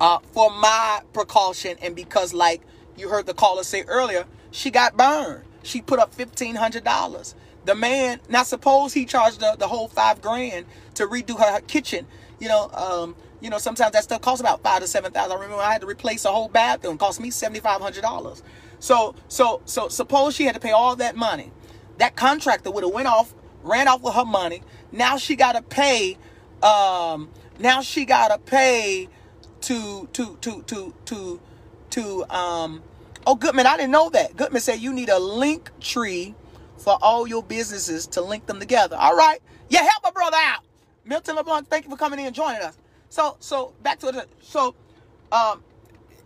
Uh, 0.00 0.18
for 0.32 0.50
my 0.50 1.00
precaution, 1.12 1.76
and 1.80 1.96
because, 1.96 2.34
like 2.34 2.62
you 2.96 3.08
heard 3.08 3.26
the 3.26 3.34
caller 3.34 3.62
say 3.62 3.82
earlier, 3.84 4.26
she 4.50 4.70
got 4.70 4.96
burned. 4.96 5.44
She 5.62 5.80
put 5.80 5.98
up 5.98 6.14
fifteen 6.14 6.54
hundred 6.56 6.84
dollars. 6.84 7.34
The 7.64 7.74
man, 7.74 8.20
now 8.28 8.44
suppose 8.44 8.92
he 8.92 9.06
charged 9.06 9.40
the, 9.40 9.56
the 9.58 9.66
whole 9.66 9.88
five 9.88 10.22
grand 10.22 10.66
to 10.94 11.06
redo 11.06 11.38
her, 11.38 11.52
her 11.52 11.60
kitchen. 11.60 12.06
You 12.38 12.48
know, 12.48 12.70
um, 12.72 13.16
you 13.40 13.50
know, 13.50 13.58
sometimes 13.58 13.92
that 13.92 14.04
stuff 14.04 14.20
costs 14.20 14.40
about 14.40 14.62
five 14.62 14.82
to 14.82 14.86
seven 14.86 15.12
thousand. 15.12 15.32
I 15.32 15.34
remember 15.34 15.62
I 15.62 15.72
had 15.72 15.80
to 15.80 15.86
replace 15.86 16.24
a 16.24 16.32
whole 16.32 16.48
bathroom. 16.48 16.94
It 16.94 17.00
cost 17.00 17.20
me 17.20 17.30
seventy 17.30 17.60
five 17.60 17.80
hundred 17.80 18.02
dollars. 18.02 18.42
So, 18.78 19.14
so, 19.28 19.62
so 19.64 19.88
suppose 19.88 20.34
she 20.36 20.44
had 20.44 20.54
to 20.54 20.60
pay 20.60 20.70
all 20.70 20.94
that 20.96 21.16
money. 21.16 21.50
That 21.98 22.14
contractor 22.14 22.70
would 22.70 22.84
have 22.84 22.92
went 22.92 23.08
off, 23.08 23.34
ran 23.62 23.88
off 23.88 24.02
with 24.02 24.14
her 24.14 24.24
money. 24.24 24.62
Now 24.92 25.16
she 25.16 25.34
got 25.36 25.52
to 25.52 25.62
pay. 25.62 26.18
Um, 26.62 27.30
now 27.58 27.82
she 27.82 28.04
got 28.04 28.28
to 28.28 28.38
pay 28.38 29.08
to 29.62 30.08
to 30.12 30.36
to 30.40 30.62
to 30.62 30.94
to 31.06 31.40
to 31.90 32.34
um. 32.34 32.82
Oh, 33.26 33.34
Goodman, 33.34 33.66
I 33.66 33.76
didn't 33.76 33.90
know 33.92 34.08
that. 34.10 34.36
Goodman 34.36 34.60
said 34.60 34.80
you 34.80 34.92
need 34.92 35.08
a 35.08 35.18
link 35.18 35.70
tree 35.80 36.34
for 36.78 36.96
all 37.02 37.26
your 37.26 37.42
businesses 37.42 38.06
to 38.08 38.22
link 38.22 38.46
them 38.46 38.60
together. 38.60 38.96
All 38.96 39.16
right, 39.16 39.40
yeah, 39.68 39.82
help 39.82 40.04
a 40.06 40.12
brother 40.12 40.36
out. 40.40 40.60
Milton 41.04 41.36
LeBlanc, 41.36 41.68
thank 41.68 41.84
you 41.84 41.90
for 41.90 41.96
coming 41.96 42.20
in 42.20 42.26
and 42.26 42.34
joining 42.34 42.62
us. 42.62 42.78
So 43.08 43.36
so 43.40 43.72
back 43.82 43.98
to 44.00 44.12
the 44.12 44.26
so 44.40 44.74
um 45.32 45.62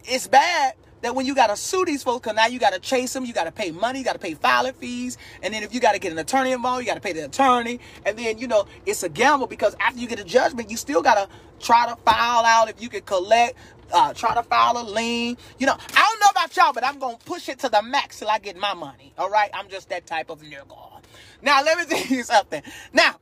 it's 0.05 0.27
bad 0.27 0.75
that 1.03 1.15
when 1.15 1.27
you 1.27 1.35
gotta 1.35 1.57
sue 1.57 1.85
these 1.85 2.03
folks, 2.03 2.25
cause 2.25 2.35
now 2.35 2.47
you 2.47 2.59
gotta 2.59 2.79
chase 2.79 3.13
them, 3.13 3.25
you 3.25 3.33
gotta 3.33 3.53
pay 3.53 3.71
money, 3.71 4.01
you 4.01 4.05
gotta 4.05 4.19
pay 4.19 4.35
filing 4.35 4.75
fees, 4.75 5.19
and 5.43 5.53
then 5.53 5.63
if 5.63 5.75
you 5.75 5.81
gotta 5.81 5.99
get 5.99 6.13
an 6.13 6.19
attorney 6.19 6.53
involved, 6.53 6.83
you 6.83 6.87
gotta 6.87 7.01
pay 7.01 7.13
the 7.13 7.25
attorney, 7.25 7.81
and 8.05 8.19
then 8.19 8.39
you 8.39 8.47
know 8.47 8.67
it's 8.87 9.03
a 9.03 9.09
gamble 9.09 9.47
because 9.47 9.77
after 9.81 10.01
you 10.01 10.07
get 10.07 10.21
a 10.21 10.25
judgment, 10.25 10.71
you 10.71 10.77
still 10.77 11.03
gotta 11.03 11.29
try 11.61 11.87
to 11.89 11.97
file 11.97 12.45
out 12.45 12.71
if 12.71 12.81
you 12.81 12.89
can 12.89 13.03
collect 13.03 13.57
uh, 13.93 14.15
try 14.15 14.35
to 14.35 14.43
file 14.43 14.79
a 14.79 14.85
lien. 14.85 15.37
You 15.59 15.67
know, 15.67 15.77
I 15.95 16.09
don't 16.11 16.21
know 16.21 16.31
about 16.31 16.57
y'all, 16.57 16.73
but 16.73 16.85
I'm 16.85 16.99
gonna 16.99 17.19
push 17.25 17.49
it 17.49 17.59
to 17.61 17.69
the 17.69 17.83
max 17.83 18.19
till 18.19 18.29
I 18.29 18.39
get 18.39 18.57
my 18.57 18.75
money. 18.75 19.13
All 19.19 19.31
right, 19.31 19.51
I'm 19.53 19.69
just 19.69 19.89
that 19.89 20.07
type 20.07 20.31
of 20.31 20.43
nigga. 20.43 21.01
Now 21.43 21.63
let 21.63 21.79
me 21.79 21.85
tell 21.97 22.07
you 22.07 22.23
something. 22.23 22.63
Now, 22.93 23.17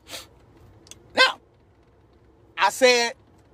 now, 1.14 1.38
I 2.56 2.70
said 2.70 3.12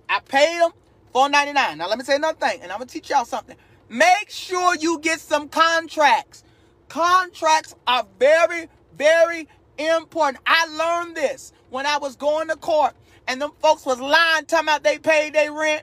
I 0.08 0.20
paid 0.20 0.60
them 0.60 0.72
four 1.12 1.28
ninety 1.28 1.52
nine. 1.52 1.78
Now 1.78 1.88
let 1.88 1.98
me 1.98 2.04
say 2.04 2.16
another 2.16 2.38
thing, 2.38 2.60
and 2.62 2.72
I'm 2.72 2.78
gonna 2.78 2.90
teach 2.90 3.10
y'all 3.10 3.24
something. 3.24 3.56
Make 3.88 4.30
sure 4.30 4.74
you 4.76 4.98
get 5.00 5.20
some 5.20 5.48
contracts. 5.48 6.42
Contracts 6.88 7.74
are 7.86 8.06
very, 8.18 8.68
very 8.96 9.48
important. 9.78 10.38
I 10.46 10.66
learned 10.66 11.16
this 11.16 11.52
when 11.70 11.86
I 11.86 11.98
was 11.98 12.16
going 12.16 12.48
to 12.48 12.56
court, 12.56 12.94
and 13.26 13.40
them 13.40 13.52
folks 13.60 13.84
was 13.84 14.00
lying, 14.00 14.46
talking 14.46 14.68
about 14.68 14.82
they 14.82 14.98
paid 14.98 15.34
their 15.34 15.52
rent, 15.52 15.82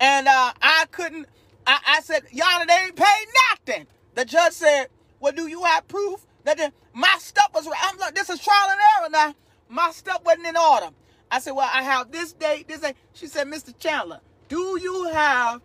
and 0.00 0.28
uh, 0.28 0.52
I 0.62 0.86
couldn't. 0.90 1.26
I, 1.66 1.78
I 1.86 2.00
said, 2.00 2.22
y'all, 2.32 2.64
they 2.66 2.74
ain't 2.74 2.96
paid 2.96 3.26
nothing. 3.50 3.86
The 4.14 4.24
judge 4.24 4.52
said, 4.52 4.86
well, 5.20 5.32
do 5.32 5.46
you 5.46 5.62
have 5.64 5.86
proof 5.88 6.26
that 6.44 6.58
the, 6.58 6.72
my 6.92 7.14
stuff 7.18 7.50
was 7.54 7.66
right? 7.66 7.78
I'm 7.82 7.98
like, 7.98 8.14
this 8.14 8.28
is 8.28 8.40
trial 8.40 8.68
and 8.70 8.80
error 8.98 9.10
now. 9.10 9.34
My 9.68 9.90
stuff 9.92 10.22
wasn't 10.24 10.46
in 10.46 10.56
order. 10.56 10.88
I 11.30 11.38
said, 11.38 11.52
well, 11.52 11.70
I 11.72 11.82
have 11.82 12.10
this 12.10 12.32
date, 12.32 12.68
this 12.68 12.80
date. 12.80 12.96
She 13.14 13.26
said, 13.26 13.46
Mr. 13.46 13.76
Chandler, 13.78 14.20
do 14.48 14.78
you 14.82 15.08
have 15.12 15.62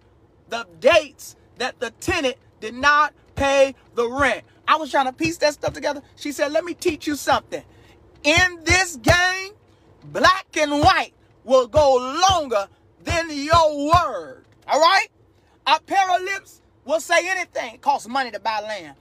the 0.50 0.66
dates 0.80 1.36
that 1.60 1.80
the 1.80 1.92
tenant 2.00 2.36
did 2.60 2.74
not 2.74 3.14
pay 3.36 3.76
the 3.96 4.10
rent? 4.10 4.44
I 4.68 4.76
was 4.76 4.92
trying 4.92 5.06
to 5.06 5.14
piece 5.14 5.38
that 5.38 5.54
stuff 5.54 5.74
together. 5.74 6.02
She 6.16 6.32
said, 6.32 6.52
let 6.52 6.66
me 6.66 6.74
teach 6.74 7.08
you 7.08 7.16
something. 7.16 7.64
In 8.24 8.60
this 8.64 8.98
game, 8.98 9.52
black 10.04 10.48
and 10.58 10.72
white 10.82 11.14
will 11.44 11.68
go 11.68 11.96
longer 12.30 12.68
than 13.04 13.30
your 13.32 13.88
word. 13.88 14.44
All 14.68 14.80
right? 14.80 15.08
Of 15.66 15.82
lips 16.22 16.62
will 16.86 17.00
say 17.00 17.30
anything. 17.30 17.76
It 17.76 17.82
costs 17.82 18.08
money 18.08 18.32
to 18.32 18.40
buy 18.40 18.62
land. 18.62 18.96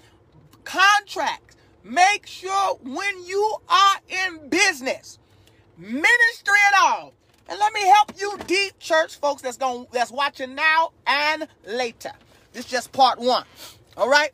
Contracts. 0.65 1.57
Make 1.85 2.27
sure 2.27 2.75
when 2.83 3.25
you 3.25 3.57
are 3.69 3.97
in 4.09 4.49
business, 4.49 5.19
ministry 5.79 6.59
and 6.67 6.75
all. 6.81 7.15
And 7.49 7.59
let 7.61 7.73
me 7.73 7.87
help 7.87 8.21
you 8.21 8.37
deep 8.47 8.77
church 8.81 9.17
folks 9.17 9.43
that's 9.43 9.57
going 9.57 9.87
that's 9.93 10.11
watching 10.11 10.57
now 10.57 10.91
and 11.07 11.47
later. 11.65 12.11
This 12.57 12.65
is 12.65 12.71
just 12.71 12.91
part 12.91 13.19
one. 13.19 13.45
All 13.99 14.09
right? 14.09 14.31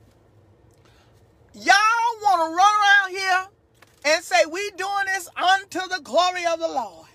Y'all 1.54 1.74
want 2.22 2.52
to 2.52 2.56
run 2.56 2.72
around 2.72 3.10
here 3.10 3.46
and 4.04 4.22
say 4.22 4.36
we 4.48 4.70
doing 4.76 5.06
this 5.06 5.28
unto 5.36 5.80
the 5.88 6.00
glory 6.04 6.46
of 6.46 6.60
the 6.60 6.68
Lord. 6.68 7.08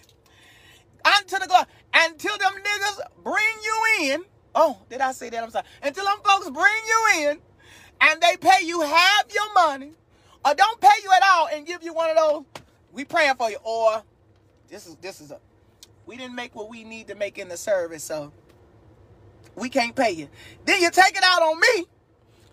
Unto 1.05 1.39
the 1.39 1.47
glory. 1.47 1.63
Until 1.93 2.37
them 2.37 2.51
niggas 2.61 2.99
bring 3.23 3.55
you 3.63 4.11
in. 4.11 4.25
Oh, 4.53 4.81
did 4.89 4.99
I 4.99 5.13
say 5.13 5.29
that? 5.29 5.41
I'm 5.41 5.49
sorry. 5.49 5.65
Until 5.81 6.03
them 6.03 6.17
folks 6.25 6.49
bring 6.49 6.75
you 6.85 7.07
in 7.21 7.37
and 8.01 8.21
they 8.21 8.35
pay 8.35 8.65
you 8.65 8.81
half 8.81 9.33
your 9.33 9.53
money 9.53 9.93
or 10.43 10.55
don't 10.55 10.81
pay 10.81 10.89
you 11.05 11.09
at 11.15 11.23
all 11.25 11.47
and 11.53 11.65
give 11.65 11.83
you 11.83 11.93
one 11.93 12.09
of 12.09 12.17
those, 12.17 12.43
we 12.91 13.05
praying 13.05 13.35
for 13.35 13.49
you. 13.49 13.59
Or 13.63 14.03
this 14.67 14.85
is 14.85 14.97
this 14.97 15.21
is 15.21 15.31
a 15.31 15.39
we 16.05 16.17
didn't 16.17 16.35
make 16.35 16.53
what 16.53 16.69
we 16.69 16.83
need 16.83 17.07
to 17.07 17.15
make 17.15 17.37
in 17.37 17.47
the 17.47 17.55
service, 17.55 18.03
so 18.03 18.33
we 19.57 19.69
can't 19.69 19.95
pay 19.95 20.11
you. 20.11 20.29
Then 20.65 20.81
you 20.81 20.91
take 20.91 21.17
it 21.17 21.23
out 21.23 21.41
on 21.41 21.59
me 21.59 21.85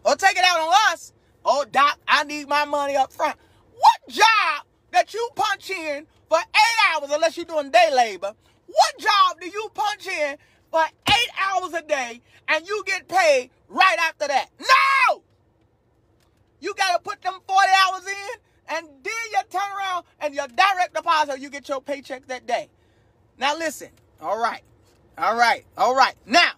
or 0.05 0.17
take 0.17 0.37
it 0.37 0.45
out 0.45 0.59
on 0.59 0.75
us. 0.93 1.13
Oh, 1.45 1.65
Doc, 1.71 1.99
I 2.09 2.25
need 2.25 2.49
my 2.49 2.65
money 2.65 2.97
up 2.97 3.13
front. 3.13 3.37
What 3.77 4.09
job 4.09 4.65
that 4.93 5.13
you 5.13 5.29
punch 5.37 5.71
in 5.71 6.07
for 6.29 6.39
eight 6.39 6.95
hours, 6.95 7.11
unless 7.13 7.37
you're 7.37 7.45
doing 7.45 7.71
day 7.71 7.91
labor, 7.95 8.33
what 8.67 8.99
job 8.99 9.39
do 9.41 9.47
you 9.47 9.69
punch 9.75 10.07
in 10.07 10.37
for 10.71 10.83
eight 11.09 11.31
hours 11.39 11.75
a 11.75 11.83
day 11.83 12.23
and 12.49 12.67
you 12.67 12.83
get 12.87 13.07
paid 13.07 13.51
right 13.69 13.99
after 14.01 14.27
that? 14.27 14.49
No! 14.59 15.23
You 16.61 16.73
got 16.75 16.97
to 16.97 17.03
put 17.03 17.21
them 17.21 17.35
40 17.47 17.69
hours 17.87 18.07
in 18.07 18.77
and 18.77 18.89
then 19.03 19.13
you 19.31 19.39
turn 19.51 19.61
around 19.77 20.05
and 20.21 20.35
your 20.35 20.47
direct 20.49 20.95
deposit, 20.95 21.39
you 21.39 21.51
get 21.51 21.69
your 21.69 21.83
paycheck 21.83 22.27
that 22.29 22.47
day. 22.47 22.71
Now 23.39 23.59
listen. 23.59 23.91
All 24.23 24.41
right. 24.41 24.63
All 25.19 25.37
right. 25.37 25.67
All 25.77 25.95
right. 25.95 26.15
Now, 26.25 26.53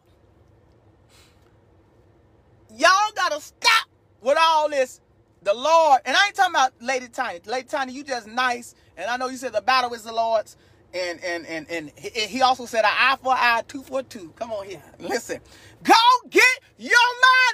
y'all 2.79 3.13
got 3.15 3.33
to 3.33 3.41
stop 3.41 3.89
with 4.21 4.39
all 4.41 4.71
this. 4.71 5.01
The 5.43 5.55
Lord, 5.55 6.01
and 6.05 6.17
I 6.17 6.27
ain't 6.27 6.35
talking 6.35 6.55
about 6.55 6.73
Lady 6.81 7.07
Tiny. 7.09 7.41
Lady 7.47 7.69
Tiny, 7.69 7.93
you 7.93 8.03
just 8.03 8.27
nice. 8.27 8.75
And 8.97 9.09
I 9.09 9.17
know 9.17 9.29
you 9.29 9.37
said 9.37 9.53
the 9.53 9.61
battle 9.63 9.95
is 9.95 10.03
the 10.03 10.13
Lord's. 10.13 10.57
And 10.93 11.23
and 11.23 11.47
and 11.47 11.71
and 11.71 11.93
he 11.99 12.43
also 12.43 12.67
said 12.67 12.85
an 12.85 12.91
eye 12.93 13.17
for 13.23 13.33
eye, 13.33 13.63
two 13.69 13.83
for 13.83 14.03
two. 14.03 14.33
Come 14.37 14.51
on 14.51 14.67
here. 14.67 14.83
Listen. 14.99 15.41
Go 15.85 15.95
get 16.31 16.45
your 16.79 16.97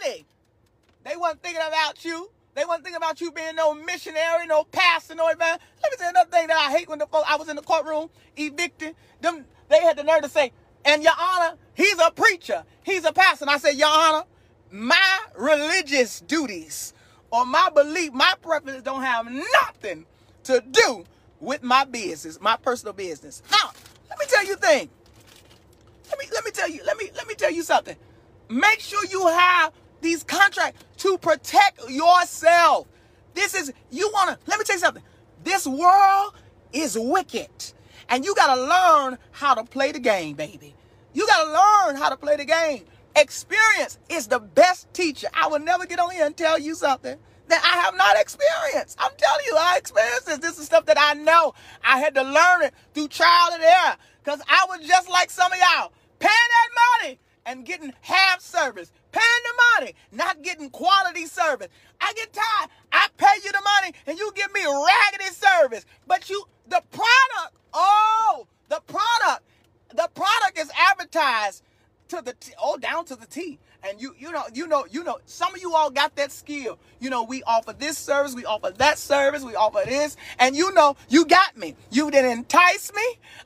money. 0.05 0.27
They 1.05 1.17
wasn't 1.17 1.43
thinking 1.43 1.63
about 1.67 2.05
you. 2.05 2.31
They 2.55 2.65
wasn't 2.65 2.85
thinking 2.85 2.99
about 2.99 3.21
you 3.21 3.33
being 3.33 3.57
no 3.57 3.75
missionary, 3.75 4.47
no 4.47 4.65
pastor, 4.65 5.15
no 5.15 5.29
event. 5.29 5.61
Let 5.83 5.93
me 5.93 5.99
say 5.99 6.09
another 6.09 6.31
thing 6.31 6.47
that 6.49 6.57
I 6.57 6.77
hate 6.77 6.89
when 6.89 6.99
the 6.99 7.07
I 7.27 7.37
was 7.37 7.49
in 7.49 7.57
the 7.57 7.63
courtroom 7.63 8.11
evicted. 8.37 8.95
Them 9.21 9.45
they 9.69 9.81
had 9.81 9.97
the 9.97 10.05
nerve 10.05 10.23
to 10.23 10.29
say, 10.29 10.53
and 10.85 11.03
your 11.03 11.15
honor, 11.19 11.57
he's 11.75 11.99
a 11.99 12.11
preacher, 12.11 12.65
he's 12.85 13.05
a 13.05 13.13
pastor. 13.13 13.45
And 13.45 13.51
I 13.51 13.59
said, 13.59 13.73
Your 13.73 13.89
honor, 13.91 14.25
my 14.73 15.19
religious 15.37 16.21
duties 16.21 16.95
or 17.31 17.45
my 17.45 17.71
belief, 17.75 18.13
my 18.13 18.35
preference 18.41 18.83
don't 18.83 19.03
have 19.03 19.31
nothing 19.31 20.07
to 20.45 20.63
do 20.71 21.05
with 21.41 21.63
my 21.63 21.85
business, 21.85 22.41
my 22.41 22.57
personal 22.57 22.93
business. 22.93 23.43
Now, 23.51 23.71
let 24.09 24.19
me 24.19 24.25
tell 24.29 24.45
you 24.45 24.55
a 24.55 24.57
thing. 24.57 24.89
Let 26.09 26.19
me 26.19 26.27
let 26.33 26.45
me 26.45 26.51
tell 26.51 26.69
you, 26.69 26.83
let 26.85 26.97
me 26.97 27.11
let 27.15 27.27
me 27.27 27.35
tell 27.35 27.51
you 27.51 27.63
something. 27.63 27.97
Make 28.49 28.81
sure 28.81 29.05
you 29.07 29.27
have 29.29 29.73
these 30.01 30.25
contracts 30.25 30.85
to 30.99 31.17
protect 31.19 31.89
yourself. 31.89 32.87
This 33.35 33.55
is 33.55 33.73
you 33.91 34.11
want 34.13 34.31
to 34.31 34.51
let 34.51 34.59
me 34.59 34.65
tell 34.65 34.77
you 34.77 34.81
something. 34.81 35.03
This 35.45 35.67
world 35.67 36.35
is 36.73 36.99
wicked. 36.99 37.49
And 38.09 38.25
you 38.25 38.35
got 38.35 38.55
to 38.55 38.61
learn 38.61 39.19
how 39.31 39.55
to 39.55 39.65
play 39.65 39.93
the 39.93 39.99
game, 39.99 40.35
baby. 40.35 40.75
You 41.15 41.27
got 41.27 41.45
to 41.45 41.51
learn 41.51 41.97
how 41.97 42.11
to 42.11 42.17
play 42.17 42.37
the 42.37 42.45
game. 42.45 42.85
Experience 43.17 43.99
is 44.09 44.27
the 44.29 44.41
best 44.41 44.93
teacher. 44.95 45.29
I 45.35 45.49
will 45.49 45.59
never 45.59 45.87
get 45.87 45.99
on 45.99 46.11
here 46.11 46.25
and 46.25 46.37
tell 46.37 46.59
you 46.59 46.75
something 46.75 47.19
that 47.49 47.63
I 47.63 47.83
have 47.83 47.97
not 47.97 48.17
experienced. 48.19 48.97
I'm 48.99 49.13
telling 49.17 49.45
you, 49.47 49.57
I 49.59 49.77
experienced 49.77 50.27
this. 50.27 50.39
This 50.39 50.59
is 50.59 50.67
stuff 50.67 50.87
that 50.87 50.97
I 50.99 51.15
know. 51.15 51.55
I 51.85 51.99
had 51.99 52.15
to 52.15 52.23
learn 52.23 52.63
it 52.63 52.75
through 52.95 53.09
trial 53.09 53.51
and 53.53 53.63
error 53.63 53.97
because 54.25 54.41
I 54.49 54.65
was 54.69 54.87
just 54.87 55.11
like 55.11 55.31
some 55.31 55.53
of 55.53 55.59
y'all, 55.59 55.93
paying 56.19 56.31
that 56.31 57.03
money 57.03 57.19
and 57.45 57.67
getting 57.67 57.93
half 58.01 58.41
service, 58.41 58.93
paying 59.11 59.25
the 59.45 59.81
money, 59.81 59.95
not 60.13 60.43
getting 60.43 60.71
quality 60.71 61.27
service. 61.27 61.69
I 62.01 62.13
get 62.15 62.33
tired. 62.33 62.71
I 62.93 63.09
pay 63.19 63.35
you 63.45 63.53
the 63.53 63.63
money 63.63 63.95
and 64.07 64.19
you 64.19 64.33
give 64.35 64.53
me 64.55 64.63
raggedy 64.65 65.35
service, 65.35 65.85
but 66.07 66.31
you, 66.31 66.45
the 66.69 66.83
product, 66.91 67.57
oh, 67.75 68.47
the 68.71 68.81
product, 68.87 69.43
the 69.91 70.09
product 70.15 70.59
is 70.59 70.71
advertised 70.91 71.63
to 72.13 72.23
the 72.23 72.35
T, 72.35 72.53
oh 72.63 72.77
down 72.77 73.05
to 73.07 73.17
the 73.17 73.27
T. 73.27 73.59
And 73.85 74.01
you 74.01 74.15
you 74.19 74.31
know 74.31 74.45
you 74.55 74.67
know 74.67 74.87
you 74.91 75.03
know 75.03 75.19
some 75.27 75.55
of 75.55 75.61
you 75.61 75.75
all 75.75 75.91
got 75.91 76.15
that 76.17 76.31
skill. 76.31 76.79
You 77.01 77.11
know 77.11 77.25
we 77.25 77.43
offer 77.45 77.73
this 77.73 77.99
service, 77.99 78.35
we 78.35 78.45
offer 78.45 78.71
that 78.71 78.99
service, 78.99 79.43
we 79.43 79.55
offer 79.57 79.81
this, 79.85 80.17
and 80.39 80.55
you 80.55 80.73
know 80.73 80.95
you 81.09 81.25
got 81.25 81.57
me. 81.57 81.75
You 81.91 82.11
didn't 82.11 82.31
entice 82.33 82.93
me. 82.95 83.03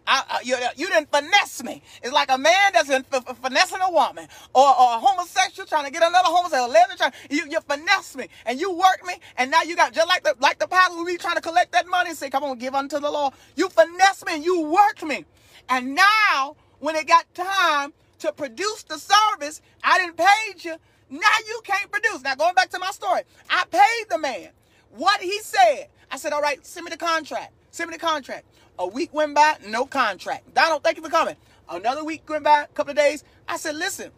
I, 0.07 0.41
you 0.45 0.57
you 0.77 0.89
didn't 0.89 1.11
finesse 1.11 1.63
me. 1.63 1.81
It's 2.03 2.13
like 2.13 2.31
a 2.31 2.37
man 2.39 2.73
that's 2.75 2.91
in, 2.91 3.05
f- 3.13 3.25
f- 3.29 3.39
finessing 3.39 3.79
a 3.83 3.91
woman, 3.91 4.27
or, 4.53 4.69
or 4.69 4.95
a 4.97 4.99
homosexual 4.99 5.67
trying 5.67 5.87
to 5.87 5.91
get 5.93 6.03
another 6.03 6.29
homosexual, 6.29 6.69
lesbian 6.71 6.99
trying. 6.99 7.13
You 7.31 7.47
you 7.49 7.61
finesse 7.61 8.17
me 8.17 8.29
and 8.47 8.61
you 8.61 8.73
work 8.73 9.07
me, 9.07 9.15
and 9.39 9.51
now 9.51 9.63
you 9.63 9.77
got 9.77 9.93
just 9.93 10.09
like 10.09 10.25
the 10.25 10.35
like 10.41 10.59
the 10.59 10.67
pastor 10.67 10.97
who 10.97 11.07
be 11.07 11.17
trying 11.17 11.37
to 11.37 11.41
collect 11.41 11.73
that 11.73 11.87
money 11.87 12.11
and 12.11 12.19
say, 12.19 12.29
"Come 12.31 12.45
on, 12.45 12.59
give 12.59 12.75
unto 12.75 12.99
the 12.99 13.11
Lord." 13.11 13.33
You 13.55 13.69
finesse 13.69 14.25
me 14.27 14.35
and 14.35 14.45
you 14.45 14.63
worked 14.63 15.05
me, 15.05 15.25
and 15.69 15.95
now 15.95 16.57
when 16.81 16.97
it 16.97 17.07
got 17.07 17.25
time 17.35 17.95
to 18.21 18.33
produce 18.33 18.83
the 18.85 18.99
service. 18.99 19.61
I 19.83 19.99
didn't 19.99 20.17
pay 20.17 20.69
you. 20.69 20.77
Now 21.11 21.37
you 21.47 21.61
can't 21.65 21.91
produce. 21.91 22.23
Now 22.23 22.35
going 22.35 22.55
back 22.55 22.71
to 22.71 22.79
my 22.79 22.91
story, 22.91 23.23
I 23.51 23.65
paid 23.71 24.11
the 24.11 24.19
man 24.19 24.51
what 24.91 25.21
he 25.21 25.39
said. 25.41 25.89
I 26.11 26.17
said, 26.17 26.33
all 26.33 26.41
right, 26.43 26.65
send 26.67 26.85
me 26.85 26.91
the 26.91 26.97
contract. 26.97 27.53
Send 27.71 27.91
me 27.91 27.97
the 27.97 28.01
contract. 28.05 28.45
A 28.79 28.87
week 28.87 29.13
went 29.13 29.35
by, 29.35 29.57
no 29.67 29.87
contract. 29.87 30.55
Donald, 30.55 30.83
thank 30.83 30.97
you 30.97 31.03
for 31.03 31.11
coming. 31.11 31.37
Another 31.69 32.05
week 32.05 32.29
went 32.29 32.45
by, 32.45 32.63
a 32.63 32.67
couple 32.69 32.91
of 32.93 32.97
days. 32.97 33.25
I 33.49 33.57
said, 33.57 33.77
listen. 33.77 34.11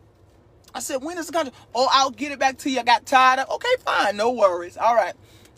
I 0.75 0.81
said, 0.81 1.03
when 1.03 1.19
is 1.19 1.27
the 1.27 1.33
contract? 1.33 1.57
Oh, 1.75 1.89
I'll 1.93 2.11
get 2.11 2.33
it 2.33 2.39
back 2.39 2.59
to 2.59 2.71
you. 2.71 2.81
I 2.81 2.83
got 2.83 3.07
tired 3.07 3.41
of. 3.41 3.51
Okay, 3.51 3.75
fine, 3.85 4.17
no 4.17 4.31
worries. 4.31 4.77
All 4.77 4.95
right, 4.95 5.15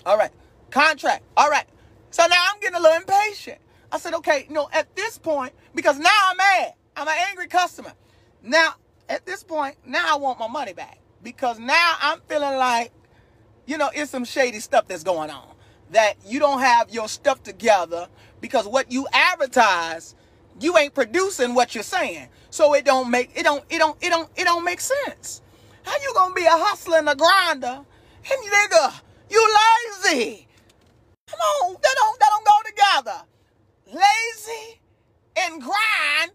all 0.06 0.16
right. 0.16 0.30
Contract. 0.70 1.24
All 1.36 1.50
right. 1.50 1.66
So 2.10 2.24
now 2.26 2.44
I'm 2.52 2.60
getting 2.60 2.76
a 2.76 2.80
little 2.80 2.96
impatient. 2.96 3.58
I 3.92 3.98
said, 3.98 4.14
okay, 4.14 4.46
you 4.48 4.54
know, 4.54 4.68
at 4.72 4.94
this 4.96 5.18
point, 5.18 5.52
because 5.74 5.98
now 5.98 6.10
I'm 6.30 6.36
mad. 6.36 6.74
I'm 6.96 7.08
an 7.08 7.14
angry 7.28 7.48
customer. 7.48 7.92
Now, 8.42 8.74
at 9.08 9.26
this 9.26 9.42
point, 9.42 9.76
now 9.86 10.14
I 10.14 10.16
want 10.16 10.38
my 10.38 10.48
money 10.48 10.72
back 10.72 10.98
because 11.22 11.58
now 11.58 11.96
I'm 12.00 12.20
feeling 12.28 12.56
like, 12.56 12.92
you 13.66 13.78
know, 13.78 13.90
it's 13.94 14.10
some 14.10 14.24
shady 14.24 14.60
stuff 14.60 14.88
that's 14.88 15.04
going 15.04 15.30
on. 15.30 15.46
That 15.90 16.14
you 16.24 16.38
don't 16.38 16.60
have 16.60 16.90
your 16.90 17.08
stuff 17.08 17.42
together 17.42 18.08
because 18.40 18.66
what 18.66 18.92
you 18.92 19.08
advertise 19.12 20.14
you 20.60 20.76
ain't 20.76 20.94
producing 20.94 21.54
what 21.54 21.74
you're 21.74 21.84
saying. 21.84 22.28
So 22.50 22.74
it 22.74 22.84
don't 22.84 23.10
make 23.10 23.30
it 23.34 23.44
don't 23.44 23.64
it 23.70 23.78
don't 23.78 23.96
it 24.02 24.10
don't 24.10 24.28
it 24.36 24.44
don't 24.44 24.64
make 24.64 24.80
sense. 24.80 25.42
How 25.82 25.94
you 26.02 26.12
gonna 26.14 26.34
be 26.34 26.44
a 26.44 26.50
hustler 26.50 26.98
and 26.98 27.08
a 27.08 27.14
grinder? 27.14 27.84
And 28.30 28.52
nigga, 28.52 29.00
you 29.30 29.56
lazy. 30.04 30.46
Come 31.26 31.40
on, 31.40 31.72
that 31.74 31.94
don't 31.96 32.20
that 32.20 32.28
don't 32.30 32.46
go 32.46 32.52
together. 32.66 33.22
Lazy 33.86 34.80
and 35.36 35.62
grind 35.62 36.32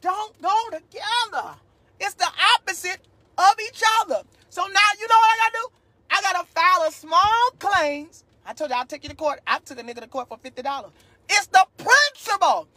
don't 0.00 0.40
go 0.40 0.54
together. 0.70 1.54
It's 2.00 2.14
the 2.14 2.28
opposite 2.54 3.00
of 3.36 3.54
each 3.66 3.82
other. 4.00 4.22
So 4.50 4.62
now 4.62 4.88
you 5.00 5.08
know 5.08 5.16
what 5.16 5.32
I 5.32 5.36
gotta 5.44 5.52
do? 5.52 5.68
I 6.10 6.22
gotta 6.22 6.46
file 6.48 6.88
a 6.88 6.92
small 6.92 7.50
claims. 7.58 8.24
I 8.46 8.52
told 8.54 8.70
you 8.70 8.76
I'll 8.76 8.86
take 8.86 9.02
you 9.02 9.10
to 9.10 9.16
court. 9.16 9.40
I 9.46 9.58
took 9.58 9.78
a 9.78 9.82
nigga 9.82 10.00
to 10.00 10.06
court 10.08 10.28
for 10.28 10.38
fifty 10.38 10.62
dollars. 10.62 10.92
It's 11.28 11.46
the 11.48 11.66
principle. 11.76 12.68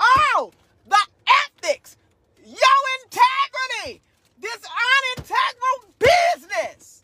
Oh, 0.00 0.52
the 0.86 0.98
ethics, 1.62 1.96
your 2.44 2.56
integrity, 3.04 4.00
this 4.40 4.58
unintegral 5.18 5.90
business. 5.98 6.97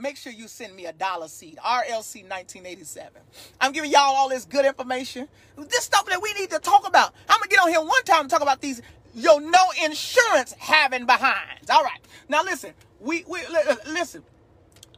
Make 0.00 0.16
sure 0.16 0.32
you 0.32 0.48
send 0.48 0.74
me 0.74 0.86
a 0.86 0.94
dollar 0.94 1.28
seed, 1.28 1.58
RLC 1.58 2.22
1987. 2.24 3.20
I'm 3.60 3.72
giving 3.72 3.90
y'all 3.90 4.00
all 4.16 4.30
this 4.30 4.46
good 4.46 4.64
information. 4.64 5.28
This 5.56 5.84
stuff 5.84 6.06
that 6.06 6.22
we 6.22 6.32
need 6.34 6.48
to 6.50 6.58
talk 6.58 6.88
about. 6.88 7.12
I'm 7.28 7.38
gonna 7.38 7.48
get 7.48 7.60
on 7.60 7.68
here 7.68 7.80
one 7.82 8.02
time 8.04 8.22
and 8.22 8.30
talk 8.30 8.40
about 8.40 8.62
these 8.62 8.80
yo 9.14 9.38
no 9.38 9.58
insurance 9.84 10.54
having 10.58 11.04
behinds. 11.04 11.68
All 11.68 11.82
right. 11.82 12.00
Now 12.30 12.42
listen, 12.42 12.72
we 12.98 13.24
we 13.28 13.40
listen. 13.86 14.22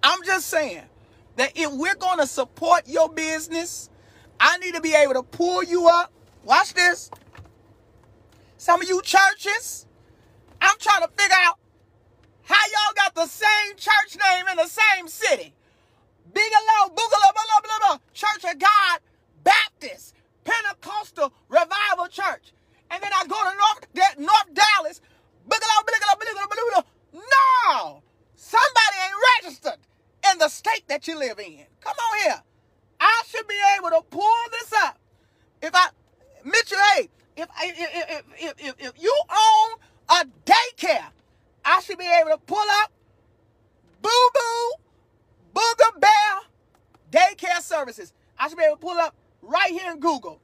I'm 0.05 0.23
just 0.25 0.47
saying 0.47 0.83
that 1.37 1.53
if 1.57 1.73
we're 1.73 1.97
going 1.97 2.19
to 2.19 2.27
support 2.27 2.87
your 2.87 3.09
business, 3.09 3.91
I 4.39 4.59
need 4.59 4.75
to 4.75 4.81
be 4.81 4.95
able 4.95 5.15
to 5.15 5.23
pull 5.23 5.65
you 5.65 5.89
up. 5.89 6.13
Watch 6.45 6.75
this. 6.75 7.11
Some 8.57 8.83
of 8.83 8.89
you 8.89 9.01
churches, 9.03 9.87
I'm 10.61 10.77
trying 10.79 11.03
to 11.03 11.09
figure 11.17 11.37
out 11.41 11.59
how 12.53 12.65
y'all 12.69 12.95
got 12.95 13.15
the 13.15 13.27
same 13.27 13.77
church 13.77 14.21
name 14.21 14.45
in 14.51 14.57
the 14.57 14.69
same 14.69 15.09
city. 15.09 15.55
Bigelow, 16.33 16.93
Boogaloo, 16.93 17.33
blah, 17.33 17.61
blah, 17.65 17.79
blah, 17.81 17.99
Church 18.13 18.45
of 18.45 18.59
God, 18.59 19.01
Baptist, 19.43 20.15
Pentecostal 20.45 21.33
Revival 21.49 22.09
Church. 22.09 22.53
And 22.91 23.03
then 23.03 23.11
I 23.15 23.25
go 23.27 23.37
to 23.37 23.57
North, 23.57 24.19
North 24.19 24.55
Dallas, 24.55 25.01
Bigelow, 25.49 25.81
Bigelow, 25.87 26.17
Bigelow, 26.21 26.47
Bigelow. 26.51 26.85
No! 27.15 28.03
Somebody 28.37 28.97
ain't 29.05 29.45
registered 29.45 29.79
in 30.31 30.39
the 30.39 30.49
state 30.49 30.87
that 30.89 31.09
you 31.09 31.19
live 31.19 31.39
in. 31.39 31.65
Come 31.81 31.95
on 31.97 32.19
here. 32.23 32.43
I 33.01 33.23
should 33.29 33.49
be 33.49 33.59
able 33.79 33.91
to 33.91 34.03
pull 34.11 34.43
this 34.53 34.73
up. 34.85 34.99
If 35.63 35.75
I, 35.75 35.89
Mitchell, 36.45 36.79
hey, 36.95 37.09
if, 37.37 37.49
if, 37.63 38.25
if, 38.39 38.55
if, 38.59 38.75
if 38.79 39.03
you 39.03 39.15
own 39.31 39.79
a 40.11 40.27
daycare, 40.45 41.09
I 41.65 41.81
should 41.81 41.99
be 41.99 42.11
able 42.21 42.31
to 42.31 42.39
pull 42.39 42.65
up 42.83 42.93
Boo 44.01 44.11
Boo 44.35 44.73
Booger 45.55 46.01
Bear 46.01 46.41
Daycare 47.11 47.61
Services. 47.61 48.13
I 48.39 48.49
should 48.49 48.59
be 48.59 48.65
able 48.65 48.77
to 48.77 48.81
pull 48.81 48.99
up 48.99 49.15
right 49.43 49.71
here 49.71 49.93
in 49.93 50.01
Google. 50.01 50.41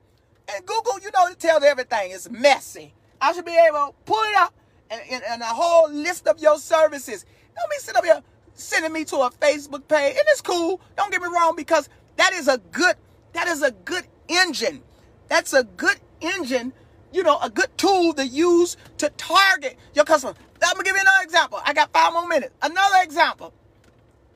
And 0.55 0.65
Google, 0.65 1.01
you 1.03 1.11
know, 1.13 1.27
it 1.27 1.39
tells 1.39 1.63
everything. 1.65 2.13
It's 2.13 2.31
messy. 2.31 2.95
I 3.21 3.33
should 3.33 3.45
be 3.45 3.57
able 3.57 3.89
to 3.89 3.95
pull 4.05 4.23
it 4.23 4.37
up 4.37 4.55
and, 4.91 5.01
and, 5.11 5.23
and 5.29 5.43
a 5.43 5.47
whole 5.47 5.91
list 5.91 6.27
of 6.27 6.39
your 6.39 6.59
services. 6.59 7.25
Don't 7.57 7.71
be 7.71 7.77
sitting 7.79 7.99
up 7.99 8.05
here 8.05 8.23
sending 8.55 8.93
me 8.93 9.05
to 9.05 9.17
a 9.17 9.31
Facebook 9.31 9.87
page. 9.89 10.17
And 10.17 10.25
it's 10.29 10.41
cool. 10.41 10.81
Don't 10.97 11.11
get 11.11 11.21
me 11.21 11.29
wrong, 11.29 11.55
because 11.57 11.89
that 12.17 12.33
is 12.33 12.49
a 12.49 12.59
good, 12.73 12.97
that 13.33 13.49
is 13.49 13.63
a 13.63 13.71
good 13.71 14.07
engine. 14.29 14.83
That's 15.29 15.53
a 15.53 15.65
good 15.65 15.99
engine, 16.21 16.73
you 17.13 17.23
know, 17.23 17.39
a 17.41 17.51
good 17.51 17.77
tool 17.77 18.15
to 18.15 18.27
use 18.27 18.77
to 18.99 19.11
target 19.11 19.77
your 19.95 20.05
customer. 20.05 20.35
I'm 20.69 20.75
gonna 20.75 20.85
give 20.85 20.97
you 20.97 21.01
another 21.01 21.25
example. 21.25 21.61
I 21.65 21.73
got 21.73 21.91
five 21.93 22.13
more 22.13 22.29
minutes. 22.29 22.53
Another 22.61 23.03
example. 23.03 23.55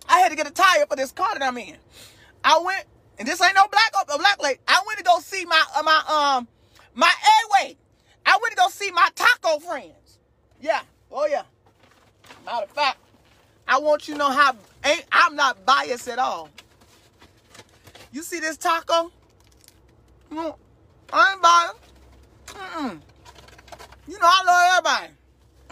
I 0.08 0.18
had 0.20 0.30
to 0.30 0.36
get 0.36 0.46
a 0.46 0.50
tire 0.50 0.86
for 0.86 0.96
this 0.96 1.12
car 1.12 1.28
that 1.34 1.42
I'm 1.42 1.56
in. 1.58 1.76
I 2.42 2.58
went, 2.64 2.84
and 3.18 3.28
this 3.28 3.40
ain't 3.42 3.54
no 3.54 3.66
black 3.68 3.92
a 4.02 4.18
black 4.18 4.42
lady. 4.42 4.58
I 4.66 4.82
went 4.86 4.98
to 4.98 5.04
go 5.04 5.20
see 5.20 5.44
my 5.44 5.62
uh, 5.76 5.82
my 5.82 6.36
um 6.36 6.48
my 6.94 7.12
airway. 7.62 7.76
I 8.24 8.38
went 8.40 8.52
to 8.52 8.56
go 8.56 8.68
see 8.68 8.90
my 8.92 9.08
taco 9.14 9.58
friends. 9.58 10.18
Yeah. 10.60 10.80
Oh 11.10 11.26
yeah. 11.26 11.42
Matter 12.46 12.64
of 12.64 12.70
fact, 12.70 12.98
I 13.68 13.78
want 13.78 14.08
you 14.08 14.14
to 14.14 14.18
know 14.18 14.30
how 14.30 14.56
ain't 14.84 15.04
I'm 15.12 15.36
not 15.36 15.64
biased 15.66 16.08
at 16.08 16.18
all. 16.18 16.48
You 18.10 18.22
see 18.22 18.40
this 18.40 18.56
taco? 18.56 19.12
No, 20.30 20.56
I 21.12 21.32
ain't 21.32 21.42
biased. 21.42 21.76
Mm-mm. 22.46 23.00
You 24.08 24.18
know 24.18 24.26
I 24.26 24.44
love 24.44 24.86
everybody. 24.86 25.21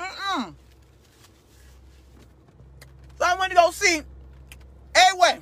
Mm-mm. 0.01 0.55
So 3.19 3.25
I 3.27 3.37
went 3.39 3.51
to 3.51 3.57
go 3.57 3.71
see 3.71 3.99
A-Way. 3.99 5.39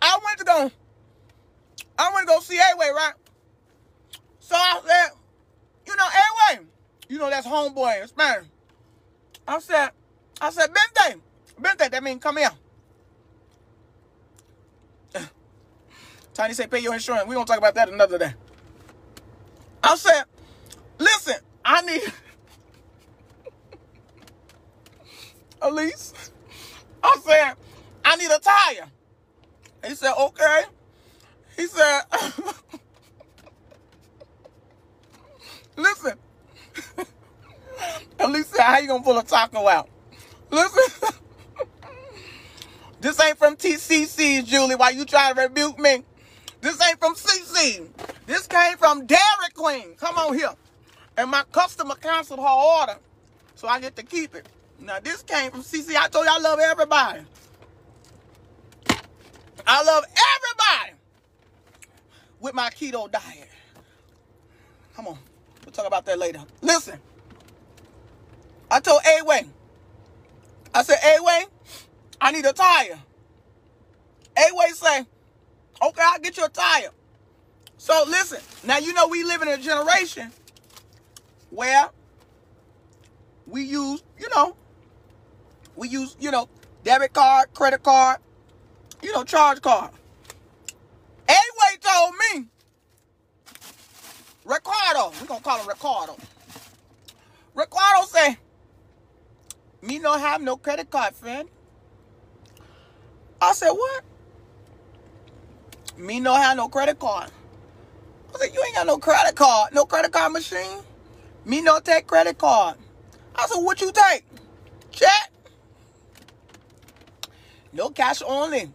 I 0.00 0.18
went 0.24 0.38
to 0.38 0.44
go, 0.44 0.70
I 1.98 2.10
went 2.14 2.26
to 2.26 2.34
go 2.34 2.40
see 2.40 2.56
A-Way, 2.56 2.90
right? 2.94 3.12
So 4.40 4.54
I 4.56 4.80
said, 4.86 5.10
you 5.86 5.96
know, 5.96 6.06
A-Way, 6.06 6.64
you 7.10 7.18
know 7.18 7.28
that's 7.28 7.46
homeboy 7.46 8.02
in 8.02 8.08
Spanish. 8.08 8.46
I 9.46 9.58
said, 9.60 9.90
I 10.40 10.50
said, 10.50 10.70
Bente. 10.70 11.20
Bente, 11.60 11.90
that 11.90 12.02
means 12.02 12.22
come 12.22 12.38
here. 12.38 12.50
Tiny 16.34 16.54
said, 16.54 16.70
pay 16.70 16.80
your 16.80 16.94
insurance. 16.94 17.26
We're 17.26 17.34
going 17.34 17.46
to 17.46 17.50
talk 17.50 17.58
about 17.58 17.74
that 17.74 17.88
another 17.88 18.18
day. 18.18 18.32
I 19.82 19.96
said, 19.96 20.24
listen, 20.98 21.36
I 21.64 21.82
need... 21.82 22.02
Elise, 25.62 26.14
I 27.02 27.16
said, 27.24 27.54
I 28.04 28.16
need 28.16 28.30
a 28.30 28.38
tire. 28.38 28.88
He 29.86 29.94
said, 29.94 30.14
okay. 30.18 30.62
He 31.56 31.66
said, 31.66 32.00
listen. 35.76 36.18
Elise 38.20 38.46
said, 38.46 38.62
how 38.62 38.78
you 38.78 38.88
to 38.88 39.00
pull 39.00 39.18
a 39.18 39.24
taco 39.24 39.66
out? 39.68 39.88
Listen. 40.50 41.10
this 43.00 43.20
ain't 43.20 43.38
from 43.38 43.56
TCC, 43.56 44.44
Julie, 44.44 44.76
why 44.76 44.90
you 44.90 45.04
trying 45.04 45.34
to 45.34 45.42
rebuke 45.42 45.78
me. 45.78 46.02
This 46.60 46.80
ain't 46.88 46.98
from 46.98 47.14
CC. 47.14 47.88
This 48.26 48.46
came 48.46 48.76
from 48.76 49.06
Dairy 49.06 49.20
Queen. 49.54 49.94
Come 49.96 50.18
on 50.18 50.34
here. 50.34 50.52
And 51.16 51.30
my 51.30 51.42
customer 51.52 51.94
canceled 51.94 52.40
her 52.40 52.46
order, 52.46 52.96
so 53.54 53.68
I 53.68 53.80
get 53.80 53.96
to 53.96 54.02
keep 54.02 54.34
it. 54.34 54.48
Now, 54.80 55.00
this 55.00 55.22
came 55.22 55.50
from 55.50 55.62
CC. 55.62 55.96
I 55.96 56.08
told 56.08 56.26
you 56.26 56.32
I 56.32 56.38
love 56.38 56.58
everybody. 56.60 57.20
I 59.66 59.82
love 59.84 60.04
everybody 60.04 60.98
with 62.40 62.54
my 62.54 62.70
keto 62.70 63.10
diet. 63.10 63.48
Come 64.94 65.08
on. 65.08 65.18
We'll 65.64 65.72
talk 65.72 65.86
about 65.86 66.06
that 66.06 66.18
later. 66.18 66.40
Listen. 66.62 66.98
I 68.70 68.80
told 68.80 69.00
A-Way, 69.20 69.46
I 70.74 70.82
said, 70.82 70.98
A-Way, 71.02 71.46
I 72.20 72.32
need 72.32 72.44
a 72.44 72.52
tire. 72.52 72.98
A-Way 74.36 74.68
say, 74.74 75.06
okay, 75.82 76.02
I'll 76.04 76.18
get 76.20 76.36
you 76.36 76.44
a 76.44 76.48
tire. 76.48 76.90
So 77.78 78.04
listen, 78.08 78.40
now 78.66 78.78
you 78.78 78.92
know 78.92 79.08
we 79.08 79.24
live 79.24 79.40
in 79.42 79.48
a 79.48 79.56
generation 79.56 80.30
where 81.50 81.88
we 83.46 83.62
use, 83.62 84.02
you 84.18 84.28
know, 84.34 84.54
we 85.78 85.88
use, 85.88 86.16
you 86.18 86.30
know, 86.30 86.48
debit 86.82 87.12
card, 87.12 87.54
credit 87.54 87.82
card, 87.82 88.18
you 89.00 89.12
know, 89.12 89.22
charge 89.22 89.62
card. 89.62 89.90
A-Way 91.28 91.76
told 91.80 92.14
me, 92.34 92.46
Ricardo, 94.44 95.12
we're 95.20 95.26
going 95.26 95.40
to 95.40 95.44
call 95.44 95.60
him 95.60 95.68
Ricardo. 95.68 96.16
Ricardo 97.54 98.06
say, 98.06 98.38
me 99.80 100.00
no 100.00 100.18
have 100.18 100.42
no 100.42 100.56
credit 100.56 100.90
card, 100.90 101.14
friend. 101.14 101.48
I 103.40 103.52
said, 103.52 103.70
what? 103.70 104.02
Me 105.96 106.18
no 106.18 106.34
have 106.34 106.56
no 106.56 106.68
credit 106.68 106.98
card. 106.98 107.30
I 108.34 108.38
said, 108.38 108.52
you 108.52 108.62
ain't 108.66 108.74
got 108.74 108.86
no 108.86 108.98
credit 108.98 109.36
card, 109.36 109.74
no 109.74 109.84
credit 109.84 110.12
card 110.12 110.32
machine. 110.32 110.80
Me 111.44 111.60
no 111.60 111.78
take 111.78 112.06
credit 112.06 112.36
card. 112.36 112.76
I 113.36 113.46
said, 113.46 113.60
what 113.60 113.80
you 113.80 113.92
take? 113.92 114.24
Check. 114.90 115.30
No 117.78 117.90
cash 117.90 118.22
only. 118.26 118.72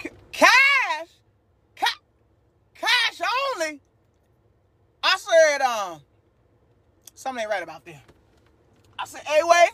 C- 0.00 0.10
cash? 0.30 1.08
Ca- 1.74 2.00
cash 2.76 3.20
only? 3.56 3.80
I 5.02 5.16
said, 5.18 5.62
um, 5.62 6.00
something 7.16 7.42
ain't 7.42 7.50
right 7.50 7.64
about 7.64 7.84
that. 7.86 8.04
I 8.96 9.04
said, 9.04 9.22
A-Way, 9.26 9.66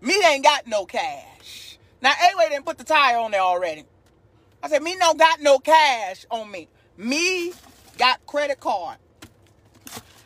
me 0.00 0.20
ain't 0.26 0.42
got 0.42 0.66
no 0.66 0.84
cash. 0.84 1.78
Now, 2.00 2.10
A-Way 2.10 2.48
didn't 2.48 2.64
put 2.64 2.76
the 2.76 2.82
tire 2.82 3.18
on 3.18 3.30
there 3.30 3.40
already. 3.40 3.84
I 4.60 4.68
said, 4.68 4.82
me 4.82 4.96
no 4.96 5.14
got 5.14 5.40
no 5.40 5.60
cash 5.60 6.26
on 6.28 6.50
me. 6.50 6.66
Me 6.96 7.52
got 7.98 8.26
credit 8.26 8.58
card. 8.58 8.98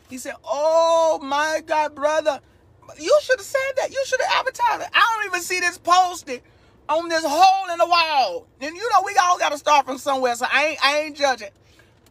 He 0.09 0.17
said, 0.17 0.33
oh 0.43 1.19
my 1.21 1.61
God, 1.63 1.93
brother. 1.93 2.39
You 2.99 3.19
should 3.21 3.37
have 3.37 3.45
said 3.45 3.73
that. 3.75 3.91
You 3.91 4.03
should 4.07 4.19
have 4.21 4.39
advertised 4.39 4.81
it. 4.81 4.89
I 4.95 5.15
don't 5.15 5.27
even 5.27 5.41
see 5.41 5.59
this 5.59 5.77
posted 5.77 6.41
on 6.89 7.09
this 7.09 7.23
hole 7.25 7.71
in 7.71 7.77
the 7.77 7.85
wall. 7.85 8.47
And 8.61 8.75
you 8.75 8.89
know, 8.91 9.03
we 9.05 9.15
all 9.21 9.37
got 9.37 9.51
to 9.51 9.57
start 9.57 9.85
from 9.85 9.97
somewhere, 9.97 10.35
so 10.35 10.45
I 10.51 10.65
ain't, 10.65 10.85
I 10.85 10.97
ain't 10.99 11.15
judging. 11.15 11.49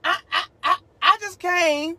I, 0.04 0.18
I, 0.30 0.44
I, 0.62 0.78
I 1.02 1.16
just 1.20 1.38
came, 1.38 1.96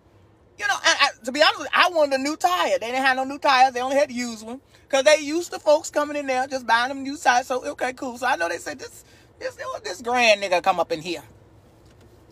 you 0.57 0.67
know, 0.67 0.75
I, 0.75 0.95
I, 1.01 1.25
to 1.25 1.31
be 1.31 1.41
honest, 1.41 1.59
you, 1.59 1.67
I 1.73 1.89
wanted 1.89 2.19
a 2.19 2.23
new 2.23 2.35
tire. 2.35 2.79
They 2.79 2.87
didn't 2.87 3.03
have 3.03 3.17
no 3.17 3.23
new 3.23 3.39
tires. 3.39 3.73
They 3.73 3.81
only 3.81 3.95
had 3.95 4.09
to 4.09 4.15
use 4.15 4.43
one 4.43 4.61
because 4.87 5.03
they 5.03 5.19
used 5.19 5.51
to 5.51 5.59
folks 5.59 5.89
coming 5.89 6.15
in 6.15 6.27
there 6.27 6.47
just 6.47 6.65
buying 6.65 6.89
them 6.89 7.03
new 7.03 7.17
tires. 7.17 7.47
So 7.47 7.65
okay, 7.71 7.93
cool. 7.93 8.17
So 8.17 8.25
I 8.25 8.35
know 8.35 8.49
they 8.49 8.57
said 8.57 8.79
this, 8.79 9.03
this, 9.39 9.57
this 9.83 10.01
grand 10.01 10.41
nigga 10.41 10.63
come 10.63 10.79
up 10.79 10.91
in 10.91 11.01
here. 11.01 11.23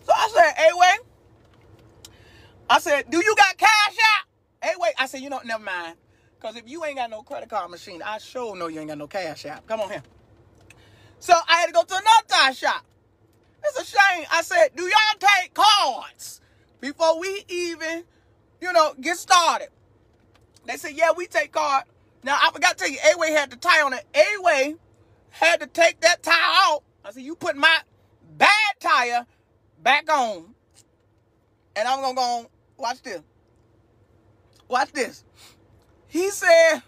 So 0.04 0.12
I 0.14 0.30
said, 0.34 0.52
hey, 0.56 0.70
wait. 0.74 0.98
I 2.70 2.80
said, 2.80 3.10
do 3.10 3.18
you 3.18 3.34
got 3.36 3.56
cash 3.56 3.68
out? 4.16 4.26
Hey, 4.62 4.74
wait. 4.78 4.94
I 4.98 5.06
said, 5.06 5.20
you 5.20 5.30
know, 5.30 5.40
never 5.44 5.62
mind. 5.62 5.96
Because 6.38 6.56
if 6.56 6.68
you 6.68 6.84
ain't 6.84 6.96
got 6.96 7.10
no 7.10 7.22
credit 7.22 7.48
card 7.48 7.70
machine, 7.70 8.02
I 8.02 8.18
sure 8.18 8.56
know 8.56 8.68
you 8.68 8.80
ain't 8.80 8.88
got 8.88 8.98
no 8.98 9.06
cash 9.06 9.46
out. 9.46 9.66
Come 9.66 9.80
on 9.80 9.90
here. 9.90 10.02
So 11.18 11.34
I 11.48 11.56
had 11.56 11.66
to 11.66 11.72
go 11.72 11.82
to 11.82 11.94
another 11.94 12.26
tire 12.28 12.54
shop. 12.54 12.84
It's 13.64 13.78
a 13.80 13.84
shame. 13.84 14.26
I 14.30 14.42
said, 14.42 14.68
do 14.76 14.82
y'all 14.84 15.18
take 15.18 15.54
cards 15.54 16.40
before 16.80 17.18
we 17.18 17.44
even, 17.48 18.04
you 18.60 18.72
know, 18.72 18.94
get 19.00 19.16
started? 19.16 19.68
They 20.66 20.76
said, 20.76 20.92
yeah, 20.92 21.10
we 21.16 21.26
take 21.26 21.52
card. 21.52 21.84
Now, 22.22 22.38
I 22.40 22.50
forgot 22.52 22.76
to 22.76 22.84
tell 22.84 22.90
you, 22.90 22.98
A-Way 23.14 23.32
had 23.32 23.50
the 23.50 23.56
tie 23.56 23.82
on 23.82 23.92
it. 23.92 24.04
A-Way 24.14 24.76
had 25.30 25.60
to 25.60 25.66
take 25.66 26.00
that 26.00 26.22
tire 26.22 26.34
out. 26.36 26.82
I 27.04 27.12
said, 27.12 27.22
you 27.22 27.34
put 27.34 27.56
my 27.56 27.78
bad 28.36 28.50
tire 28.80 29.26
back 29.82 30.12
on. 30.12 30.54
And 31.76 31.86
I'm 31.86 32.00
going 32.00 32.14
to 32.14 32.16
go 32.16 32.22
on, 32.22 32.46
watch 32.76 33.02
this. 33.02 33.22
Watch 34.68 34.92
this. 34.92 35.24
He 36.08 36.30
said, 36.30 36.82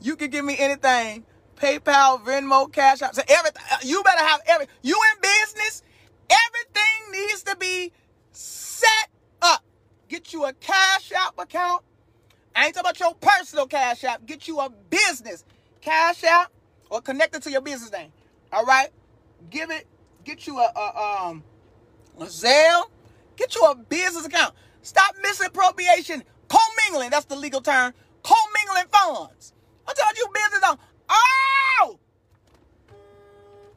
you 0.00 0.16
can 0.16 0.30
give 0.30 0.44
me 0.44 0.56
anything. 0.58 1.24
PayPal, 1.58 2.24
Venmo, 2.24 2.72
Cash 2.72 3.02
App. 3.02 3.14
So 3.14 3.22
everything. 3.28 3.62
You 3.82 4.02
better 4.02 4.24
have 4.24 4.40
every. 4.46 4.66
You 4.82 4.98
in 5.14 5.20
business. 5.20 5.82
Everything 6.30 7.12
needs 7.12 7.42
to 7.44 7.56
be 7.56 7.92
set 8.32 9.08
up. 9.42 9.64
Get 10.08 10.32
you 10.32 10.44
a 10.44 10.52
Cash 10.54 11.12
App 11.12 11.38
account. 11.38 11.82
I 12.54 12.66
ain't 12.66 12.74
talking 12.74 12.90
about 12.90 13.00
your 13.00 13.14
personal 13.14 13.66
Cash 13.66 14.04
App. 14.04 14.26
Get 14.26 14.48
you 14.48 14.58
a 14.60 14.70
business 14.90 15.44
Cash 15.80 16.24
App 16.24 16.50
or 16.90 17.00
connect 17.00 17.34
it 17.36 17.42
to 17.42 17.50
your 17.50 17.60
business 17.60 17.92
name. 17.92 18.12
All 18.52 18.64
right. 18.64 18.88
Give 19.50 19.70
it. 19.70 19.86
Get 20.24 20.46
you 20.46 20.58
a, 20.58 20.70
a 20.76 21.26
um 21.28 21.44
a 22.18 22.24
Zelle. 22.24 22.84
Get 23.36 23.54
you 23.54 23.62
a 23.62 23.74
business 23.76 24.26
account. 24.26 24.54
Stop 24.82 25.14
misappropriation. 25.22 26.24
Commingling. 26.48 27.10
That's 27.10 27.26
the 27.26 27.36
legal 27.36 27.60
term. 27.60 27.94
Commingling 28.22 28.88
funds. 28.90 29.52
I'm 29.86 29.94
you 30.16 30.26
business. 30.34 30.76
Oh! 31.08 31.98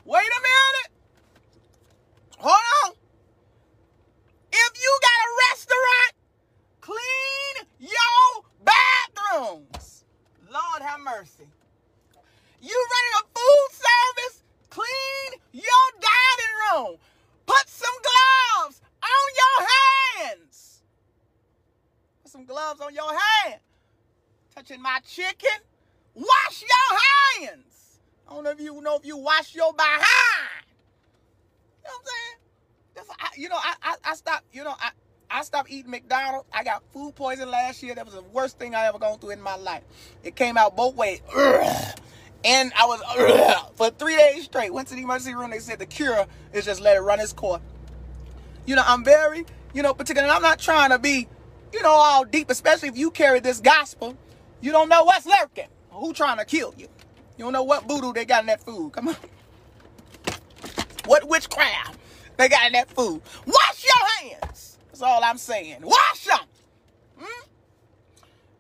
Wait 0.06 0.28
a 0.28 0.42
minute. 0.42 0.92
Hold 2.40 2.58
on. 2.86 2.94
If 4.52 4.82
you 4.82 5.00
got 5.02 5.20
a 5.28 5.32
restaurant, 5.52 6.14
clean 6.82 7.68
your 7.80 8.44
bathrooms. 8.66 10.04
Lord 10.52 10.82
have 10.82 11.00
mercy. 11.00 11.48
You 12.62 12.88
running 12.92 13.14
a 13.22 13.40
food 13.40 13.70
service, 13.72 14.44
clean 14.70 15.42
your 15.54 15.86
dining 16.00 16.56
room. 16.90 16.98
Put 17.46 17.68
some 17.68 17.96
gloves 18.04 18.82
on 19.04 19.28
your 19.42 19.68
hands. 20.28 20.82
Put 22.24 22.32
some 22.32 22.46
gloves 22.46 22.82
on 22.82 22.94
your 22.94 23.12
hand. 23.18 23.62
Touching 24.56 24.82
my 24.82 25.00
chicken. 25.08 25.50
Wash 26.16 26.64
your 26.64 27.48
hands. 27.48 28.00
I 28.28 28.34
don't 28.34 28.44
know 28.44 28.52
if 28.52 28.60
you 28.60 28.82
know 28.82 28.98
if 28.98 29.06
you 29.06 29.18
wash 29.18 29.56
your 29.56 29.74
behind. 29.74 30.06
You 31.84 31.90
know 31.90 31.92
what 31.92 32.00
I'm 32.00 32.06
saying? 32.06 33.16
I, 33.20 33.30
you 33.38 33.50
know, 33.50 33.58
I, 33.58 33.76
I, 33.82 33.96
I 34.12 34.16
stopped, 34.16 34.44
you 34.52 34.64
know, 34.64 34.76
I, 34.80 34.92
I 35.30 35.44
stopped 35.44 35.72
eating 35.72 35.92
McDonald's. 35.92 36.48
I 36.54 36.64
got 36.64 36.84
food 36.94 37.16
poison 37.16 37.50
last 37.50 37.82
year. 37.82 37.96
That 37.96 38.06
was 38.06 38.14
the 38.14 38.22
worst 38.22 38.60
thing 38.60 38.76
I 38.76 38.86
ever 38.86 39.00
gone 39.00 39.18
through 39.20 39.32
in 39.32 39.42
my 39.42 39.56
life. 39.56 39.84
It 40.24 40.36
came 40.36 40.58
out 40.58 40.76
both 40.76 40.96
ways. 40.96 41.22
And 42.44 42.74
I 42.76 42.86
was 42.86 43.02
for 43.76 43.90
three 43.92 44.18
days 44.18 44.46
straight. 44.46 44.74
Went 44.74 44.88
to 44.90 44.96
the 44.96 45.04
emergency 45.04 45.36
room. 45.36 45.52
They 45.52 45.60
said 45.60 45.80
the 45.80 45.86
cure 45.86 46.26
is 46.54 46.66
just 46.66 46.82
let 46.82 46.98
it 46.98 47.02
run 47.02 47.20
its 47.20 47.34
course. 47.34 47.62
You 48.66 48.76
know, 48.76 48.84
I'm 48.86 49.04
very, 49.04 49.46
you 49.74 49.84
know, 49.84 49.94
particular. 49.94 50.28
And 50.28 50.36
I'm 50.36 50.42
not 50.42 50.60
trying 50.60 50.90
to 50.90 51.00
be, 51.00 51.28
you 51.74 51.82
know, 51.82 51.94
all 51.94 52.26
deep, 52.26 52.50
especially 52.50 52.90
if 52.90 52.98
you 52.98 53.12
carry 53.12 53.40
this 53.40 53.60
gospel. 53.62 54.18
You 54.60 54.72
don't 54.72 54.90
know 54.90 55.04
what's 55.04 55.26
lurking. 55.26 55.68
Who 55.92 56.14
trying 56.14 56.38
to 56.38 56.46
kill 56.46 56.74
you? 56.78 56.88
You 57.38 57.46
don't 57.46 57.54
know 57.54 57.64
what 57.64 57.88
voodoo 57.88 58.14
they 58.14 58.26
got 58.26 58.42
in 58.42 58.48
that 58.48 58.64
food. 58.64 58.94
Come 58.94 59.10
on. 59.10 59.16
What 61.06 61.28
witchcraft 61.28 62.00
they 62.38 62.50
got 62.50 62.68
in 62.68 62.74
that 62.74 62.90
food. 62.90 63.22
Wash 63.46 63.86
your 63.86 64.32
hands. 64.32 64.78
That's 64.88 65.02
all 65.02 65.24
I'm 65.24 65.38
saying. 65.38 65.82
Wash 65.82 66.26
them. 66.26 66.40
Hmm? 67.20 67.48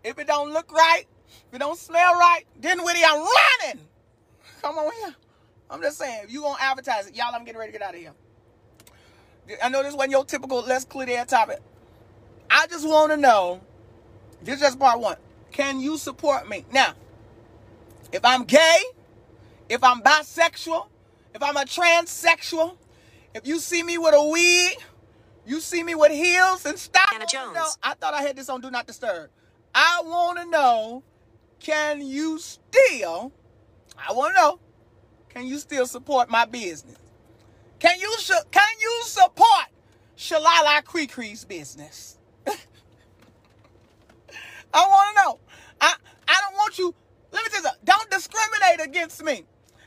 If 0.03 0.19
it 0.19 0.27
don't 0.27 0.51
look 0.51 0.71
right, 0.71 1.05
if 1.47 1.55
it 1.55 1.59
don't 1.59 1.77
smell 1.77 2.13
right, 2.13 2.43
then 2.59 2.83
with 2.83 2.95
it, 2.95 3.05
I'm 3.07 3.19
running. 3.19 3.87
Come 4.61 4.77
on 4.77 4.91
here. 5.03 5.15
I'm 5.69 5.81
just 5.81 5.97
saying, 5.97 6.25
if 6.25 6.31
you 6.31 6.41
gonna 6.41 6.57
advertise 6.59 7.07
it, 7.07 7.15
y'all, 7.15 7.33
I'm 7.33 7.45
getting 7.45 7.59
ready 7.59 7.71
to 7.71 7.79
get 7.79 7.87
out 7.87 7.93
of 7.93 7.99
here. 7.99 8.13
I 9.63 9.69
know 9.69 9.83
this 9.83 9.93
wasn't 9.93 10.11
your 10.11 10.25
typical 10.25 10.61
let's 10.61 10.85
clear 10.85 11.05
the 11.05 11.13
air 11.13 11.25
topic. 11.25 11.59
I 12.49 12.67
just 12.67 12.87
want 12.87 13.11
to 13.11 13.17
know, 13.17 13.61
this 14.43 14.55
is 14.55 14.61
just 14.61 14.79
part 14.79 14.99
one. 14.99 15.17
Can 15.51 15.79
you 15.79 15.97
support 15.97 16.47
me? 16.49 16.65
Now, 16.71 16.93
if 18.11 18.23
I'm 18.23 18.43
gay, 18.43 18.79
if 19.69 19.83
I'm 19.83 20.01
bisexual, 20.01 20.87
if 21.33 21.41
I'm 21.41 21.57
a 21.57 21.61
transsexual, 21.61 22.77
if 23.33 23.47
you 23.47 23.59
see 23.59 23.83
me 23.83 23.97
with 23.97 24.13
a 24.13 24.23
wig, 24.23 24.77
you 25.45 25.59
see 25.59 25.83
me 25.83 25.95
with 25.95 26.11
heels 26.11 26.65
and 26.65 26.77
stuff. 26.77 27.09
Anna 27.13 27.25
Jones. 27.25 27.55
No, 27.55 27.65
I 27.83 27.93
thought 27.93 28.13
I 28.13 28.21
had 28.21 28.35
this 28.35 28.49
on 28.49 28.61
Do 28.61 28.69
Not 28.69 28.85
Disturb. 28.87 29.29
I 29.73 30.01
want 30.03 30.39
to 30.39 30.45
know, 30.45 31.03
can 31.59 32.01
you 32.05 32.37
still, 32.39 33.31
I 33.97 34.13
want 34.13 34.35
to 34.35 34.41
know, 34.41 34.59
can 35.29 35.47
you 35.47 35.57
still 35.59 35.85
support 35.85 36.29
my 36.29 36.45
business? 36.45 36.97
Can 37.79 37.99
you 37.99 38.13
can 38.51 38.67
you 38.79 39.01
support 39.05 39.65
Shalala 40.15 40.83
Creekree's 40.83 41.45
business? 41.45 42.19
I 42.47 42.53
want 44.73 45.15
to 45.17 45.23
know. 45.23 45.39
I 45.79 45.95
I 46.27 46.41
don't 46.45 46.55
want 46.57 46.77
you. 46.77 46.93
Let 47.31 47.43
me 47.43 47.49
tell 47.51 47.63
you. 47.63 47.69
Don't 47.83 48.09
discriminate 48.09 48.81
against 48.85 49.23
me. 49.23 49.43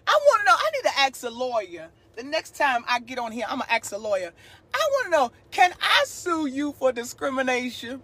I 0.06 0.20
want 0.22 0.40
to 0.40 0.46
know. 0.46 0.56
I 0.56 0.70
need 0.72 0.82
to 0.82 0.98
ask 1.00 1.22
a 1.24 1.30
lawyer. 1.30 1.88
The 2.16 2.22
next 2.22 2.56
time 2.56 2.84
I 2.86 3.00
get 3.00 3.18
on 3.18 3.32
here, 3.32 3.44
I'm 3.48 3.58
gonna 3.58 3.70
ask 3.70 3.92
a 3.92 3.98
lawyer. 3.98 4.32
I 4.72 4.88
want 4.92 5.04
to 5.06 5.10
know. 5.10 5.32
Can 5.50 5.72
I 5.80 6.04
sue 6.06 6.46
you 6.46 6.72
for 6.72 6.92
discrimination 6.92 8.02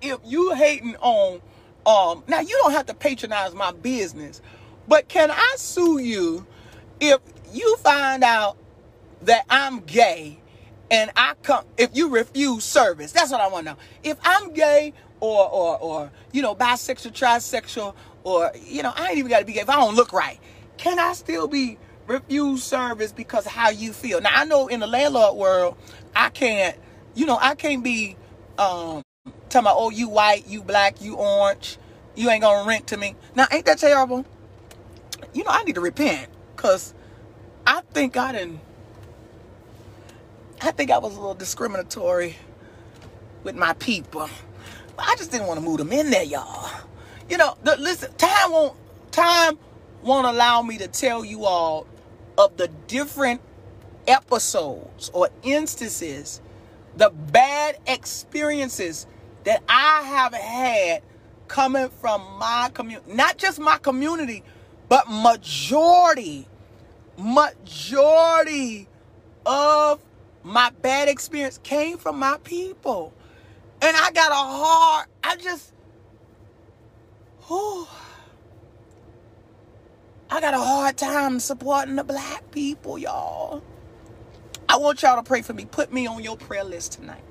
if 0.00 0.18
you 0.24 0.54
hating 0.54 0.96
on? 0.96 1.40
Um. 1.86 2.24
Now 2.28 2.40
you 2.40 2.58
don't 2.62 2.72
have 2.72 2.86
to 2.86 2.94
patronize 2.94 3.54
my 3.54 3.72
business, 3.72 4.40
but 4.86 5.08
can 5.08 5.30
I 5.30 5.54
sue 5.56 5.98
you 5.98 6.46
if 7.00 7.18
you 7.52 7.76
find 7.78 8.22
out 8.22 8.56
that 9.22 9.44
I'm 9.48 9.80
gay 9.80 10.40
and 10.90 11.10
I 11.16 11.34
come 11.42 11.64
if 11.78 11.96
you 11.96 12.08
refuse 12.08 12.64
service. 12.64 13.12
That's 13.12 13.30
what 13.30 13.40
I 13.40 13.48
want 13.48 13.66
to 13.66 13.72
know. 13.72 13.78
If 14.02 14.18
I'm 14.22 14.52
gay 14.52 14.92
or 15.20 15.48
or 15.48 15.78
or 15.78 16.10
you 16.32 16.42
know 16.42 16.54
bisexual, 16.54 17.12
trisexual, 17.12 17.94
or 18.24 18.52
you 18.66 18.82
know 18.82 18.92
I 18.94 19.10
ain't 19.10 19.18
even 19.18 19.30
got 19.30 19.40
to 19.40 19.44
be 19.44 19.52
gay. 19.52 19.60
If 19.60 19.70
I 19.70 19.76
don't 19.76 19.94
look 19.94 20.12
right, 20.12 20.38
can 20.76 20.98
I 20.98 21.12
still 21.12 21.48
be 21.48 21.78
refused 22.06 22.64
service 22.64 23.12
because 23.12 23.46
of 23.46 23.52
how 23.52 23.70
you 23.70 23.92
feel? 23.92 24.20
Now 24.20 24.30
I 24.32 24.44
know 24.44 24.68
in 24.68 24.80
the 24.80 24.86
landlord 24.86 25.36
world, 25.36 25.76
I 26.14 26.30
can't. 26.30 26.76
You 27.14 27.26
know 27.26 27.38
I 27.40 27.54
can't 27.54 27.84
be 27.84 28.16
um 28.58 29.02
talking 29.48 29.60
about 29.66 29.76
oh 29.78 29.90
you 29.90 30.08
white, 30.08 30.46
you 30.48 30.62
black, 30.62 31.00
you 31.00 31.14
orange, 31.14 31.78
you 32.16 32.30
ain't 32.30 32.42
gonna 32.42 32.66
rent 32.66 32.88
to 32.88 32.96
me. 32.96 33.14
Now 33.34 33.46
ain't 33.52 33.66
that 33.66 33.78
terrible? 33.78 34.24
You 35.32 35.44
know 35.44 35.50
I 35.50 35.62
need 35.64 35.74
to 35.74 35.80
repent 35.80 36.28
because 36.56 36.94
I 37.66 37.82
think 37.92 38.16
I 38.16 38.32
didn't. 38.32 38.60
I 40.60 40.70
think 40.70 40.90
I 40.90 40.98
was 40.98 41.12
a 41.16 41.20
little 41.20 41.34
discriminatory 41.34 42.36
with 43.42 43.56
my 43.56 43.72
people. 43.74 44.28
I 44.98 45.14
just 45.16 45.32
didn't 45.32 45.46
want 45.46 45.58
to 45.58 45.66
move 45.66 45.78
them 45.78 45.92
in 45.92 46.10
there, 46.10 46.22
y'all. 46.22 46.70
You 47.28 47.38
know, 47.38 47.56
the, 47.62 47.76
listen, 47.76 48.12
time 48.14 48.52
won't 48.52 48.76
time 49.10 49.58
won't 50.02 50.26
allow 50.26 50.62
me 50.62 50.78
to 50.78 50.88
tell 50.88 51.24
you 51.24 51.44
all 51.44 51.86
of 52.38 52.56
the 52.56 52.68
different 52.86 53.40
episodes 54.06 55.10
or 55.12 55.28
instances, 55.42 56.40
the 56.96 57.10
bad 57.10 57.78
experiences 57.86 59.06
that 59.44 59.62
I 59.68 60.02
have 60.02 60.34
had 60.34 61.02
coming 61.48 61.88
from 61.88 62.22
my 62.38 62.70
community, 62.72 63.12
not 63.12 63.36
just 63.36 63.60
my 63.60 63.78
community, 63.78 64.42
but 64.88 65.04
majority, 65.08 66.46
majority 67.18 68.88
of 69.46 70.00
my 70.42 70.70
bad 70.82 71.08
experience 71.08 71.58
came 71.62 71.98
from 71.98 72.18
my 72.18 72.38
people. 72.44 73.12
And 73.80 73.96
I 73.96 74.10
got 74.12 74.32
a 74.32 74.34
hard, 74.34 75.06
I 75.22 75.36
just, 75.36 75.72
whew, 77.52 77.86
I 80.30 80.40
got 80.40 80.54
a 80.54 80.58
hard 80.58 80.96
time 80.96 81.38
supporting 81.38 81.96
the 81.96 82.04
black 82.04 82.50
people, 82.50 82.96
y'all. 82.98 83.62
I 84.68 84.76
want 84.76 85.02
y'all 85.02 85.16
to 85.16 85.22
pray 85.22 85.42
for 85.42 85.52
me. 85.52 85.66
Put 85.66 85.92
me 85.92 86.06
on 86.06 86.22
your 86.22 86.36
prayer 86.36 86.64
list 86.64 86.92
tonight. 86.92 87.24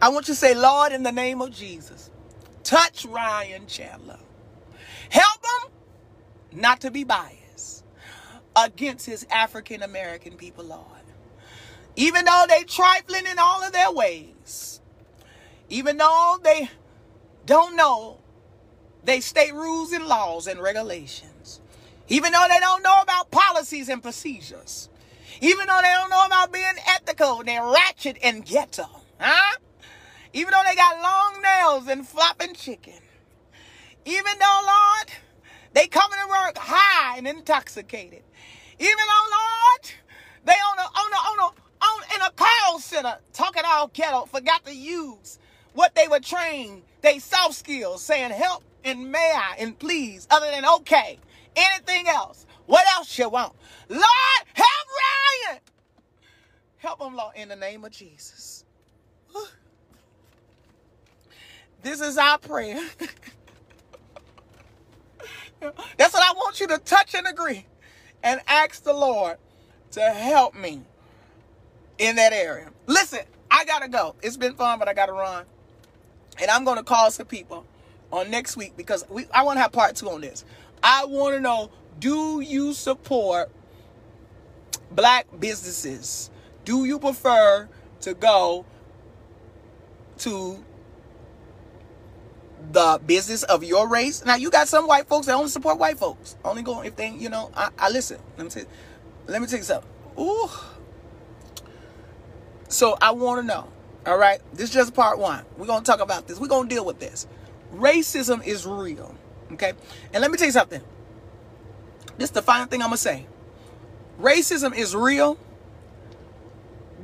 I 0.00 0.08
want 0.08 0.28
you 0.28 0.34
to 0.34 0.40
say, 0.40 0.54
Lord, 0.54 0.92
in 0.92 1.02
the 1.02 1.12
name 1.12 1.42
of 1.42 1.50
Jesus, 1.50 2.10
touch 2.62 3.04
Ryan 3.04 3.66
Chandler. 3.66 4.18
Help 5.10 5.44
him 5.44 6.58
not 6.58 6.80
to 6.80 6.90
be 6.90 7.04
biased 7.04 7.84
against 8.54 9.04
his 9.04 9.26
African 9.30 9.82
American 9.82 10.36
people, 10.36 10.64
Lord. 10.64 10.86
Even 11.96 12.24
though 12.24 12.44
they 12.48 12.64
trifling 12.64 13.26
in 13.26 13.38
all 13.38 13.62
of 13.62 13.72
their 13.72 13.92
ways, 13.92 14.80
even 15.68 15.98
though 15.98 16.38
they 16.42 16.70
don't 17.44 17.76
know 17.76 18.20
they 19.06 19.20
state 19.20 19.54
rules 19.54 19.92
and 19.92 20.06
laws 20.06 20.48
and 20.48 20.60
regulations, 20.60 21.60
even 22.08 22.32
though 22.32 22.46
they 22.48 22.58
don't 22.58 22.82
know 22.82 23.00
about 23.02 23.30
policies 23.30 23.88
and 23.88 24.02
procedures, 24.02 24.88
even 25.40 25.66
though 25.68 25.78
they 25.80 25.92
don't 25.92 26.10
know 26.10 26.24
about 26.26 26.52
being 26.52 26.74
ethical, 26.88 27.42
they're 27.44 27.64
ratchet 27.64 28.18
and 28.22 28.44
ghetto, 28.44 28.88
huh? 29.18 29.56
Even 30.32 30.50
though 30.50 30.62
they 30.68 30.74
got 30.74 31.02
long 31.02 31.40
nails 31.40 31.88
and 31.88 32.06
flopping 32.06 32.54
chicken, 32.54 32.98
even 34.04 34.32
though, 34.40 34.60
Lord, 34.64 35.10
they 35.72 35.86
coming 35.86 36.18
to 36.22 36.28
work 36.28 36.58
high 36.58 37.18
and 37.18 37.28
intoxicated, 37.28 38.22
even 38.78 38.90
though, 38.96 39.26
Lord, 39.30 39.92
they 40.44 40.52
on 40.52 40.78
a 40.78 40.82
on 40.82 41.12
a 41.12 41.16
on 41.16 41.38
a 41.38 41.84
on 41.84 42.02
in 42.16 42.22
a 42.22 42.30
call 42.32 42.80
center 42.80 43.18
talking 43.32 43.62
all 43.64 43.88
ghetto, 43.88 44.26
forgot 44.26 44.64
to 44.66 44.74
use 44.74 45.38
what 45.74 45.94
they 45.94 46.08
were 46.08 46.20
trained, 46.20 46.82
they 47.02 47.18
soft 47.18 47.54
skills, 47.54 48.02
saying 48.02 48.30
help 48.32 48.64
and 48.86 49.12
may 49.12 49.32
I 49.34 49.56
and 49.58 49.78
please, 49.78 50.26
other 50.30 50.50
than 50.50 50.64
okay. 50.64 51.18
Anything 51.56 52.08
else? 52.08 52.46
What 52.66 52.86
else 52.96 53.18
you 53.18 53.28
want? 53.28 53.52
Lord, 53.88 54.02
help 54.54 54.88
Ryan. 55.48 55.60
Help 56.78 57.02
him, 57.02 57.16
Lord, 57.16 57.34
in 57.36 57.48
the 57.48 57.56
name 57.56 57.84
of 57.84 57.90
Jesus. 57.90 58.64
This 61.82 62.00
is 62.00 62.16
our 62.18 62.38
prayer. 62.38 62.80
That's 65.60 66.12
what 66.12 66.22
I 66.22 66.32
want 66.36 66.60
you 66.60 66.68
to 66.68 66.78
touch 66.78 67.14
and 67.14 67.26
agree 67.26 67.66
and 68.22 68.40
ask 68.46 68.82
the 68.84 68.92
Lord 68.92 69.38
to 69.92 70.00
help 70.00 70.54
me 70.54 70.82
in 71.98 72.16
that 72.16 72.32
area. 72.32 72.70
Listen, 72.86 73.20
I 73.50 73.64
gotta 73.64 73.88
go. 73.88 74.14
It's 74.22 74.36
been 74.36 74.54
fun, 74.54 74.78
but 74.78 74.88
I 74.88 74.94
gotta 74.94 75.12
run. 75.12 75.44
And 76.40 76.50
I'm 76.50 76.64
gonna 76.64 76.82
call 76.82 77.10
some 77.10 77.26
people 77.26 77.66
on 78.16 78.30
next 78.30 78.56
week 78.56 78.76
because 78.76 79.04
we 79.08 79.26
I 79.32 79.42
want 79.42 79.56
to 79.56 79.62
have 79.62 79.72
part 79.72 79.96
two 79.96 80.08
on 80.10 80.20
this. 80.20 80.44
I 80.82 81.04
want 81.04 81.34
to 81.34 81.40
know: 81.40 81.70
Do 81.98 82.40
you 82.40 82.72
support 82.72 83.50
black 84.90 85.26
businesses? 85.38 86.30
Do 86.64 86.84
you 86.84 86.98
prefer 86.98 87.68
to 88.00 88.14
go 88.14 88.64
to 90.18 90.64
the 92.72 93.00
business 93.06 93.42
of 93.44 93.62
your 93.62 93.88
race? 93.88 94.24
Now 94.24 94.36
you 94.36 94.50
got 94.50 94.68
some 94.68 94.86
white 94.86 95.06
folks 95.06 95.26
that 95.26 95.34
only 95.34 95.48
support 95.48 95.78
white 95.78 95.98
folks. 95.98 96.36
Only 96.44 96.62
go 96.62 96.82
if 96.82 96.96
they, 96.96 97.10
you 97.10 97.28
know. 97.28 97.50
I, 97.54 97.70
I 97.78 97.90
listen. 97.90 98.18
Let 98.36 98.54
me. 98.54 98.62
You, 98.62 98.66
let 99.26 99.42
me 99.42 99.48
you 99.50 99.62
something. 99.62 99.90
Ooh. 100.18 100.48
So 102.68 102.96
I 103.00 103.12
want 103.12 103.40
to 103.40 103.46
know. 103.46 103.68
All 104.06 104.18
right, 104.18 104.40
this 104.52 104.68
is 104.68 104.74
just 104.74 104.94
part 104.94 105.18
one. 105.18 105.44
We're 105.56 105.66
gonna 105.66 105.84
talk 105.84 106.00
about 106.00 106.28
this. 106.28 106.38
We're 106.38 106.46
gonna 106.46 106.68
deal 106.68 106.84
with 106.84 107.00
this. 107.00 107.26
Racism 107.76 108.44
is 108.46 108.66
real. 108.66 109.14
Okay, 109.52 109.72
and 110.12 110.20
let 110.20 110.30
me 110.30 110.36
tell 110.36 110.46
you 110.46 110.52
something. 110.52 110.82
This 112.18 112.30
is 112.30 112.32
the 112.32 112.42
final 112.42 112.66
thing 112.66 112.82
I'm 112.82 112.88
gonna 112.88 112.96
say. 112.96 113.26
Racism 114.20 114.74
is 114.74 114.96
real, 114.96 115.38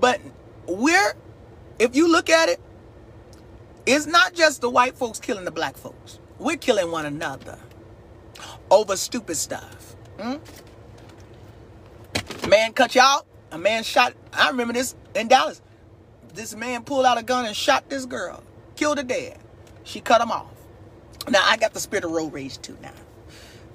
but 0.01 0.21
we're, 0.67 1.15
if 1.79 1.95
you 1.95 2.11
look 2.11 2.31
at 2.31 2.49
it, 2.49 2.61
it's 3.85 4.07
not 4.07 4.35
just 4.35 4.61
the 4.61 4.71
white 4.71 4.97
folks 4.97 5.21
killing 5.21 5.45
the 5.45 5.51
black 5.51 5.77
folks. 5.77 6.19
We're 6.39 6.57
killing 6.57 6.91
one 6.91 7.07
another 7.07 7.59
over 8.71 8.97
stupid 8.97 9.37
stuff. 9.37 9.95
Hmm? 10.19 10.37
Man 12.49 12.73
cut 12.73 12.95
you 12.95 13.01
out. 13.01 13.27
A 13.51 13.59
man 13.59 13.83
shot. 13.83 14.15
I 14.33 14.49
remember 14.49 14.73
this 14.73 14.95
in 15.15 15.29
Dallas. 15.29 15.61
This 16.35 16.55
man 16.55 16.83
pulled 16.85 17.05
out 17.05 17.19
a 17.19 17.23
gun 17.23 17.45
and 17.45 17.55
shot 17.55 17.91
this 17.91 18.07
girl, 18.07 18.43
killed 18.77 18.97
her 18.97 19.05
dead. 19.05 19.39
She 19.85 20.01
cut 20.01 20.23
him 20.23 20.31
off. 20.31 20.47
Now 21.29 21.43
I 21.45 21.57
got 21.57 21.75
the 21.75 21.81
spirit 21.81 22.05
of 22.05 22.11
road 22.13 22.33
rage 22.33 22.59
too 22.59 22.77
now. 22.83 22.93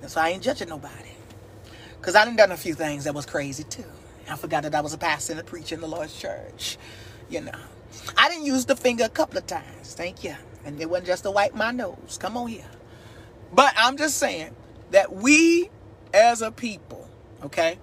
That's 0.02 0.16
why 0.16 0.28
I 0.28 0.30
ain't 0.32 0.44
judging 0.44 0.70
nobody. 0.70 1.10
Cause 2.02 2.16
I 2.16 2.26
done 2.26 2.36
done 2.36 2.52
a 2.52 2.58
few 2.58 2.74
things 2.76 3.06
that 3.06 3.16
was 3.16 3.26
crazy 3.26 3.64
too. 3.64 3.86
I 4.30 4.36
forgot 4.36 4.64
that 4.64 4.76
I 4.76 4.82
was 4.82 4.94
a 4.94 4.98
pastor 4.98 5.34
and 5.34 5.42
a 5.42 5.44
preacher 5.44 5.76
in 5.76 5.82
the 5.82 5.88
Lord's 5.88 6.18
church. 6.18 6.78
You 7.30 7.42
know. 7.42 7.60
I 8.18 8.30
didn't 8.30 8.46
use 8.46 8.66
the 8.66 8.76
finger 8.76 9.06
a 9.06 9.10
couple 9.10 9.38
of 9.38 9.48
times. 9.48 9.96
Thank 9.96 10.24
you. 10.24 10.36
And 10.66 10.80
it 10.82 10.90
wasn't 10.90 11.08
just 11.08 11.24
to 11.24 11.32
wipe 11.32 11.56
my 11.56 11.72
nose. 11.72 12.18
Come 12.20 12.38
on 12.38 12.48
here. 12.48 12.66
But 13.54 13.74
I'm 13.78 13.98
just 13.98 14.18
saying 14.18 14.56
that 14.92 15.14
we 15.14 15.70
as 16.14 16.42
a 16.42 16.52
people, 16.52 17.08
okay, 17.44 17.80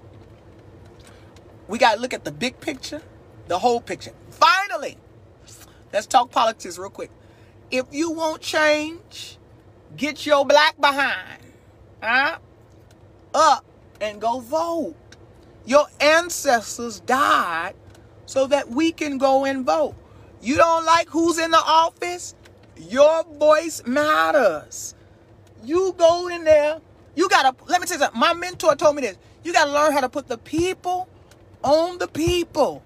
we 1.69 1.79
got 1.79 1.95
to 1.95 2.01
look 2.01 2.13
at 2.13 2.25
the 2.25 2.33
big 2.33 2.61
picture, 2.61 3.03
the 3.49 3.59
whole 3.59 3.81
picture. 3.81 4.13
Finally, 4.31 4.99
let's 5.93 6.07
talk 6.07 6.31
politics 6.31 6.79
real 6.79 6.91
quick. 6.91 7.11
If 7.71 7.87
you 7.91 8.11
want 8.11 8.43
change, 8.43 9.39
get 9.97 10.27
your 10.27 10.45
black 10.45 10.81
behind 10.81 11.41
huh, 12.03 12.39
up 13.35 13.65
and 14.01 14.21
go 14.21 14.41
vote. 14.41 14.95
Your 15.67 15.87
ancestors 16.01 17.01
died 17.01 17.75
so 18.27 18.47
that 18.49 18.69
we 18.71 18.93
can 18.93 19.19
go 19.19 19.45
and 19.45 19.65
vote. 19.65 19.95
You 20.43 20.57
don't 20.57 20.85
like 20.85 21.09
who's 21.09 21.39
in 21.39 21.51
the 21.51 21.63
office? 21.65 22.35
Your 22.77 23.25
voice 23.25 23.83
matters. 23.87 24.95
You 25.65 25.95
go 25.97 26.29
in 26.29 26.45
there. 26.45 26.81
You 27.15 27.29
gotta 27.29 27.55
let 27.67 27.81
me 27.81 27.87
tell 27.87 27.97
you 27.97 28.03
something. 28.05 28.21
My 28.21 28.35
mentor 28.35 28.75
told 28.75 28.97
me 28.97 29.03
this. 29.03 29.17
You 29.43 29.53
gotta 29.53 29.73
learn 29.73 29.93
how 29.93 30.01
to 30.01 30.09
put 30.09 30.29
the 30.29 30.39
people 30.39 31.09
on 31.63 31.99
the 31.99 32.09
people. 32.09 32.83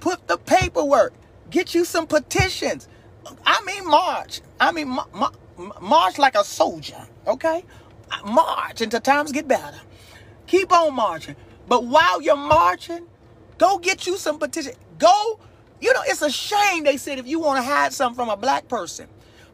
Put 0.00 0.26
the 0.28 0.38
paperwork. 0.38 1.12
Get 1.50 1.74
you 1.74 1.84
some 1.84 2.06
petitions. 2.06 2.88
I 3.44 3.62
mean 3.64 3.86
march. 3.86 4.40
I 4.58 4.72
mean 4.72 4.88
ma- 4.88 5.06
ma- 5.12 5.30
march 5.80 6.18
like 6.18 6.34
a 6.34 6.44
soldier. 6.44 7.06
Okay, 7.26 7.64
march 8.24 8.80
until 8.80 9.00
times 9.00 9.32
get 9.32 9.48
better. 9.48 9.80
Keep 10.46 10.72
on 10.72 10.94
marching. 10.94 11.36
But 11.68 11.84
while 11.84 12.20
you're 12.20 12.36
marching, 12.36 13.06
go 13.58 13.78
get 13.78 14.06
you 14.06 14.16
some 14.16 14.38
petition. 14.38 14.72
Go 14.98 15.38
you 15.82 15.92
know, 15.92 16.02
it's 16.06 16.22
a 16.22 16.30
shame 16.30 16.84
they 16.84 16.96
said 16.96 17.18
if 17.18 17.26
you 17.26 17.40
want 17.40 17.58
to 17.58 17.68
hide 17.68 17.92
something 17.92 18.14
from 18.14 18.28
a 18.28 18.36
black 18.36 18.68
person, 18.68 19.08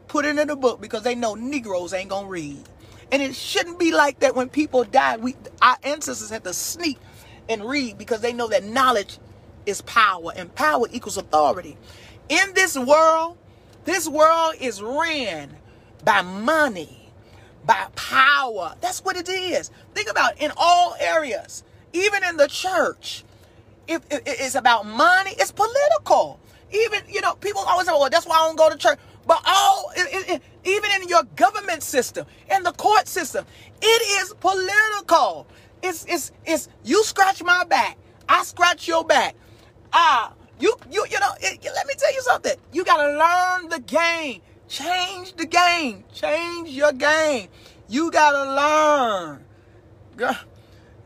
put 0.07 0.25
it 0.25 0.37
in 0.37 0.49
a 0.51 0.55
book 0.55 0.79
because 0.79 1.01
they 1.01 1.15
know 1.15 1.33
Negroes 1.33 1.91
ain't 1.91 2.11
gonna 2.11 2.27
read. 2.27 2.63
And 3.11 3.19
it 3.19 3.33
shouldn't 3.35 3.79
be 3.79 3.91
like 3.91 4.19
that 4.19 4.35
when 4.35 4.47
people 4.47 4.83
died. 4.83 5.23
We 5.23 5.35
our 5.59 5.77
ancestors 5.83 6.29
had 6.29 6.43
to 6.43 6.53
sneak 6.53 6.99
and 7.49 7.65
read 7.65 7.97
because 7.97 8.21
they 8.21 8.31
know 8.31 8.47
that 8.49 8.63
knowledge 8.63 9.17
is 9.65 9.81
power 9.81 10.31
and 10.35 10.53
power 10.53 10.85
equals 10.91 11.17
authority. 11.17 11.77
In 12.29 12.53
this 12.53 12.77
world, 12.77 13.35
this 13.85 14.07
world 14.07 14.53
is 14.61 14.83
ran 14.83 15.57
by 16.03 16.21
money, 16.21 17.11
by 17.65 17.87
power. 17.95 18.75
That's 18.81 18.99
what 19.03 19.17
it 19.17 19.29
is. 19.29 19.71
Think 19.93 20.09
about 20.09 20.33
it, 20.33 20.43
in 20.43 20.51
all 20.57 20.95
areas, 20.99 21.63
even 21.93 22.23
in 22.23 22.37
the 22.37 22.47
church 22.47 23.23
if, 23.89 24.01
if 24.11 24.21
it's 24.25 24.55
about 24.55 24.85
money, 24.85 25.31
it's 25.37 25.51
political. 25.51 26.39
Even, 26.71 27.01
you 27.09 27.21
know, 27.21 27.33
people 27.35 27.61
always 27.61 27.87
say, 27.87 27.93
well, 27.93 28.09
that's 28.09 28.25
why 28.25 28.35
I 28.35 28.47
don't 28.47 28.55
go 28.55 28.69
to 28.69 28.77
church. 28.77 28.99
But 29.25 29.41
all, 29.45 29.91
it, 29.95 30.29
it, 30.29 30.41
even 30.63 30.91
in 31.01 31.07
your 31.07 31.23
government 31.35 31.81
system, 31.83 32.25
in 32.55 32.63
the 32.63 32.71
court 32.73 33.07
system, 33.07 33.45
it 33.81 34.23
is 34.23 34.33
political. 34.35 35.47
It's, 35.81 36.05
it's, 36.07 36.31
it's, 36.45 36.69
you 36.83 37.03
scratch 37.03 37.43
my 37.43 37.63
back. 37.63 37.97
I 38.27 38.43
scratch 38.43 38.87
your 38.87 39.03
back. 39.03 39.35
Ah, 39.91 40.33
you, 40.59 40.75
you, 40.91 41.05
you 41.09 41.19
know, 41.19 41.31
it, 41.41 41.63
let 41.63 41.87
me 41.87 41.95
tell 41.97 42.13
you 42.13 42.21
something. 42.21 42.55
You 42.71 42.85
got 42.85 42.97
to 42.97 43.17
learn 43.17 43.69
the 43.69 43.79
game. 43.79 44.41
Change 44.69 45.33
the 45.33 45.47
game. 45.47 46.03
Change 46.13 46.69
your 46.69 46.93
game. 46.93 47.49
You 47.87 48.11
got 48.11 48.31
to 48.31 48.53
learn. 48.53 49.43
Girl, 50.15 50.37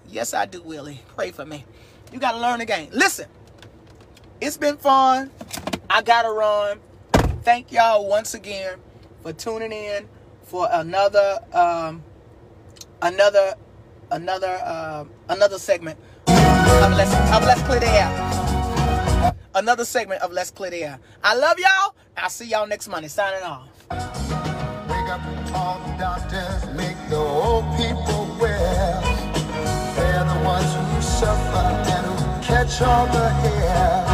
yes, 0.09 0.33
I 0.33 0.45
do, 0.45 0.61
Willie. 0.61 0.99
Pray 1.15 1.31
for 1.31 1.45
me. 1.45 1.63
You 2.11 2.19
got 2.19 2.33
to 2.33 2.39
learn 2.39 2.59
the 2.59 2.65
game. 2.65 2.89
Listen, 2.91 3.27
it's 4.41 4.57
been 4.57 4.75
fun. 4.75 5.31
I 5.89 6.01
got 6.01 6.23
to 6.23 6.31
run. 6.31 6.79
Thank 7.43 7.71
y'all 7.71 8.07
once 8.07 8.33
again 8.33 8.79
for 9.21 9.31
tuning 9.31 9.71
in 9.71 10.09
for 10.43 10.67
another, 10.69 11.39
um, 11.53 12.03
another, 13.01 13.53
another, 14.11 14.59
uh, 14.61 15.05
another 15.29 15.57
segment 15.57 15.97
of 16.27 16.91
Let's, 16.91 17.13
of 17.13 17.43
Let's 17.43 17.61
Clear 17.63 17.79
the 17.79 17.87
Air. 17.87 18.52
Another 19.55 19.85
segment 19.85 20.21
of 20.21 20.31
Let's 20.31 20.49
Clear 20.51 20.71
the 20.71 20.83
Air. 20.83 20.99
I 21.23 21.35
love 21.35 21.59
y'all. 21.59 21.95
I'll 22.17 22.29
see 22.29 22.45
y'all 22.45 22.67
next 22.67 22.87
Monday. 22.87 23.07
Signing 23.07 23.43
off. 23.43 23.67
Wake 23.89 25.09
up 25.09 25.21
doctors, 25.99 26.65
make 26.75 26.97
the 27.09 27.17
old 27.17 27.65
people 27.77 28.35
well. 28.39 29.01
They're 29.95 30.25
the 30.25 30.41
ones 30.43 30.73
who 30.73 31.01
suffer 31.01 31.67
and 31.93 32.05
who 32.05 32.47
catch 32.47 32.81
all 32.81 33.05
the 33.07 34.12